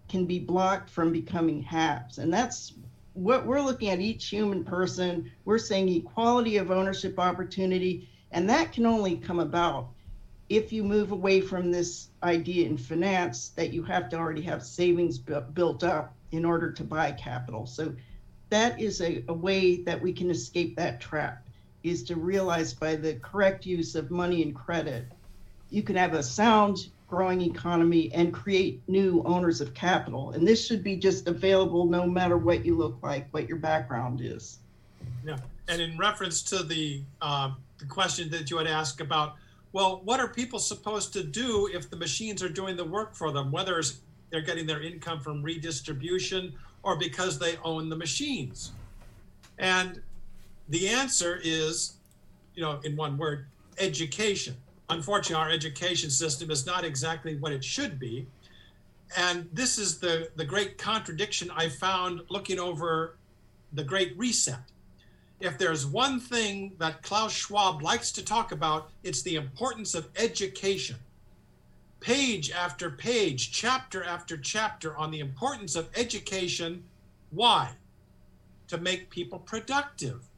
can 0.08 0.24
be 0.24 0.38
blocked 0.38 0.88
from 0.88 1.12
becoming 1.12 1.62
haves. 1.62 2.18
And 2.18 2.32
that's 2.32 2.72
what 3.12 3.44
we're 3.44 3.60
looking 3.60 3.90
at 3.90 4.00
each 4.00 4.26
human 4.28 4.64
person. 4.64 5.30
We're 5.44 5.58
saying 5.58 5.88
equality 5.88 6.56
of 6.56 6.70
ownership 6.70 7.18
opportunity. 7.18 8.08
And 8.32 8.48
that 8.48 8.72
can 8.72 8.86
only 8.86 9.16
come 9.16 9.38
about 9.38 9.88
if 10.48 10.72
you 10.72 10.82
move 10.82 11.12
away 11.12 11.42
from 11.42 11.70
this 11.70 12.08
idea 12.22 12.66
in 12.66 12.78
finance 12.78 13.50
that 13.50 13.72
you 13.72 13.82
have 13.82 14.08
to 14.10 14.16
already 14.16 14.42
have 14.42 14.62
savings 14.62 15.18
built 15.18 15.84
up 15.84 16.14
in 16.32 16.44
order 16.44 16.72
to 16.72 16.84
buy 16.84 17.12
capital. 17.12 17.66
So 17.66 17.94
that 18.48 18.80
is 18.80 19.02
a, 19.02 19.22
a 19.28 19.34
way 19.34 19.82
that 19.82 20.00
we 20.00 20.12
can 20.12 20.30
escape 20.30 20.76
that 20.76 21.00
trap 21.00 21.46
is 21.82 22.02
to 22.04 22.16
realize 22.16 22.72
by 22.72 22.96
the 22.96 23.14
correct 23.14 23.66
use 23.66 23.94
of 23.94 24.10
money 24.10 24.42
and 24.42 24.54
credit 24.54 25.06
you 25.74 25.82
can 25.82 25.96
have 25.96 26.14
a 26.14 26.22
sound 26.22 26.86
growing 27.08 27.40
economy 27.40 28.10
and 28.14 28.32
create 28.32 28.80
new 28.86 29.22
owners 29.26 29.60
of 29.60 29.74
capital. 29.74 30.30
And 30.30 30.46
this 30.46 30.64
should 30.64 30.84
be 30.84 30.96
just 30.96 31.26
available 31.26 31.84
no 31.84 32.06
matter 32.06 32.38
what 32.38 32.64
you 32.64 32.76
look 32.76 32.96
like, 33.02 33.26
what 33.32 33.48
your 33.48 33.58
background 33.58 34.20
is. 34.22 34.58
Yeah, 35.26 35.36
and 35.68 35.82
in 35.82 35.98
reference 35.98 36.42
to 36.44 36.62
the 36.62 37.02
uh, 37.20 37.50
the 37.78 37.86
question 37.86 38.30
that 38.30 38.50
you 38.50 38.56
had 38.56 38.68
asked 38.68 39.00
about, 39.00 39.34
well, 39.72 40.00
what 40.04 40.20
are 40.20 40.28
people 40.28 40.60
supposed 40.60 41.12
to 41.14 41.24
do 41.24 41.68
if 41.72 41.90
the 41.90 41.96
machines 41.96 42.42
are 42.42 42.48
doing 42.48 42.76
the 42.76 42.84
work 42.84 43.14
for 43.14 43.32
them, 43.32 43.50
whether 43.50 43.82
they're 44.30 44.40
getting 44.40 44.66
their 44.66 44.80
income 44.80 45.20
from 45.20 45.42
redistribution 45.42 46.54
or 46.84 46.96
because 46.96 47.38
they 47.38 47.56
own 47.64 47.88
the 47.88 47.96
machines? 47.96 48.70
And 49.58 50.00
the 50.68 50.88
answer 50.88 51.40
is, 51.42 51.94
you 52.54 52.62
know, 52.62 52.80
in 52.84 52.96
one 52.96 53.18
word, 53.18 53.46
education. 53.78 54.56
Unfortunately, 54.90 55.42
our 55.42 55.50
education 55.50 56.10
system 56.10 56.50
is 56.50 56.66
not 56.66 56.84
exactly 56.84 57.36
what 57.36 57.52
it 57.52 57.64
should 57.64 57.98
be. 57.98 58.26
And 59.16 59.48
this 59.52 59.78
is 59.78 59.98
the, 59.98 60.28
the 60.36 60.44
great 60.44 60.76
contradiction 60.76 61.50
I 61.54 61.68
found 61.68 62.22
looking 62.28 62.58
over 62.58 63.16
the 63.72 63.84
Great 63.84 64.16
Reset. 64.16 64.58
If 65.40 65.58
there's 65.58 65.86
one 65.86 66.20
thing 66.20 66.72
that 66.78 67.02
Klaus 67.02 67.32
Schwab 67.32 67.82
likes 67.82 68.12
to 68.12 68.24
talk 68.24 68.52
about, 68.52 68.90
it's 69.02 69.22
the 69.22 69.36
importance 69.36 69.94
of 69.94 70.08
education. 70.16 70.96
Page 72.00 72.50
after 72.50 72.90
page, 72.90 73.50
chapter 73.50 74.04
after 74.04 74.36
chapter 74.36 74.96
on 74.96 75.10
the 75.10 75.20
importance 75.20 75.76
of 75.76 75.88
education. 75.96 76.84
Why? 77.30 77.72
To 78.68 78.78
make 78.78 79.10
people 79.10 79.38
productive 79.38 80.28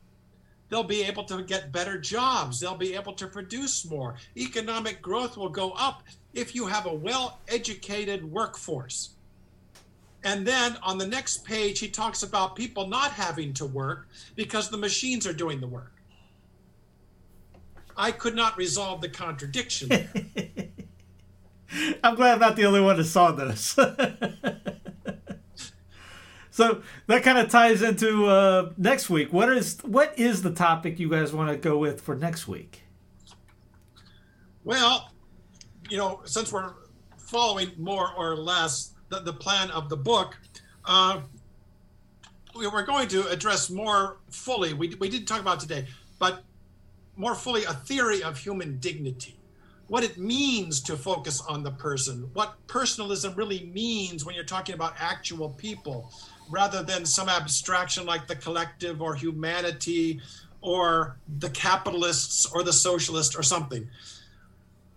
They'll 0.69 0.83
be 0.83 1.03
able 1.05 1.25
to 1.25 1.43
get 1.43 1.73
better 1.73 1.99
jobs. 1.99 2.59
They'll 2.61 2.77
be 2.77 2.95
able 2.95 3.13
to 3.15 3.27
produce 3.27 3.89
more. 3.89 4.17
Economic 4.37 5.01
growth 5.01 5.37
will 5.37 5.49
go 5.49 5.71
up 5.73 6.03
if 6.35 6.55
you 6.55 6.67
have 6.67 6.87
a 6.87 6.93
well 6.93 7.39
educated 7.49 8.25
workforce. 8.25 9.11
And 10.25 10.45
then 10.47 10.77
on 10.83 10.99
the 10.99 11.07
next 11.07 11.45
page, 11.45 11.79
he 11.79 11.89
talks 11.89 12.25
about 12.25 12.57
people 12.57 12.89
not 12.89 13.13
having 13.13 13.53
to 13.55 13.65
work 13.65 14.09
because 14.35 14.71
the 14.71 14.77
machines 14.77 15.25
are 15.27 15.33
doing 15.33 15.61
the 15.61 15.69
work. 15.69 15.93
I 17.97 18.11
could 18.11 18.35
not 18.35 18.57
resolve 18.59 19.01
the 19.01 19.09
contradiction. 19.09 19.91
I'm 22.03 22.17
glad 22.17 22.35
I'm 22.35 22.41
not 22.41 22.57
the 22.57 22.67
only 22.67 22.81
one 22.81 22.97
that 22.97 23.05
saw 23.05 23.31
this. 23.33 23.79
So 26.57 26.81
that 27.07 27.23
kind 27.23 27.37
of 27.37 27.51
ties 27.51 27.83
into 27.83 28.25
uh, 28.29 28.73
next 28.79 29.11
week. 29.11 29.31
What 29.31 29.55
is 29.55 29.79
what 29.83 30.19
is 30.19 30.41
the 30.41 30.53
topic 30.53 30.99
you 30.99 31.11
guys 31.11 31.35
want 31.35 31.51
to 31.51 31.57
go 31.59 31.77
with 31.77 32.01
for 32.01 32.17
next 32.17 32.49
week? 32.49 32.81
Well, 34.65 35.13
you 35.91 35.99
know, 35.99 36.23
since 36.25 36.51
we're 36.51 36.73
following 37.19 37.73
more 37.77 38.11
or 38.17 38.35
less 38.37 38.95
the, 39.11 39.21
the 39.21 39.35
plan 39.35 39.71
of 39.71 39.91
the 39.91 39.99
book, 39.99 40.39
uh, 40.87 41.21
we 42.57 42.67
we're 42.69 42.87
going 42.87 43.09
to 43.09 43.29
address 43.29 43.69
more 43.69 44.17
fully. 44.31 44.73
We 44.73 44.95
we 44.99 45.11
didn't 45.11 45.27
talk 45.27 45.43
about 45.43 45.61
today, 45.61 45.85
but 46.19 46.43
more 47.17 47.35
fully 47.35 47.65
a 47.65 47.75
theory 47.75 48.23
of 48.23 48.39
human 48.39 48.79
dignity 48.79 49.37
what 49.89 50.03
it 50.03 50.19
means 50.19 50.81
to 50.81 50.97
focus 50.97 51.41
on 51.49 51.63
the 51.63 51.71
person, 51.71 52.29
what 52.33 52.55
personalism 52.67 53.35
really 53.35 53.71
means 53.73 54.25
when 54.25 54.35
you're 54.35 54.45
talking 54.45 54.75
about 54.75 54.95
actual 54.99 55.51
people, 55.51 56.13
rather 56.51 56.83
than 56.83 57.05
some 57.05 57.29
abstraction 57.29 58.07
like 58.07 58.27
the 58.27 58.37
collective 58.37 59.03
or 59.03 59.15
humanity 59.15 60.21
or 60.61 61.17
the 61.39 61.51
capitalists 61.51 62.47
or 62.47 62.63
the 62.63 62.73
socialist 62.73 63.37
or 63.37 63.43
something. 63.43 63.89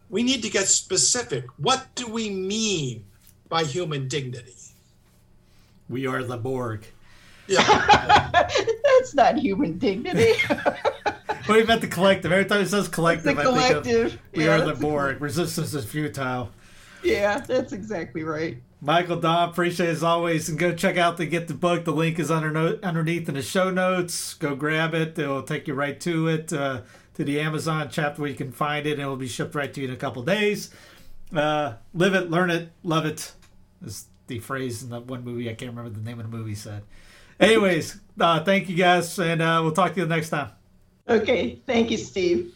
We 0.09 0.23
need 0.23 0.41
to 0.43 0.49
get 0.49 0.67
specific. 0.67 1.45
What 1.57 1.87
do 1.95 2.07
we 2.07 2.29
mean 2.29 3.05
by 3.47 3.63
human 3.63 4.07
dignity? 4.07 4.55
We 5.87 6.07
are 6.07 6.23
the 6.23 6.37
Borg. 6.37 6.85
Yeah. 7.47 7.63
That's 8.31 9.13
not 9.13 9.37
human 9.37 9.77
dignity. 9.77 10.33
what 10.47 11.47
do 11.47 11.55
you 11.59 11.65
meant 11.65 11.81
the 11.81 11.87
collective? 11.87 12.31
Every 12.31 12.45
time 12.45 12.61
it 12.61 12.67
says 12.67 12.87
collective, 12.87 13.35
the 13.35 13.43
collective. 13.43 14.05
I 14.05 14.09
think 14.09 14.13
of, 14.13 14.19
we 14.35 14.45
yeah, 14.45 14.55
are 14.55 14.65
the 14.65 14.73
Borg. 14.73 15.21
Resistance 15.21 15.73
is 15.73 15.85
futile. 15.85 16.51
Yeah, 17.03 17.39
that's 17.39 17.73
exactly 17.73 18.23
right. 18.23 18.61
Michael 18.81 19.19
Dawn, 19.19 19.49
appreciate 19.49 19.89
as 19.89 20.03
always, 20.03 20.47
and 20.47 20.57
go 20.57 20.73
check 20.73 20.97
out 20.97 21.17
the 21.17 21.25
get 21.25 21.49
the 21.49 21.53
book. 21.53 21.83
The 21.83 21.91
link 21.91 22.17
is 22.17 22.31
under 22.31 22.79
underneath 22.81 23.27
in 23.27 23.35
the 23.35 23.41
show 23.41 23.69
notes. 23.69 24.33
Go 24.35 24.55
grab 24.55 24.93
it; 24.93 25.19
it'll 25.19 25.43
take 25.43 25.67
you 25.67 25.73
right 25.73 25.99
to 25.99 26.27
it, 26.29 26.53
uh, 26.53 26.81
to 27.15 27.25
the 27.25 27.41
Amazon 27.41 27.89
chapter 27.91 28.21
where 28.21 28.31
you 28.31 28.37
can 28.37 28.53
find 28.53 28.85
it, 28.85 28.93
and 28.93 29.01
it'll 29.01 29.17
be 29.17 29.27
shipped 29.27 29.53
right 29.53 29.73
to 29.73 29.81
you 29.81 29.87
in 29.87 29.93
a 29.93 29.97
couple 29.97 30.23
days. 30.23 30.73
Uh, 31.35 31.73
live 31.93 32.13
it, 32.13 32.31
learn 32.31 32.49
it, 32.49 32.71
love 32.83 33.05
it. 33.05 33.33
Is 33.83 34.05
the 34.27 34.39
phrase 34.39 34.81
in 34.81 34.91
that 34.91 35.05
one 35.07 35.25
movie? 35.25 35.49
I 35.49 35.55
can't 35.55 35.71
remember 35.71 35.89
the 35.89 36.03
name 36.03 36.19
of 36.19 36.31
the 36.31 36.37
movie. 36.37 36.55
Said. 36.55 36.83
Anyways, 37.37 37.99
uh, 38.17 38.43
thank 38.45 38.69
you 38.69 38.77
guys, 38.77 39.19
and 39.19 39.41
uh, 39.41 39.59
we'll 39.61 39.73
talk 39.73 39.93
to 39.93 39.99
you 39.99 40.05
next 40.05 40.29
time. 40.29 40.51
Okay, 41.07 41.59
thank 41.65 41.91
you, 41.91 41.97
Steve. 41.97 42.53